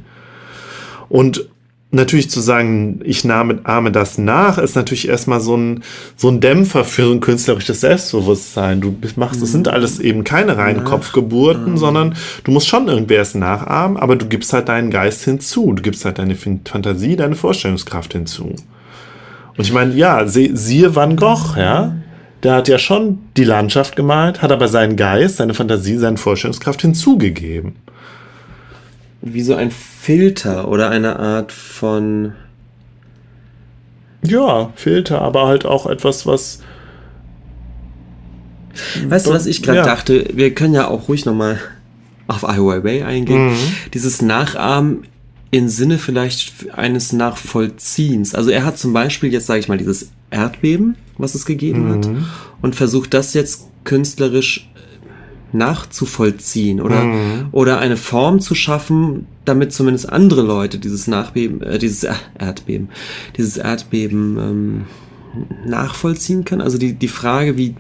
[1.09, 1.49] Und
[1.91, 5.83] natürlich zu sagen, ich nahme, ahme das nach, ist natürlich erstmal so ein,
[6.17, 8.81] so ein Dämpfer für so ein künstlerisches Selbstbewusstsein.
[8.81, 9.73] Du machst, es sind mhm.
[9.73, 11.79] alles eben keine reinen Kopfgeburten, mhm.
[11.79, 12.15] sondern
[12.45, 15.73] du musst schon irgendwer es nachahmen, aber du gibst halt deinen Geist hinzu.
[15.73, 18.55] Du gibst halt deine Fantasie, deine Vorstellungskraft hinzu.
[19.57, 21.95] Und ich meine, ja, siehe Van Gogh, ja.
[22.45, 26.83] Der hat ja schon die Landschaft gemalt, hat aber seinen Geist, seine Fantasie, seine Vorstellungskraft
[26.83, 27.75] hinzugegeben
[29.21, 32.33] wie so ein Filter oder eine Art von.
[34.25, 36.61] Ja, Filter, aber halt auch etwas, was.
[39.09, 39.85] Weißt du, was ich gerade ja.
[39.85, 40.27] dachte?
[40.33, 41.59] Wir können ja auch ruhig nochmal
[42.29, 43.51] auf Ai Weiwei eingehen.
[43.51, 43.57] Mhm.
[43.93, 45.05] Dieses Nachahmen
[45.51, 48.35] im Sinne vielleicht eines Nachvollziehens.
[48.35, 51.93] Also er hat zum Beispiel jetzt, sage ich mal, dieses Erdbeben, was es gegeben mhm.
[51.93, 52.09] hat,
[52.61, 54.69] und versucht das jetzt künstlerisch
[55.53, 57.49] nachzuvollziehen oder, mhm.
[57.53, 62.05] oder eine Form zu schaffen, damit zumindest andere Leute dieses Nachbeben, äh, dieses
[62.39, 62.91] Erdbeben,
[63.37, 64.85] dieses Erdbeben ähm,
[65.67, 66.61] nachvollziehen können.
[66.61, 67.75] Also die, die Frage, wie,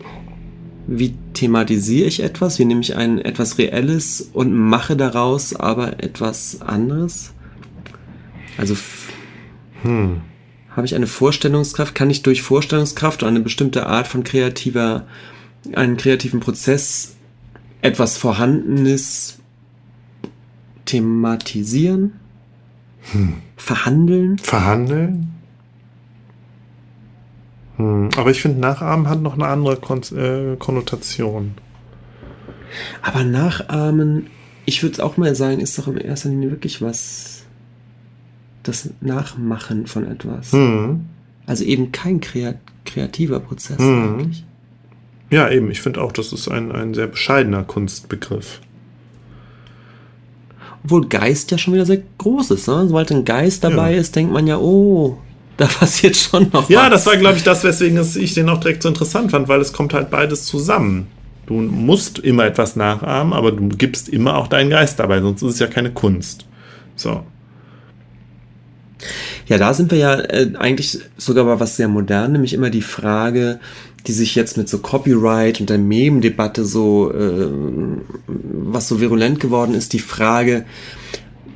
[0.86, 6.62] wie thematisiere ich etwas, wie nehme ich ein etwas Reelles und mache daraus aber etwas
[6.62, 7.32] anderes?
[8.56, 8.76] Also
[9.82, 10.22] hm.
[10.70, 15.06] habe ich eine Vorstellungskraft, kann ich durch Vorstellungskraft oder eine bestimmte Art von kreativer,
[15.74, 17.17] einen kreativen Prozess
[17.82, 19.38] etwas Vorhandenes
[20.84, 22.14] thematisieren,
[23.56, 24.38] verhandeln.
[24.38, 25.34] Verhandeln?
[27.76, 31.54] Hm, aber ich finde, Nachahmen hat noch eine andere Kon äh, Konnotation.
[33.02, 34.26] Aber nachahmen,
[34.66, 37.44] ich würde auch mal sagen, ist doch in erster Linie wirklich was,
[38.62, 40.52] das Nachmachen von etwas.
[40.52, 41.06] Hm.
[41.46, 44.02] Also eben kein krea kreativer Prozess Mhm.
[44.18, 44.44] eigentlich.
[45.30, 45.70] Ja, eben.
[45.70, 48.60] Ich finde auch, das ist ein, ein sehr bescheidener Kunstbegriff.
[50.84, 52.68] Obwohl Geist ja schon wieder sehr groß ist.
[52.68, 52.86] Ne?
[52.88, 54.00] Sobald ein Geist dabei Ja.
[54.00, 55.18] ist, denkt man ja, oh,
[55.56, 56.90] da passiert schon noch Ja, was.
[56.90, 59.60] das war, glaube ich, das, weswegen es- ich den auch direkt so interessant fand, weil
[59.60, 61.08] es kommt halt beides zusammen.
[61.46, 65.54] Du musst immer etwas nachahmen, aber du gibst immer auch deinen Geist dabei, sonst ist
[65.54, 66.44] es ja keine Kunst.
[66.94, 67.22] So.
[69.46, 72.82] Ja, da sind wir ja äh, eigentlich sogar bei was sehr modern, nämlich immer die
[72.82, 73.60] Frage,
[74.06, 77.48] die sich jetzt mit so Copyright und der Meme-Debatte so, äh,
[78.26, 80.64] was so virulent geworden ist, die Frage,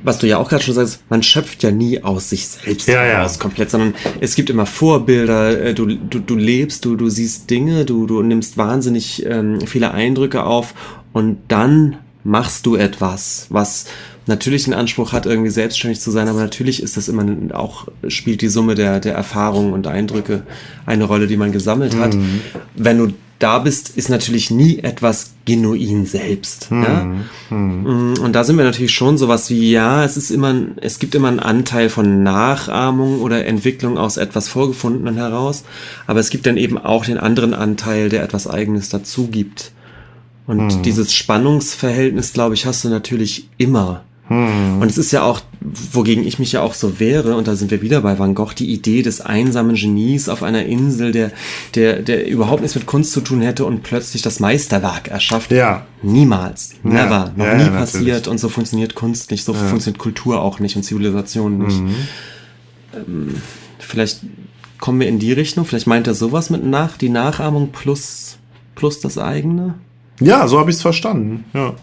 [0.03, 3.05] was du ja auch gerade schon sagst, man schöpft ja nie aus sich selbst Ja,
[3.05, 3.17] ja.
[3.17, 7.49] heraus komplett, sondern es gibt immer Vorbilder, äh, du, du, du lebst, du, du siehst
[7.49, 10.73] Dinge, du, du nimmst wahnsinnig ähm, viele Eindrücke auf
[11.13, 13.85] und dann machst du etwas, was
[14.25, 18.41] natürlich den Anspruch hat, irgendwie selbstständig zu sein, aber natürlich ist das immer auch, spielt
[18.41, 20.43] die Summe der, der Erfahrungen und Eindrücke
[20.85, 22.15] eine Rolle, die man gesammelt hat.
[22.75, 26.69] Wenn du da bist, ist natürlich nie etwas genuin selbst.
[26.71, 27.03] Ja?
[27.49, 31.13] Mm, Und da sind wir natürlich schon sowas wie, ja, es ist immer, es gibt
[31.13, 35.65] immer einen Anteil von Nachahmung oder Entwicklung aus etwas Vorgefundenen heraus,
[36.07, 39.72] aber es gibt dann eben auch den anderen Anteil, der etwas Eigenes dazu gibt.
[40.45, 44.03] Und dieses Spannungsverhältnis, glaube ich, hast du natürlich immer.
[44.29, 47.71] Und es ist ja auch, wogegen ich mich ja auch so wehre, und da sind
[47.71, 51.31] wir wieder bei Van Gogh, die Idee des einsamen Genies auf einer Insel, der,
[51.75, 55.51] der, der überhaupt nichts mit Kunst zu tun hätte und plötzlich das Meisterwerk erschafft.
[55.51, 55.85] Ja.
[56.01, 56.71] Niemals.
[56.83, 57.33] Never.
[57.35, 58.05] Noch ja, nie ja, passiert.
[58.05, 58.27] natürlich.
[58.29, 61.81] Und so funktioniert Kunst nicht, so funktioniert Kultur auch nicht und Zivilisation nicht.
[61.81, 61.95] Mhm.
[62.95, 63.35] Ähm,
[63.77, 64.21] vielleicht
[64.79, 65.65] kommen wir in die Richtung.
[65.65, 68.37] Vielleicht meint er sowas mit nach, die Nachahmung plus,
[68.75, 69.75] plus das eigene.
[70.19, 71.45] Ja, so habe ich es verstanden.
[71.53, 71.73] Ja.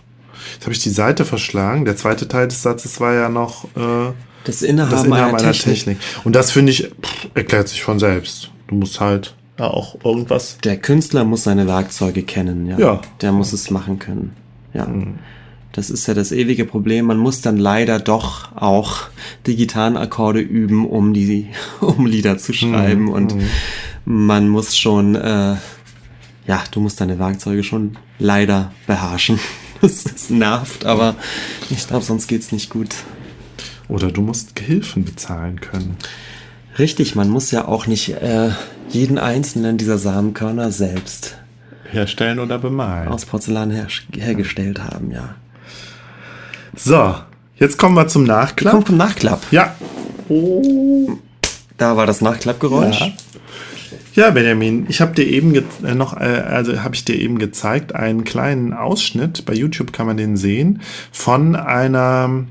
[0.55, 1.85] Jetzt habe ich die Seite verschlagen.
[1.85, 4.13] Der zweite Teil des Satzes war ja noch äh,
[4.45, 5.75] Das Innehaben, das Innehaben einer einer Technik.
[5.77, 5.99] Technik.
[6.25, 8.51] Und das finde ich, pff, erklärt sich von selbst.
[8.69, 10.59] Du musst halt ja auch irgendwas.
[10.65, 12.79] Der Künstler muss seine Werkzeuge kennen, ja.
[12.79, 13.01] Ja.
[13.21, 14.35] Der muss es machen können.
[14.73, 14.87] Ja.
[15.73, 17.07] Das ist ja das ewige Problem.
[17.07, 19.03] Man muss dann leider doch auch
[19.45, 21.49] Gitarrenakkorde üben, um die,
[21.81, 23.09] um Lieder zu schreiben.
[23.09, 23.35] Und
[24.05, 25.57] man muss schon, äh,
[26.47, 29.39] ja, du musst deine Werkzeuge schon leider beherrschen.
[29.83, 31.15] Das, das nervt, aber
[31.71, 32.95] ich glaube, sonst geht's nicht gut.
[33.89, 35.97] Oder du musst Gehilfen bezahlen können.
[36.79, 38.51] Richtig, man muss ja auch nicht äh,
[38.91, 41.39] jeden einzelnen dieser Samenkörner selbst
[41.91, 43.09] Herstellen oder bemalen.
[43.09, 45.35] aus Porzellan her hergestellt haben, ja.
[46.77, 47.15] So,
[47.57, 48.73] jetzt kommen wir zum Nachklapp.
[48.75, 49.41] Kommt vom Nachklapp.
[49.51, 49.75] Ja.
[51.79, 53.01] Da war das Nachklappgeräusch.
[53.01, 53.13] Ja.
[54.21, 57.95] Ja, Benjamin, ich habe dir eben äh, noch, äh, also habe ich dir eben gezeigt,
[57.95, 62.45] einen kleinen Ausschnitt, bei YouTube kann man den sehen, von einer,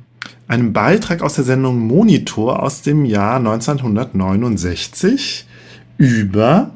[0.48, 5.46] einem Beitrag aus der Sendung Monitor aus dem Jahr 1969
[6.00, 6.72] über,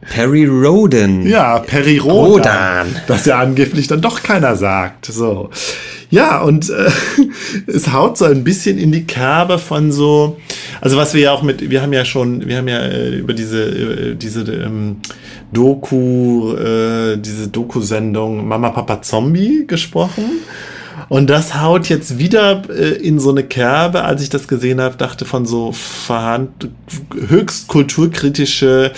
[0.00, 1.28] Perry Roden.
[1.28, 3.02] ja, Perry Rodan, Rodan.
[3.08, 5.50] das ja angeblich dann doch keiner sagt, so.
[6.12, 6.90] Ja, und äh,
[7.66, 10.36] es haut so ein bisschen in die Kerbe von so,
[10.82, 13.32] also was wir ja auch mit, wir haben ja schon, wir haben ja äh, über
[13.32, 14.98] diese, äh, diese ähm,
[15.54, 20.24] Doku, äh, diese Doku-Sendung Mama Papa Zombie gesprochen.
[21.08, 24.96] Und das haut jetzt wieder äh, in so eine Kerbe, als ich das gesehen habe,
[24.98, 26.68] dachte von so verhand
[27.28, 28.92] höchst kulturkritische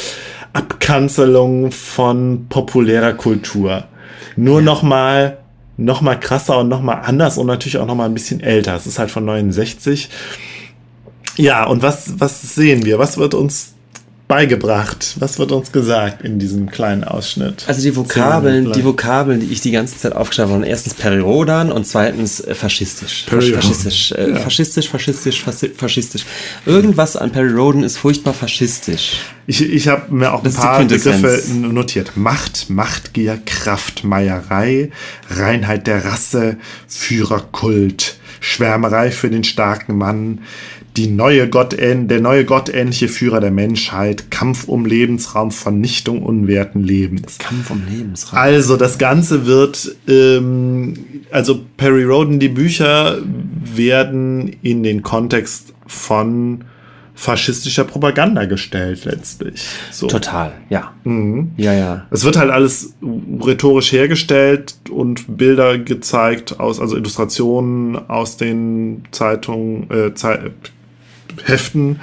[0.53, 3.85] Abkanzelung von populärer Kultur.
[4.35, 5.43] Nur noch mal
[5.76, 8.74] noch mal krasser und noch mal anders und natürlich auch noch mal ein bisschen älter.
[8.74, 10.09] Es ist halt von 69.
[11.36, 12.98] Ja, und was, was sehen wir?
[12.98, 13.73] Was wird uns
[14.26, 15.14] beigebracht?
[15.18, 17.64] Was wird uns gesagt in diesem kleinen Ausschnitt?
[17.66, 21.70] Also die Vokabeln, die Vokabeln, die ich die ganze Zeit aufgeschrieben habe, waren erstens Periodan
[21.70, 23.24] und zweitens äh, faschistisch.
[23.24, 23.62] Fasch Periodan.
[23.62, 24.36] faschistisch, äh, Ja.
[24.36, 25.44] faschistisch, faschistisch,
[25.76, 26.24] faschistisch.
[26.66, 29.18] Irgendwas an Perry Roden ist furchtbar faschistisch.
[29.46, 30.84] Ich, ich habe mir auch ein Das die paar.
[30.84, 32.16] Begriffe notiert.
[32.16, 34.90] Macht, Machtgier, Kraftmeierei,
[35.28, 36.56] Reinheit der Rasse,
[36.88, 40.40] Führerkult, Schwärmerei für den starken Mann,
[40.96, 47.38] die neue Gottähn der neue gottähnliche Führer der Menschheit, Kampf um Lebensraum, Vernichtung unwerten Lebens.
[47.38, 48.38] Kampf um Lebensraum.
[48.38, 50.94] Also das Ganze wird, ähm,
[51.32, 53.18] also Perry Roden, die Bücher
[53.74, 56.64] werden in den Kontext von
[57.16, 59.64] faschistischer Propaganda gestellt letztlich.
[59.92, 60.08] So.
[60.08, 60.92] Total, ja.
[61.04, 61.52] Mhm.
[61.56, 62.06] Ja, ja.
[62.10, 62.94] Es wird halt alles
[63.40, 70.50] rhetorisch hergestellt und Bilder gezeigt aus, also Illustrationen aus den Zeitungen, äh, Zei
[71.44, 72.01] Heften.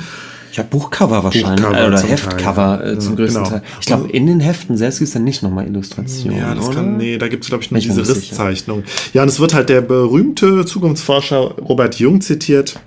[0.53, 1.61] Ja, Buchcover wahrscheinlich.
[1.65, 2.93] Buchcover oder zum Heftcover Teil.
[2.93, 3.49] äh, zum Ja, größten genau.
[3.55, 3.63] Teil.
[3.79, 6.37] Ich glaube, in den Heften selbst gibt es dann nicht nochmal Illustrationen.
[6.37, 6.75] Ja, das oder?
[6.75, 8.01] kann, nee, da gibt es, glaube ich, nur ich diese.
[8.05, 8.83] Risszeichnung.
[9.13, 12.79] Ja, und es wird halt der berühmte Zukunftsforscher Robert Jung zitiert.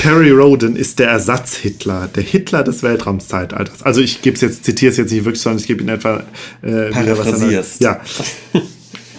[0.00, 3.82] Perry Roden ist der Ersatz-Hitler, der Hitler des Weltraumzeitalters.
[3.82, 6.22] Also ich gebe es jetzt, zitiere es jetzt nicht wirklich, sondern ich gebe ihn etwa
[6.62, 7.18] äh, wieder was.
[7.18, 7.80] Paraphrasierst.
[7.82, 8.00] Ja.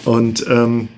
[0.04, 0.88] Und ähm,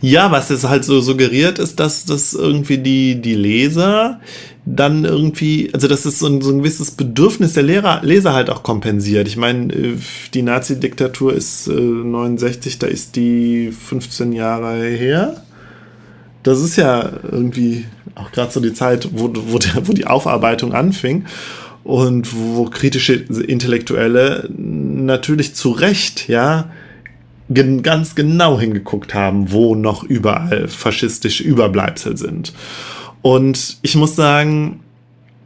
[0.00, 4.20] ja, was es halt so suggeriert, ist, dass das irgendwie die, die Leser
[4.64, 8.48] dann irgendwie, also dass es so ein, so ein gewisses Bedürfnis der Lehrer, Leser halt
[8.48, 9.26] auch kompensiert.
[9.26, 9.96] Ich meine, äh,
[10.34, 15.42] die Nazi-Diktatur ist äh, 69, da ist die 15 Jahre her.
[16.44, 20.72] Das ist ja irgendwie auch gerade so die Zeit, wo, wo, der, wo die Aufarbeitung
[20.72, 21.24] anfing
[21.84, 26.70] und wo kritische Intellektuelle natürlich zu Recht, ja,
[27.54, 32.52] gen ganz genau hingeguckt haben, wo noch überall faschistische Überbleibsel sind.
[33.22, 34.80] Und ich muss sagen,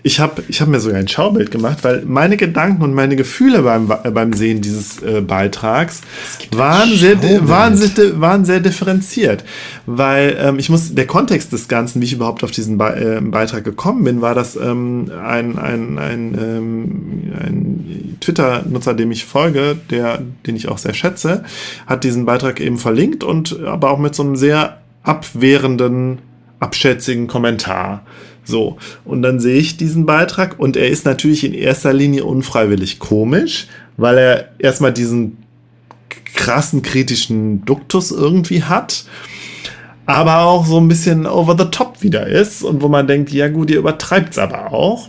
[0.07, 3.63] ich habe ich hab mir sogar ein Schaubild gemacht, weil meine Gedanken und meine Gefühle
[3.63, 6.01] beim, beim Sehen dieses äh, Beitrags
[6.53, 9.43] waren sehr, waren, sehr, waren sehr differenziert.
[9.85, 13.21] Weil ähm, ich muss, der Kontext des Ganzen, wie ich überhaupt auf diesen Be äh,
[13.21, 19.77] Beitrag gekommen bin, war, dass ähm, ein, ein, ein, ähm, ein Twitter-Nutzer, dem ich folge,
[19.91, 21.43] der, den ich auch sehr schätze,
[21.89, 26.19] hat diesen Beitrag eben verlinkt und aber auch mit so einem sehr abwehrenden,
[26.61, 28.03] abschätzigen Kommentar.
[28.47, 33.01] So, und dann sehe ich diesen Beitrag und er ist natürlich in erster Linie unfreiwillig
[33.01, 33.67] komisch,
[33.97, 35.39] weil er erstmal diesen
[36.35, 39.05] krassen kritischen Duktus irgendwie hat,
[40.07, 43.49] aber auch so ein bisschen over the top wieder ist und wo man denkt, ja
[43.49, 45.09] gut, ihr übertreibt's aber auch.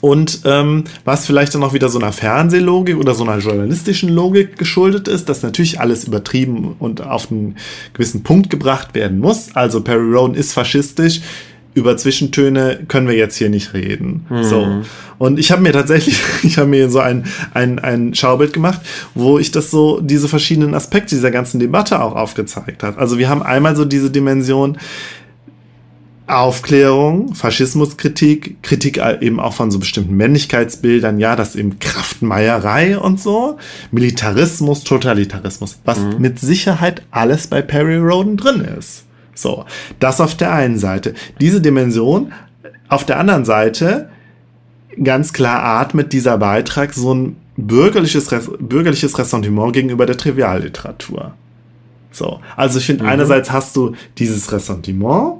[0.00, 4.56] Und ähm, was vielleicht dann auch wieder so einer Fernsehlogik oder so einer journalistischen Logik
[4.56, 7.56] geschuldet ist, dass natürlich alles übertrieben und auf einen
[7.92, 9.54] gewissen Punkt gebracht werden muss.
[9.54, 11.20] Also Perry Rowan ist faschistisch.
[11.74, 14.26] Über Zwischentöne können wir jetzt hier nicht reden.
[14.42, 14.64] So.
[15.18, 18.80] Und ich habe mir tatsächlich, ich habe mir so ein, ein, ein Schaubild gemacht,
[19.14, 22.98] wo ich das so, diese verschiedenen Aspekte dieser ganzen Debatte auch aufgezeigt hat.
[22.98, 24.78] Also wir haben einmal so diese Dimension,
[26.30, 33.58] Aufklärung, Faschismuskritik, Kritik eben auch von so bestimmten Männlichkeitsbildern, ja, das eben Kraftmeierei und so,
[33.90, 39.04] Militarismus, Totalitarismus, was mit Sicherheit alles bei Perry Roden drin ist.
[39.40, 39.64] So,
[39.98, 41.14] das auf der einen Seite.
[41.40, 42.32] Diese Dimension,
[42.88, 44.10] auf der anderen Seite,
[45.02, 51.32] ganz klar atmet dieser Beitrag so ein bürgerliches, bürgerliches Ressentiment gegenüber der Trivialliteratur.
[52.12, 55.34] So, also ich finde, einerseits hast du dieses Ressentiment,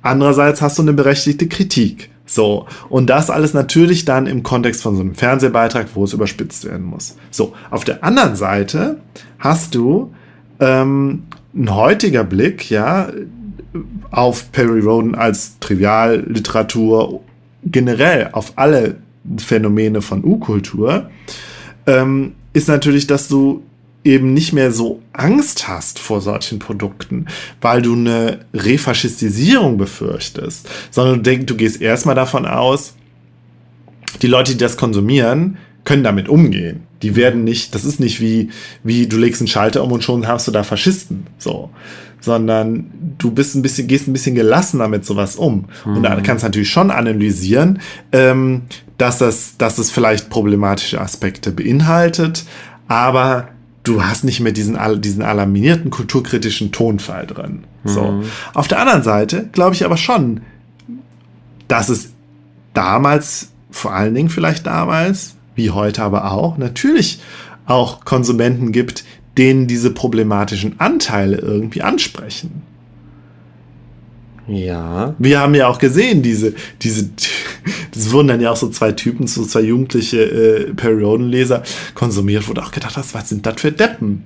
[0.00, 2.10] andererseits hast du eine berechtigte Kritik.
[2.26, 6.64] So, und das alles natürlich dann im Kontext von so einem Fernsehbeitrag, wo es überspitzt
[6.64, 7.16] werden muss.
[7.30, 9.00] So, auf der anderen Seite
[9.38, 10.14] hast du
[10.60, 11.24] ähm,
[11.56, 13.10] ein heutiger Blick, ja,
[14.10, 17.20] auf Perry Roden als Trivialliteratur,
[17.64, 18.96] generell auf alle
[19.38, 21.10] Phänomene von U-Kultur,
[21.86, 23.62] ähm, ist natürlich, dass du
[24.04, 27.26] eben nicht mehr so Angst hast vor solchen Produkten,
[27.60, 32.94] weil du eine Refaschistisierung befürchtest, sondern du denkst, du gehst erstmal davon aus,
[34.20, 36.82] die Leute, die das konsumieren, können damit umgehen.
[37.02, 38.50] Die werden nicht, das ist nicht wie,
[38.82, 41.70] wie du legst einen Schalter um und schon hast du da Faschisten, so.
[42.20, 45.66] Sondern du bist ein bisschen, gehst ein bisschen gelassener mit sowas um.
[45.84, 47.80] Und da kannst du natürlich schon analysieren,
[48.12, 48.62] ähm,
[48.96, 52.44] dass das, dass es vielleicht problematische Aspekte beinhaltet,
[52.88, 53.48] aber
[53.82, 57.64] du hast nicht mehr diesen, diesen alarmierten kulturkritischen Tonfall drin.
[57.84, 58.22] So.
[58.54, 60.40] Auf der anderen Seite glaube ich aber schon,
[61.68, 62.12] dass es
[62.72, 67.20] damals, vor allen Dingen vielleicht damals, wie heute aber auch, natürlich
[67.66, 69.04] auch Konsumenten gibt,
[69.38, 72.62] denen diese problematischen Anteile irgendwie ansprechen.
[74.46, 75.14] Ja.
[75.18, 77.08] Wir haben ja auch gesehen, diese, diese,
[77.92, 81.62] das wurden dann ja auch so zwei Typen, so zwei jugendliche äh, Periodenleser
[81.94, 84.24] konsumiert, wo du auch gedacht hast, was sind das für Deppen?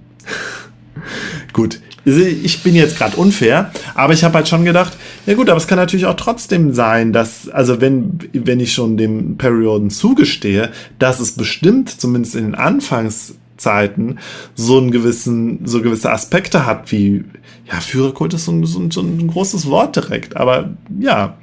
[1.53, 1.81] gut,
[2.17, 5.67] ich bin jetzt gerade unfair, aber ich habe halt schon gedacht, ja gut, aber es
[5.67, 11.21] kann natürlich auch trotzdem sein, dass, also wenn, wenn ich schon dem Perioden zugestehe, dass
[11.21, 14.19] es bestimmt, zumindest in den Anfangszeiten,
[14.55, 17.25] so einen gewissen, so gewisse Aspekte hat, wie,
[17.71, 21.37] ja, Führerkult ist so ein, so ein, so ein großes Wort direkt, aber ja,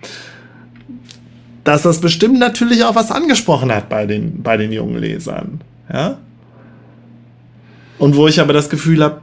[1.64, 5.62] dass das bestimmt natürlich auch was angesprochen hat bei den, bei den jungen Lesern,
[5.92, 6.18] ja.
[7.98, 9.22] Und wo ich aber das Gefühl habe,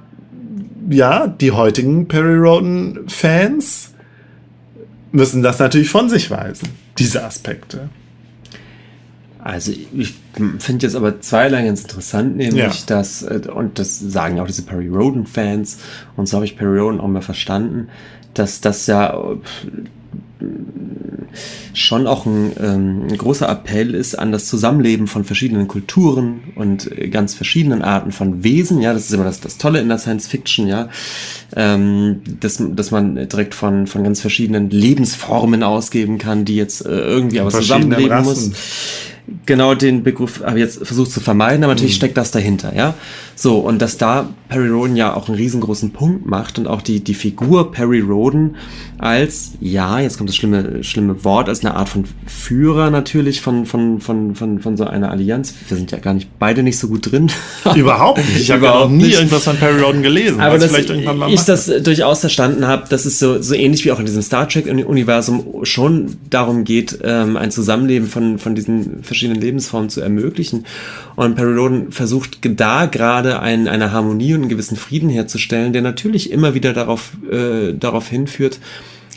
[0.93, 3.93] ja, die heutigen Perry Roden Fans
[5.11, 7.89] müssen das natürlich von sich weisen, diese Aspekte.
[9.39, 10.15] Also ich
[10.61, 12.87] finde jetzt aber zweierlei ganz interessant, nämlich Ja.
[12.87, 15.79] dass, äh, und das sagen ja auch diese Perry Roden-Fans,
[16.17, 17.89] und so habe ich Perry Roden auch mal verstanden,
[18.35, 19.37] dass das ja äh,
[21.75, 26.91] schon auch ein, ähm, ein großer Appell ist an das Zusammenleben von verschiedenen Kulturen und
[27.11, 28.81] ganz verschiedenen Arten von Wesen.
[28.81, 30.89] Ja, das ist immer das, das Tolle in der Science Fiction, ja,
[31.57, 36.91] ähm, dass, dass man direkt von, von ganz verschiedenen Lebensformen ausgeben kann, die jetzt äh,
[36.91, 38.51] irgendwie aber zusammenleben Rassen.
[38.51, 38.51] muss
[39.47, 42.95] genau den Begriff habe ich jetzt versucht zu vermeiden, aber natürlich steckt das dahinter, ja.
[43.43, 47.03] So, und dass da Perry Roden ja auch einen riesengroßen Punkt macht und auch die,
[47.03, 48.55] die Figur Perry Roden
[48.99, 53.67] als, ja, jetzt kommt das schlimme, schlimme Wort, als eine Art von Führer natürlich von,
[53.67, 55.55] von, von, von, von so einer Allianz.
[55.67, 57.33] Wir sind ja gar nicht beide nicht so gut drin.
[57.75, 58.43] Überhaupt nicht.
[58.43, 59.15] Ich habe ja noch nie nicht.
[59.17, 60.41] irgendwas von Perry Roden gelesen.
[60.41, 61.47] Aber dass vielleicht irgendwann mal ich mache.
[61.47, 65.65] das durchaus verstanden habe, dass es so, so ähnlich wie auch in diesem Star Trek-Universum
[65.65, 70.65] schon darum geht, ähm, ein Zusammenleben von, von diesen verschiedenen Lebensformen zu ermöglichen.
[71.17, 75.83] Und Perry Roden versucht da gerade ein, eine Harmonie und einen gewissen Frieden herzustellen, der
[75.83, 78.59] natürlich immer wieder darauf, äh, darauf hinführt,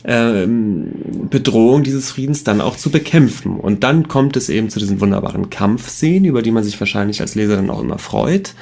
[0.04, 0.92] ähm,
[1.30, 3.60] Bedrohung dieses Friedens dann auch zu bekämpfen.
[3.60, 7.36] Und dann kommt es eben zu diesen wunderbaren Kampfszenen, über die man sich wahrscheinlich als
[7.36, 8.54] Leser dann auch immer freut.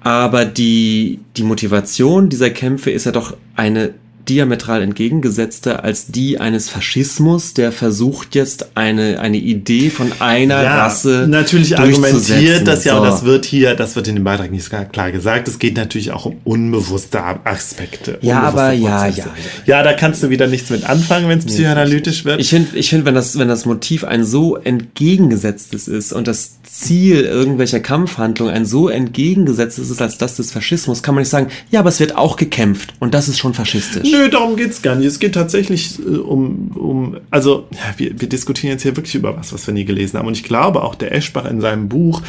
[0.00, 3.94] Aber die, die Motivation dieser Kämpfe ist ja doch eine
[4.30, 10.76] diametral entgegengesetzte als die eines Faschismus, der versucht jetzt eine, eine Idee von einer ja,
[10.84, 13.10] Rasse natürlich argumentiert das ja, und So.
[13.10, 15.48] das wird hier, das wird in dem Beitrag nicht klar- gesagt.
[15.48, 18.18] Es geht natürlich auch um unbewusste Aspekte.
[18.22, 19.28] Ja, unbewusste aber ja, Prozesse.
[19.66, 22.40] ja, Ja, da kannst du wieder nichts mit anfangen, wenn es psychoanalytisch wird.
[22.40, 26.52] Ich finde, ich find, wenn das, wenn das Motiv ein so entgegengesetztes ist und das
[26.62, 31.48] Ziel irgendwelcher Kampfhandlungen ein so entgegengesetztes ist als das des Faschismus, kann man nicht sagen,
[31.70, 34.08] ja, aber es wird auch gekämpft und das ist schon faschistisch.
[34.10, 35.06] Nö, darum geht's gar nicht.
[35.06, 39.36] Es geht tatsächlich äh, um, um also ja, wir, wir diskutieren jetzt hier wirklich über
[39.36, 40.28] was, was wir nie gelesen haben.
[40.28, 42.22] Und ich glaube auch der Eschbach in seinem Buch,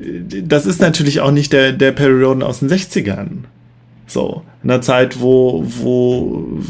[0.00, 3.44] äh, das ist natürlich auch nicht der, der Perry Roden aus den 60ern.
[4.06, 6.60] So, in einer Zeit, wo, wo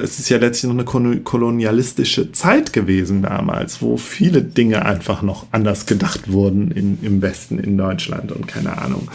[0.00, 5.22] es ist ja letztlich noch eine kolo- kolonialistische Zeit gewesen damals, wo viele Dinge einfach
[5.22, 9.08] noch anders gedacht wurden in, im Westen, in Deutschland und keine Ahnung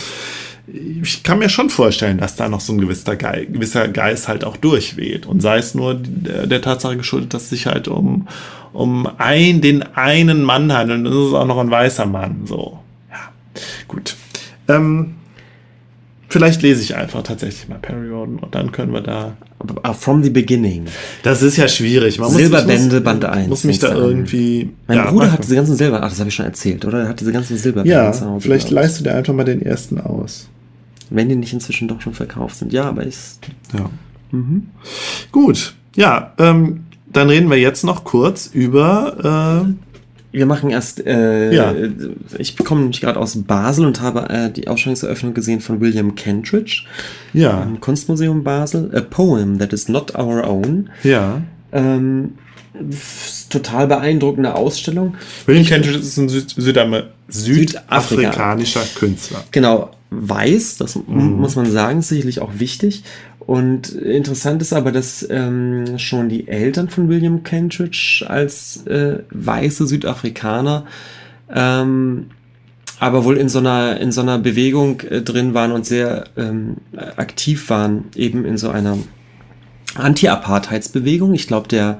[0.67, 4.43] ich kann mir schon vorstellen, dass da noch so ein gewisser Geist, gewisser Geist halt
[4.43, 5.25] auch durchweht.
[5.25, 8.27] Und sei es nur der, der Tatsache geschuldet, dass es sich halt um,
[8.73, 10.99] um ein, den einen Mann handelt.
[10.99, 12.41] Und das ist auch noch ein weißer Mann.
[12.45, 12.79] So,
[13.09, 13.31] ja,
[13.87, 14.17] gut.
[14.67, 15.15] Ähm,
[16.27, 19.37] vielleicht lese ich einfach tatsächlich mal Perry Roden und dann können wir da.
[19.83, 20.85] Ah, From the beginning.
[21.23, 22.19] Das ist ja schwierig.
[22.19, 24.69] Man Silberbände, muss, Band 1, Muss mich da irgendwie.
[24.85, 27.03] Mein ja, Bruder hat diese ganzen Silber, ach, das habe ich schon erzählt, oder?
[27.03, 30.49] Er hat diese ganzen Silberbände Ja, vielleicht leihst du dir einfach mal den ersten aus.
[31.09, 32.73] Wenn die nicht inzwischen doch schon verkauft sind.
[32.73, 33.39] Ja, aber ist.
[33.77, 33.89] Ja.
[35.31, 39.65] Gut, ja, ähm, dann reden wir jetzt noch kurz über.
[40.33, 41.73] Wir machen erst, äh, Ja.
[42.37, 46.83] ich komme nämlich gerade aus Basel und habe äh, die Ausstellungseröffnung gesehen von William Kentridge
[47.33, 48.91] Äh, ja, im Kunstmuseum Basel.
[48.93, 50.89] A Poem That Is Not Our Own.
[51.03, 51.41] ja.
[51.71, 52.33] Ähm,
[53.49, 55.15] total beeindruckende Ausstellung.
[55.45, 57.99] William Kentridge ist ein Süd Südam Südafrika.
[57.99, 59.43] südafrikanischer Künstler.
[59.51, 63.03] Genau, weiß, das m- muss man sagen, ist sicherlich auch wichtig.
[63.39, 69.87] Und interessant ist aber, dass ähm, schon die Eltern von William Kentridge als äh, weiße
[69.87, 70.85] Südafrikaner
[71.53, 72.27] ähm,
[72.99, 76.77] aber wohl in so einer, in so einer Bewegung äh, drin waren und sehr ähm,
[77.15, 78.97] aktiv waren, eben in so einer
[79.95, 81.33] Anti-Apartheidsbewegung.
[81.33, 81.99] Ich glaube, der,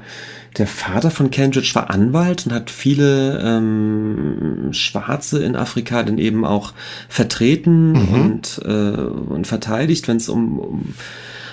[0.58, 6.46] der Vater von Kentridge war Anwalt und hat viele ähm, Schwarze in Afrika dann eben
[6.46, 6.74] auch
[7.10, 10.94] vertreten und, äh, und verteidigt, wenn es um, um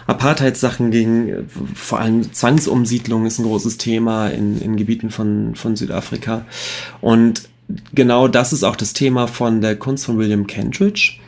[0.06, 1.46] Apartheidssachen ging.
[1.74, 6.44] Vor allem Zwangsumsiedlung ist ein großes Thema in, in Gebieten von, von Südafrika.
[7.00, 7.48] Und
[7.94, 11.18] genau das ist auch das Thema von der Kunst von William Kentridge.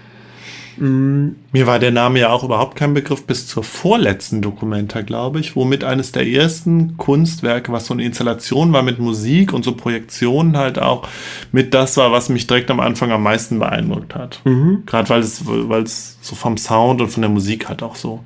[0.78, 5.56] Mir war der Name ja auch überhaupt kein Begriff bis zur vorletzten Dokumenta, glaube ich,
[5.56, 10.56] womit eines der ersten Kunstwerke, was so eine Installation war mit Musik und so Projektionen
[10.56, 11.08] halt auch
[11.52, 14.40] mit das war, was mich direkt am Anfang am meisten beeindruckt hat.
[14.86, 18.20] Gerade weil es, weil es so vom Sound und von der Musik halt auch so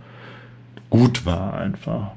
[0.91, 2.13] gut war einfach.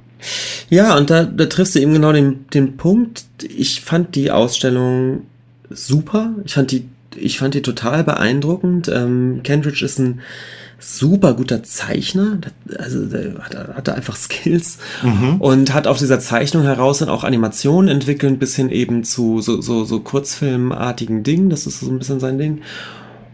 [0.69, 3.25] Ja, und da, da triffst du eben genau den, den Punkt.
[3.43, 5.23] Ich fand die Ausstellung
[5.69, 6.31] super.
[6.45, 8.87] Ich fand die, ich fand die total beeindruckend.
[8.87, 10.21] Ähm, Kentridge ist ein
[10.79, 12.39] super guter Zeichner.
[12.77, 14.79] Also der hat, hatte einfach Skills
[15.39, 19.61] und hat aus dieser Zeichnung heraus dann auch Animationen entwickelt, bis hin eben zu so,
[19.61, 21.49] so, so kurzfilmartigen Dingen.
[21.49, 22.61] Das ist so ein bisschen sein Ding.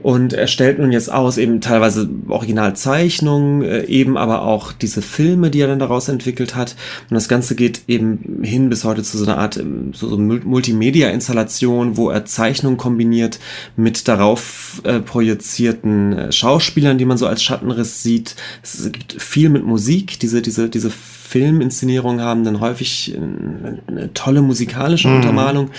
[0.02, 5.50] Und er stellt nun jetzt aus eben teilweise Originalzeichnungen, äh, eben aber auch diese Filme,
[5.50, 6.76] die er dann daraus entwickelt hat.
[7.10, 10.18] Und das Ganze geht eben hin bis heute zu so einer Art ähm, so, so
[10.18, 13.40] Multimedia-Installation, wo er Zeichnungen kombiniert
[13.76, 18.36] mit darauf äh, projizierten äh, Schauspielern, die man so als Schattenriss sieht.
[18.64, 20.20] Es gibt viel mit Musik.
[20.20, 25.16] Diese, diese, diese Filminszenierungen haben dann häufig eine, eine tolle musikalische mhm.
[25.18, 25.72] Untermalung.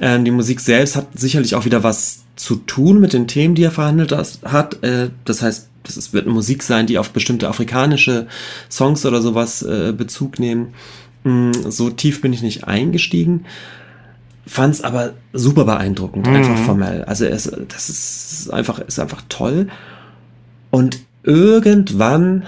[0.00, 3.64] Ähm, die Musik selbst hat sicherlich auch wieder was zu tun mit den Themen, die
[3.64, 4.12] er verhandelt
[4.44, 4.82] hat.
[4.82, 8.26] Äh, das heißt, das wird Musik sein, die auf bestimmte afrikanische
[8.70, 10.74] Songs oder sowas äh, Bezug nehmen.
[11.24, 13.44] Mm, so tief bin ich nicht eingestiegen.
[14.46, 16.34] Fand es aber super beeindruckend, mhm.
[16.34, 17.04] einfach formell.
[17.04, 19.68] Also es, das ist einfach, ist einfach toll.
[20.70, 22.44] Und irgendwann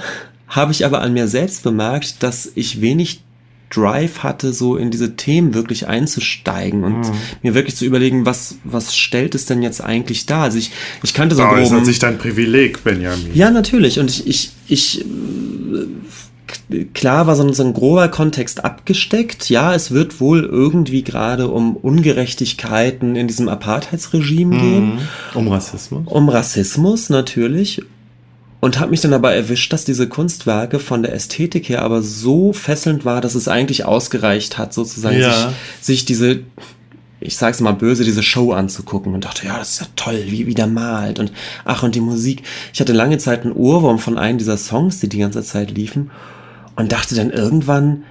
[0.49, 3.23] habe ich aber an mir selbst bemerkt, dass ich wenig
[3.71, 7.15] Drive hatte, so in diese Themen wirklich einzusteigen und mhm.
[7.43, 10.43] mir wirklich zu überlegen, was, was stellt es denn jetzt eigentlich da?
[10.43, 10.73] Also ich,
[11.03, 11.43] ich kannte so.
[11.43, 13.31] Aber groben, ist an sich dein Privileg, Benjamin.
[13.33, 13.99] Ja, natürlich.
[14.01, 15.05] Und ich, ich, ich
[16.95, 19.51] klar war so ein, so ein grober Kontext abgesteckt.
[19.51, 24.61] Ja, es wird wohl irgendwie gerade um Ungerechtigkeiten in diesem Apartheidsregime mhm.
[24.61, 24.99] gehen.
[25.35, 26.03] Um Rassismus.
[26.07, 27.83] Um Rassismus, natürlich
[28.61, 32.53] und habe mich dann dabei erwischt, dass diese Kunstwerke von der Ästhetik her aber so
[32.53, 35.33] fesselnd war, dass es eigentlich ausgereicht hat, sozusagen ja.
[35.33, 36.41] sich, sich diese,
[37.21, 40.47] ich sag's mal böse, diese Show anzugucken und dachte, ja, das ist ja toll, wie,
[40.47, 41.33] wie der malt und
[41.65, 42.43] ach und die Musik.
[42.75, 46.11] Ich hatte lange Zeit einen Ohrwurm von einem dieser Songs, die die ganze Zeit liefen
[46.77, 48.05] und dachte dann irgendwann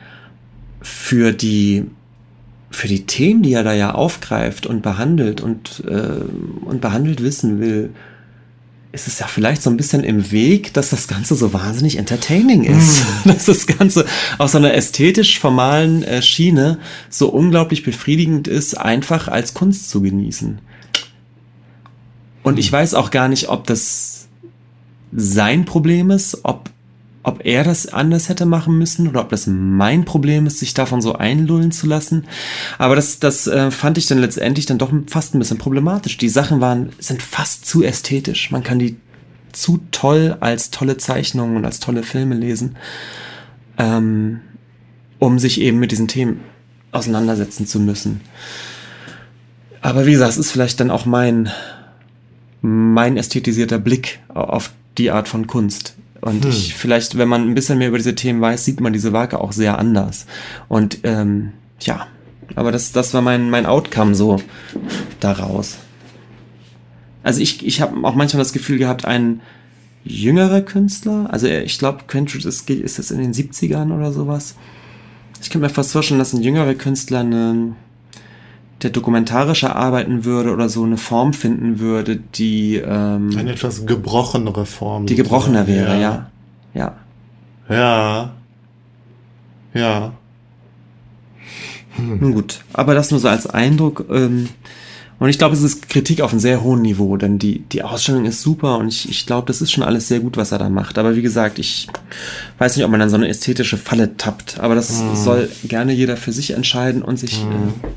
[0.82, 1.86] für die
[2.72, 6.22] für die Themen, die er da ja aufgreift und behandelt und, äh,
[6.66, 7.90] und behandelt wissen will,
[8.92, 12.64] ist es ja vielleicht so ein bisschen im Weg, dass das Ganze so wahnsinnig entertaining
[12.64, 13.04] ist.
[13.24, 13.30] Mm.
[13.30, 14.06] Dass das Ganze
[14.40, 16.80] aus so einer ästhetisch formalen äh, Schiene
[17.10, 20.60] so unglaublich befriedigend ist, einfach als Kunst zu genießen.
[22.42, 22.74] Und ich hm.
[22.74, 24.28] weiß auch gar nicht, ob das
[25.12, 26.72] sein Problem ist, ob
[27.24, 31.02] ob er das anders hätte machen müssen oder ob das mein Problem ist, sich davon
[31.02, 32.26] so einlullen zu lassen.
[32.78, 36.18] Aber das, das äh, fand ich dann letztendlich dann doch fast ein bisschen problematisch.
[36.18, 38.52] Die Sachen waren, sind fast zu ästhetisch.
[38.52, 38.98] Man kann die
[39.52, 42.78] zu toll als tolle Zeichnungen und als tolle Filme lesen,
[43.78, 44.40] ähm,
[45.18, 46.40] um sich eben mit diesen Themen
[46.92, 48.22] auseinandersetzen zu müssen.
[49.82, 51.50] Aber wie gesagt, es ist vielleicht dann auch mein,
[52.62, 55.96] mein ästhetisierter Blick auf die Art von Kunst.
[56.22, 56.50] Und hm.
[56.50, 59.40] ich, vielleicht, wenn man ein bisschen mehr über diese Themen weiß, sieht man diese Werke
[59.40, 60.26] auch sehr anders.
[60.68, 62.08] Und ähm, ja,
[62.56, 64.38] aber das, das war mein, mein Outcome so
[65.20, 65.78] daraus.
[67.24, 69.42] Also ich, ich habe auch manchmal das Gefühl gehabt, ein
[70.04, 74.56] jüngerer Künstler, also ich glaube, Quentridge ist, ist jetzt in den 70ern oder sowas.
[75.42, 77.76] Ich kann mir fast vorstellen, dass ein jüngerer Künstler eine
[78.82, 84.66] der dokumentarischer arbeiten würde oder so eine Form finden würde, die ähm, eine etwas gebrochenere
[84.66, 85.06] Form.
[85.06, 86.30] Die gebrochener wäre, ja.
[86.74, 86.96] Ja.
[87.70, 88.34] Ja.
[89.74, 90.14] Ja.
[91.96, 92.20] Hm.
[92.20, 94.06] Nun gut, aber das nur so als Eindruck.
[94.10, 94.50] Ähm,
[95.20, 98.24] und ich glaube, es ist Kritik auf einem sehr hohen Niveau, denn die, die Ausstellung
[98.24, 100.70] ist super und ich, ich glaube, das ist schon alles sehr gut, was er da
[100.70, 100.98] macht.
[100.98, 101.88] Aber wie gesagt, ich
[102.58, 104.62] weiß nicht, ob man dann so eine ästhetische Falle tappt.
[104.62, 105.16] Aber das hm.
[105.16, 107.52] soll gerne jeder für sich entscheiden und sich hm.
[107.52, 107.88] äh,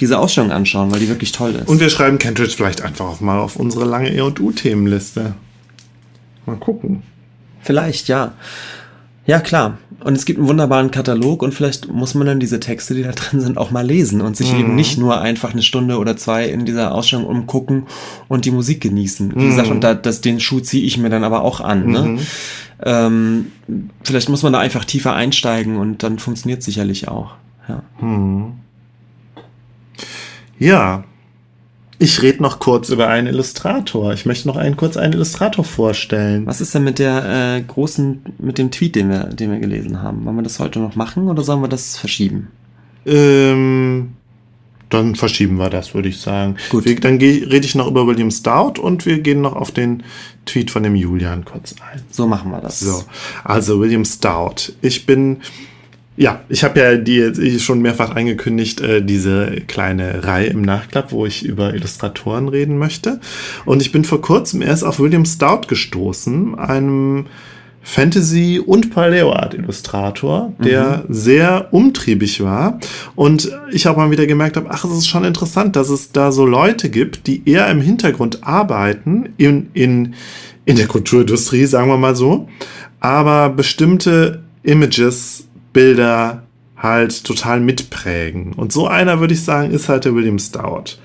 [0.00, 1.68] diese Ausstellung anschauen, weil die wirklich toll ist.
[1.68, 5.34] Und wir schreiben Kentridge vielleicht einfach auch mal auf unsere lange E&U-Themenliste.
[6.46, 7.02] Mal gucken.
[7.60, 8.32] Vielleicht, ja.
[9.26, 9.78] Ja, klar.
[10.02, 13.12] Und es gibt einen wunderbaren Katalog und vielleicht muss man dann diese Texte, die da
[13.12, 14.60] drin sind, auch mal lesen und sich mhm.
[14.60, 17.86] eben nicht nur einfach eine Stunde oder zwei in dieser Ausstellung umgucken
[18.28, 19.34] und die Musik genießen.
[19.36, 19.48] Wie mhm.
[19.50, 21.86] gesagt, und da, das, den Schuh ziehe ich mir dann aber auch an.
[21.86, 22.02] Ne?
[22.02, 22.18] Mhm.
[22.82, 23.46] Ähm,
[24.02, 27.34] vielleicht muss man da einfach tiefer einsteigen und dann funktioniert sicherlich auch.
[27.68, 27.82] Ja.
[28.00, 28.54] Mhm.
[30.60, 31.04] Ja,
[31.98, 34.12] ich rede noch kurz über einen Illustrator.
[34.12, 36.46] Ich möchte noch einen kurz einen Illustrator vorstellen.
[36.46, 40.02] Was ist denn mit der äh, großen, mit dem Tweet, den wir, den wir gelesen
[40.02, 40.24] haben?
[40.24, 42.48] Wollen wir das heute noch machen oder sollen wir das verschieben?
[43.04, 44.12] Ähm,
[44.88, 46.56] dann verschieben wir das, würde ich sagen.
[46.70, 46.84] Gut.
[46.84, 50.02] Wir, dann rede ich noch über William Stout und wir gehen noch auf den
[50.46, 52.00] Tweet von dem Julian kurz ein.
[52.10, 52.80] So machen wir das.
[52.80, 53.04] So,
[53.44, 54.72] also William Stout.
[54.80, 55.38] Ich bin
[56.20, 61.24] ja, ich habe ja die schon mehrfach angekündigt, äh, diese kleine Reihe im Nachklapp, wo
[61.24, 63.20] ich über Illustratoren reden möchte.
[63.64, 67.24] Und ich bin vor kurzem erst auf William Stout gestoßen, einem
[67.82, 71.14] Fantasy- und Paleo-Art-Illustrator, der mhm.
[71.14, 72.78] sehr umtriebig war.
[73.14, 76.32] Und ich habe mal wieder gemerkt habe, ach, es ist schon interessant, dass es da
[76.32, 80.14] so Leute gibt, die eher im Hintergrund arbeiten, in, in,
[80.66, 82.46] in der Kulturindustrie, sagen wir mal so,
[83.00, 86.42] aber bestimmte Images Bilder
[86.76, 88.52] halt total mitprägen.
[88.54, 90.96] Und so einer, würde ich sagen, ist halt der William Stout.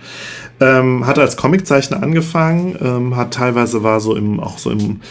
[0.61, 5.01] Ähm, hat als Comiczeichner angefangen, ähm, hat teilweise war so im, auch so im,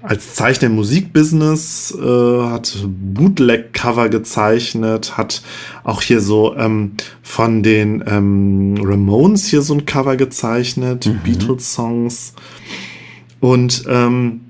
[0.00, 5.42] als Zeichner im Musikbusiness, äh, hat Bootleg-Cover gezeichnet, hat
[5.84, 6.92] auch hier so ähm,
[7.22, 11.20] von den ähm, Ramones hier so ein Cover gezeichnet, mhm.
[11.24, 12.32] Beatles-Songs.
[13.40, 14.40] Und ähm,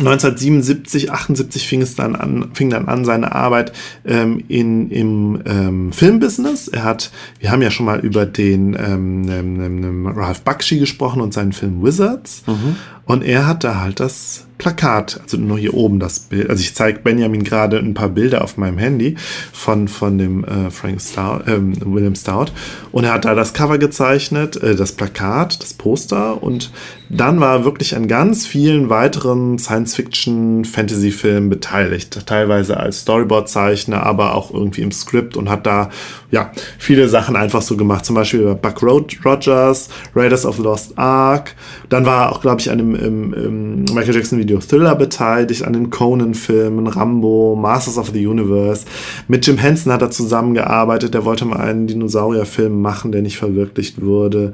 [0.00, 3.72] 1977, 78 fing es dann an, fing dann an seine Arbeit
[4.04, 6.68] ähm, in, im ähm, Filmbusiness.
[6.68, 11.20] Er hat, wir haben ja schon mal über den ähm, ähm, ähm Ralph Bakshi gesprochen
[11.20, 12.42] und seinen Film Wizards.
[12.46, 12.76] Mhm.
[13.04, 16.48] Und er hat da halt das Plakat, also nur hier oben das Bild.
[16.48, 19.16] Also ich zeige Benjamin gerade ein paar Bilder auf meinem Handy
[19.52, 22.52] von, von dem äh, Frank Stout, äh, William Stout.
[22.92, 26.42] Und er hat da das Cover gezeichnet, äh, das Plakat, das Poster.
[26.42, 26.70] Und
[27.12, 32.24] dann war er wirklich an ganz vielen weiteren Science-Fiction, Fantasy-Filmen beteiligt.
[32.24, 35.90] Teilweise als Storyboard-Zeichner, aber auch irgendwie im Skript und hat da
[36.30, 38.04] ja viele Sachen einfach so gemacht.
[38.04, 41.56] Zum Beispiel Buck Rogers, Raiders of the Lost Ark.
[41.88, 45.72] Dann war er auch, glaube ich, an einem, im, im Michael Jackson-Video Thriller beteiligt, an
[45.72, 48.86] den Conan-Filmen, Rambo, Masters of the Universe.
[49.26, 51.14] Mit Jim Henson hat er zusammengearbeitet.
[51.14, 54.52] Der wollte mal einen Dinosaurier-Film machen, der nicht verwirklicht wurde.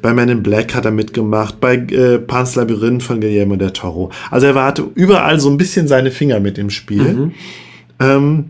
[0.00, 1.60] Bei Men in Black hat er mitgemacht.
[1.60, 4.10] Bei äh, Pan's Labyrinth von Guillermo del Toro.
[4.30, 7.02] Also er hatte überall so ein bisschen seine Finger mit im Spiel.
[7.02, 7.32] Mhm.
[8.00, 8.44] Ähm,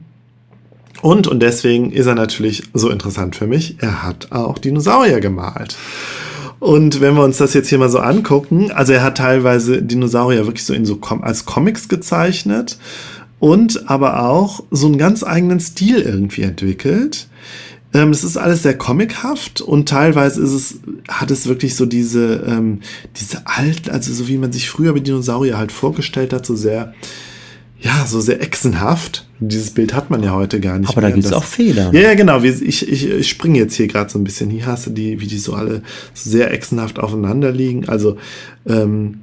[1.01, 5.77] und, und deswegen ist er natürlich so interessant für mich, er hat auch Dinosaurier gemalt.
[6.61, 10.47] Und wenn wir uns das jetzt hier mal so angucken, also er hat teilweise Dinosaurier
[10.47, 12.79] wirklich so in so Com als Comics gezeichnet
[13.39, 17.29] und aber auch so einen ganz eigenen Stil irgendwie entwickelt.
[17.95, 22.45] Ähm, es ist alles sehr comichaft und teilweise ist es, hat es wirklich so diese,
[22.47, 22.81] ähm,
[23.17, 26.93] diese alten, also so wie man sich früher mit Dinosaurier halt vorgestellt hat, so sehr,
[27.81, 29.27] ja, so sehr echsenhaft.
[29.41, 30.91] Dieses Bild hat man ja heute gar nicht.
[30.91, 31.11] Aber mehr.
[31.11, 31.91] da gibt es auch Fehler.
[31.95, 32.43] Ja, ja, genau.
[32.43, 34.51] Ich, ich, ich springe jetzt hier gerade so ein bisschen.
[34.51, 35.83] Hier hast du die, wie die so alle
[36.13, 37.89] so sehr echsenhaft aufeinander liegen.
[37.89, 38.17] Also,
[38.67, 39.21] ähm,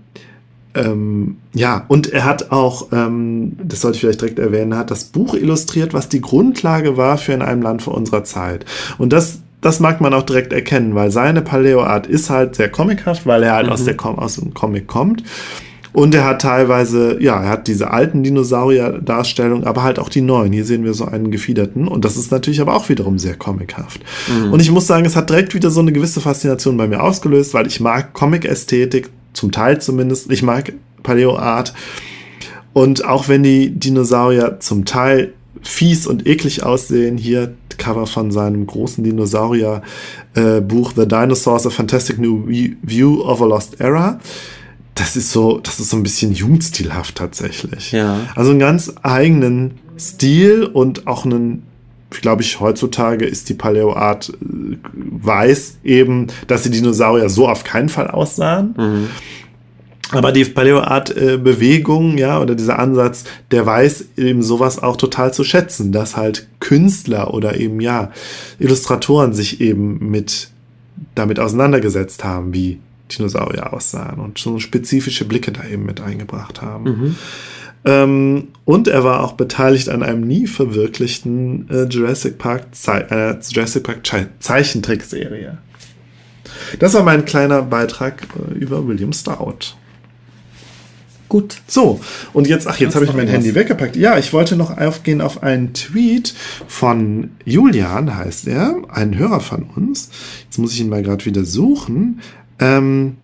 [0.76, 5.06] ähm, ja, und er hat auch, ähm, das sollte ich vielleicht direkt erwähnen, hat das
[5.06, 8.66] Buch illustriert, was die Grundlage war für in einem Land vor unserer Zeit.
[8.98, 13.26] Und das, das mag man auch direkt erkennen, weil seine Paleo-Art ist halt sehr comichaft,
[13.26, 13.72] weil er halt mhm.
[13.72, 15.24] aus, der, aus dem Comic kommt.
[15.94, 20.52] Und er hat teilweise, ja, er hat diese alten Dinosaurier-Darstellungen, aber halt auch die neuen.
[20.52, 21.88] Hier sehen wir so einen gefiederten.
[21.88, 24.02] Und das ist natürlich aber auch wiederum sehr comichaft.
[24.28, 24.52] Mhm.
[24.52, 27.54] Und ich muss sagen, es hat direkt wieder so eine gewisse Faszination bei mir ausgelöst,
[27.54, 30.32] weil ich mag Comic-Ästhetik, zum Teil zumindest.
[30.32, 31.74] Ich mag Paleo-Art.
[32.74, 38.66] Und auch wenn die Dinosaurier zum Teil fies und eklig aussehen, hier Cover von seinem
[38.68, 44.20] großen Dinosaurier-Buch äh, The Dinosaurs, A Fantastic New View of a Lost Era
[44.96, 47.92] das ist so, das ist so ein bisschen jugendstilhaft tatsächlich.
[47.92, 48.22] Ja.
[48.34, 51.64] Also einen ganz eigenen Stil und auch einen,
[52.10, 57.90] glaube ich, heutzutage ist die Paleo-Art äh, weiß eben, dass die Dinosaurier so auf keinen
[57.90, 58.76] Fall aussahen.
[58.78, 59.08] Mhm.
[60.12, 65.92] Aber die Paleo-Art-Bewegung, ja, oder dieser Ansatz, der weiß eben sowas auch total zu schätzen,
[65.92, 68.12] dass halt Künstler oder eben, ja,
[68.60, 70.50] Illustratoren sich eben mit
[71.16, 72.80] damit auseinandergesetzt haben, wie
[73.12, 76.84] Dinosaurier aussahen und so spezifische Blicke da eben mit eingebracht haben.
[76.84, 77.16] Mhm.
[77.86, 83.38] Ähm, und er war auch beteiligt an einem nie verwirklichten äh, Jurassic Park, Ze äh,
[83.48, 84.00] Jurassic Park
[84.40, 85.60] Zeichentrickserie.
[86.80, 89.76] Das war mein kleiner Beitrag äh, über William Stout.
[91.28, 91.58] Gut.
[91.68, 92.00] So,
[92.34, 93.56] und jetzt, ach, jetzt habe ich mein Handy was?
[93.56, 93.96] weggepackt.
[93.96, 96.36] Ja, ich wollte noch aufgehen auf einen Tweet
[96.68, 100.10] von Julian, heißt er, ein Hörer von uns.
[100.44, 102.22] Jetzt muss ich ihn mal gerade wieder suchen.
[102.60, 103.18] Ähm,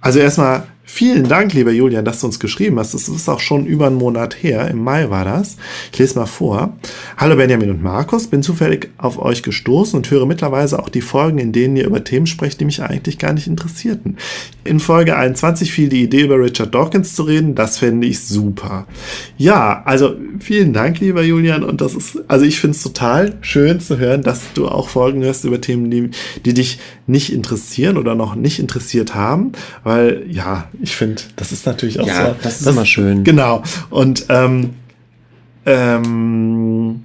[0.00, 2.94] also erstmal Vielen Dank, lieber Julian, dass du uns geschrieben hast.
[2.94, 4.68] Das ist auch schon über einen Monat her.
[4.68, 5.56] Im Mai war das.
[5.92, 6.76] Ich lese mal vor.
[7.16, 8.26] Hallo Benjamin und Markus.
[8.26, 12.02] Bin zufällig auf euch gestoßen und höre mittlerweile auch die Folgen, in denen ihr über
[12.02, 14.16] Themen sprecht, die mich eigentlich gar nicht interessierten.
[14.64, 17.54] In Folge 21 fiel die Idee, über Richard Dawkins zu reden.
[17.54, 18.86] Das fände ich super.
[19.38, 21.62] Ja, also vielen Dank, lieber Julian.
[21.62, 25.22] Und das ist, also ich finde es total schön zu hören, dass du auch Folgen
[25.22, 26.10] hörst über Themen, die,
[26.44, 29.52] die dich nicht interessieren oder noch nicht interessiert haben.
[29.82, 32.36] Weil, ja, ich finde, das ist natürlich auch ja, so.
[32.42, 33.24] Das ist das, immer schön.
[33.24, 33.62] Genau.
[33.90, 34.70] Und ähm,
[35.66, 37.04] ähm,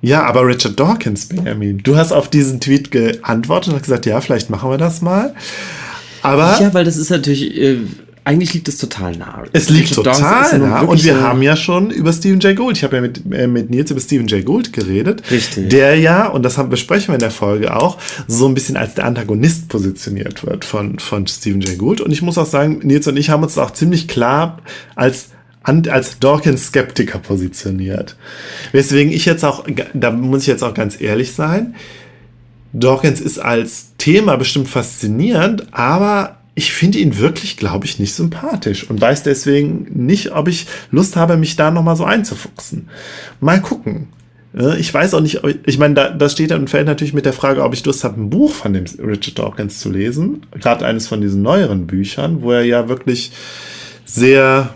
[0.00, 4.20] ja, aber Richard Dawkins, Benjamin, du hast auf diesen Tweet geantwortet und hast gesagt, ja,
[4.20, 5.34] vielleicht machen wir das mal.
[6.22, 7.78] Aber ja, weil das ist natürlich äh,
[8.26, 9.44] eigentlich liegt es total nah.
[9.52, 10.80] Es liegt Richard total nah.
[10.80, 13.68] Und wir haben ja schon über Stephen Jay Gould, ich habe ja mit, äh, mit
[13.68, 15.22] Nils über Stephen Jay Gould geredet.
[15.30, 15.68] Richtig.
[15.68, 18.94] Der ja, und das haben, besprechen wir in der Folge auch, so ein bisschen als
[18.94, 22.00] der Antagonist positioniert wird von, von Stephen Jay Gould.
[22.00, 24.58] Und ich muss auch sagen, Nils und ich haben uns auch ziemlich klar
[24.94, 25.28] als
[25.66, 28.16] als Dawkins-Skeptiker positioniert.
[28.72, 29.64] Weswegen ich jetzt auch,
[29.94, 31.74] da muss ich jetzt auch ganz ehrlich sein,
[32.74, 38.88] Dawkins ist als Thema bestimmt faszinierend, aber ich finde ihn wirklich, glaube ich, nicht sympathisch
[38.88, 42.88] und weiß deswegen nicht, ob ich Lust habe, mich da nochmal so einzufuchsen.
[43.40, 44.08] Mal gucken.
[44.78, 47.64] Ich weiß auch nicht, ich meine, da, das steht und fällt natürlich mit der Frage,
[47.64, 50.46] ob ich Lust habe, ein Buch von dem Richard Dawkins zu lesen.
[50.60, 53.32] Gerade eines von diesen neueren Büchern, wo er ja wirklich
[54.04, 54.72] sehr,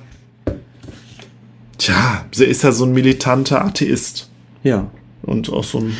[1.79, 4.29] tja, ist ja so ein militanter Atheist
[4.65, 4.91] Ja.
[5.23, 5.95] Und auch so ein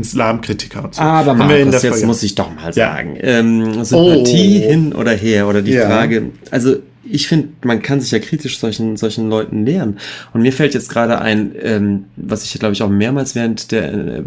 [0.00, 0.88] Islamkritiker.
[0.92, 1.00] so.
[1.00, 2.72] Aber Markus, jetzt muss ich doch mal Ja.
[2.72, 3.16] sagen.
[3.20, 4.68] Ähm, Sympathie Oh.
[4.68, 5.86] hin oder her oder die Ja.
[5.86, 9.98] Frage, also ich finde, man kann sich ja kritisch solchen, solchen Leuten nähern.
[10.32, 13.92] Und mir fällt jetzt gerade ein, ähm, was ich glaube ich auch mehrmals während der
[13.92, 14.22] äh,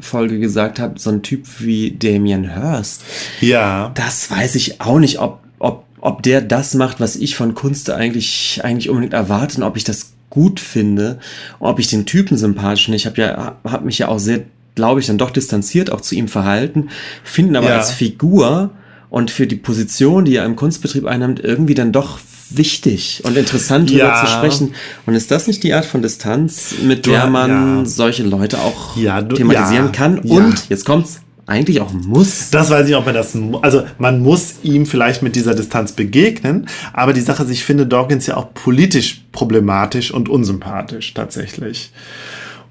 [0.00, 3.02] Folge gesagt habe, so ein Typ wie Damien Hirst.
[3.40, 3.92] Ja.
[3.94, 7.90] Das weiß ich auch nicht, ob, ob, ob der das macht, was ich von Kunst
[7.90, 11.18] eigentlich, eigentlich unbedingt erwarte und ob ich das gut finde,
[11.60, 12.96] ob ich den Typen sympathisch finde.
[12.96, 14.40] Ich habe ja, habe mich ja auch sehr,
[14.74, 16.88] glaube ich, dann doch distanziert auch zu ihm verhalten,
[17.22, 17.76] finde ihn aber Ja.
[17.78, 18.70] als Figur
[19.10, 22.18] und für die Position, die er im Kunstbetrieb einnimmt, irgendwie dann doch
[22.50, 24.20] wichtig und interessant darüber Ja.
[24.24, 24.74] zu sprechen.
[25.06, 27.84] Und ist das nicht die Art von Distanz, mit der man ja.
[27.86, 32.50] solche Leute auch Ja, du- thematisieren kann und, jetzt kommt's, eigentlich auch muss?
[32.50, 36.66] Das weiß ich, ob man das, also man muss ihm vielleicht mit dieser Distanz begegnen,
[36.92, 41.92] aber die Sache ist, ich finde Dawkins ja auch politisch problematisch und unsympathisch tatsächlich.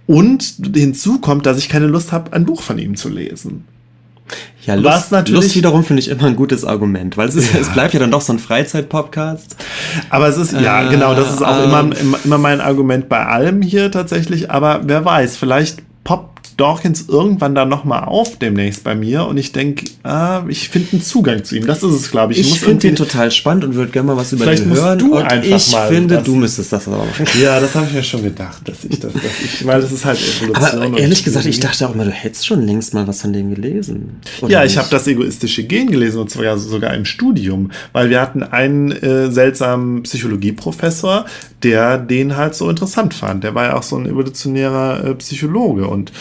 [0.06, 0.44] Und
[0.76, 3.66] hinzu kommt, dass ich keine Lust habe, ein Buch von ihm zu lesen.
[4.66, 7.54] Ja, Was Lust, natürlich- Lust wiederum finde ich immer ein gutes Argument, weil es, ist,
[7.54, 9.56] es bleibt ja dann doch so ein Freizeit-Podcast.
[10.10, 13.26] Aber es ist, ja, Äh, genau, das ist auch immer, immer, immer mein Argument bei
[13.26, 14.50] allem hier tatsächlich.
[14.50, 19.52] Aber wer weiß, vielleicht poppt Dawkins irgendwann dann nochmal auf demnächst bei mir und ich
[19.52, 21.66] denke, ah, ich finde einen Zugang zu ihm.
[21.66, 22.40] Das ist es, glaube ich.
[22.40, 25.00] Ich muss finde ihn total spannend und würde gerne mal was über Vielleicht den hören.
[25.00, 27.26] du und einfach ich mal finde, du müsstest das aber machen.
[27.42, 30.06] Ja, das habe ich mir schon gedacht, dass ich das, dass ich, weil das ist
[30.06, 30.84] halt Evolution.
[30.84, 33.54] Aber ehrlich gesagt, ich dachte auch immer, du hättest schon längst mal was von dem
[33.54, 34.18] gelesen.
[34.48, 38.22] Ja, ich habe das egoistische Gen gelesen und zwar ja sogar im Studium, weil wir
[38.22, 41.26] hatten einen äh, seltsamen Psychologieprofessor,
[41.64, 43.44] der den halt so interessant fand.
[43.44, 46.12] Der war ja auch so ein evolutionärer äh, Psychologe und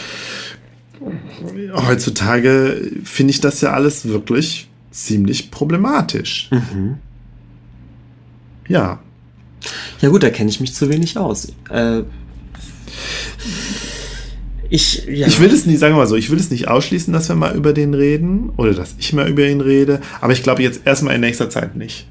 [1.74, 6.50] heutzutage finde ich das ja alles wirklich ziemlich problematisch.
[6.50, 6.98] Mhm.
[8.68, 9.00] Ja.
[10.00, 11.52] Ja gut, da kenne ich mich zu wenig aus.
[11.70, 12.02] Äh,
[14.68, 15.26] ich, ja.
[15.26, 17.36] Ich will es nicht, sagen wir mal so, ich will es nicht ausschließen, dass wir
[17.36, 20.86] mal über den reden oder dass ich mal über ihn rede, aber ich glaube jetzt
[20.86, 22.06] erstmal in nächster Zeit nicht.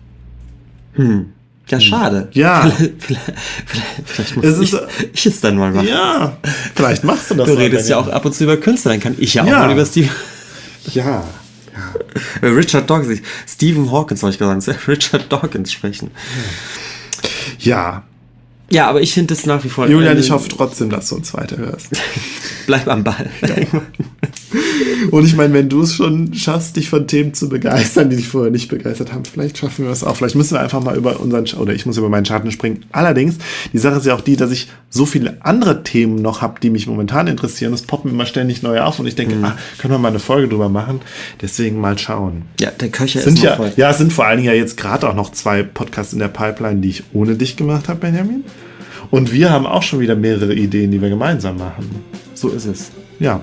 [0.93, 1.27] Hm.
[1.71, 2.27] Ja, schade.
[2.33, 2.69] Ja.
[2.99, 3.21] Vielleicht,
[3.65, 4.81] vielleicht, vielleicht, muss ich, ist-
[5.13, 5.87] ich es dann mal machen.
[5.87, 6.37] Ja,
[6.75, 9.15] vielleicht machst du das Du redest ja auch ab und zu über Künstler, dann kann
[9.17, 9.59] ich ja auch Ja.
[9.59, 10.09] mal über Steve,
[10.93, 11.23] Ja.
[12.41, 16.11] äh, Richard Dawkins, Stephen Hawkins, wollte ich sagen, Richard Dawkins sprechen.
[17.59, 18.03] Ja.
[18.69, 19.87] Ja, aber ich finde es nach wie vor.
[19.87, 21.89] Julian, äh, ich hoffe trotzdem, dass du uns weiterhörst.
[22.67, 23.29] Bleib am Ball.
[25.11, 28.27] Und ich meine, wenn du es schon schaffst, dich von Themen zu begeistern, die dich
[28.27, 30.15] vorher nicht begeistert haben, vielleicht schaffen wir es auch.
[30.15, 32.85] Vielleicht müssen wir einfach mal über unseren, Sch- oder ich muss über meinen Schatten springen.
[32.91, 33.37] Allerdings,
[33.71, 36.69] die Sache ist ja auch die, dass ich so viele andere Themen noch habe, die
[36.69, 37.73] mich momentan interessieren.
[37.73, 40.49] Es poppen immer ständig neue auf und ich denke, ah, können wir mal eine Folge
[40.49, 41.01] drüber machen.
[41.41, 42.43] Deswegen mal schauen.
[42.59, 43.71] ja, der Köcher Sind ist ja, voll.
[43.77, 46.27] ja, es sind vor allen Dingen ja jetzt gerade auch noch zwei Podcasts in der
[46.27, 48.43] Pipeline, die ich ohne dich gemacht habe, Benjamin.
[49.09, 51.89] Und wir haben auch schon wieder mehrere Ideen, die wir gemeinsam machen.
[52.33, 52.91] So ist es.
[53.19, 53.41] Ja.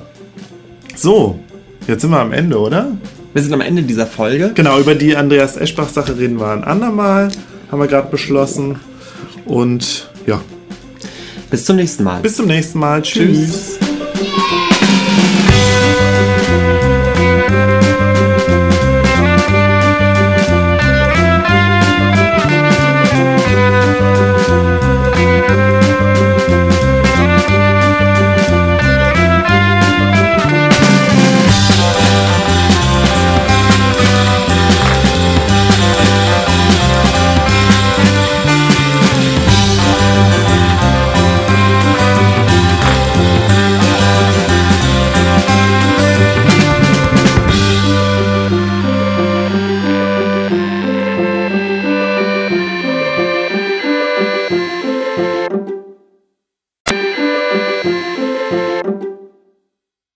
[1.00, 1.38] So,
[1.86, 2.90] jetzt sind wir am Ende, oder?
[3.32, 4.50] Wir sind am Ende dieser Folge.
[4.56, 7.30] Genau, über die Andreas Eschbach-Sache reden wir ein andermal.
[7.70, 8.80] Haben wir gerade beschlossen.
[9.44, 10.40] Und ja,
[11.50, 12.20] Bis zum nächsten Mal.
[12.20, 13.00] bis zum nächsten Mal.
[13.02, 13.78] Tschüss.
[13.78, 14.67] Tschüss.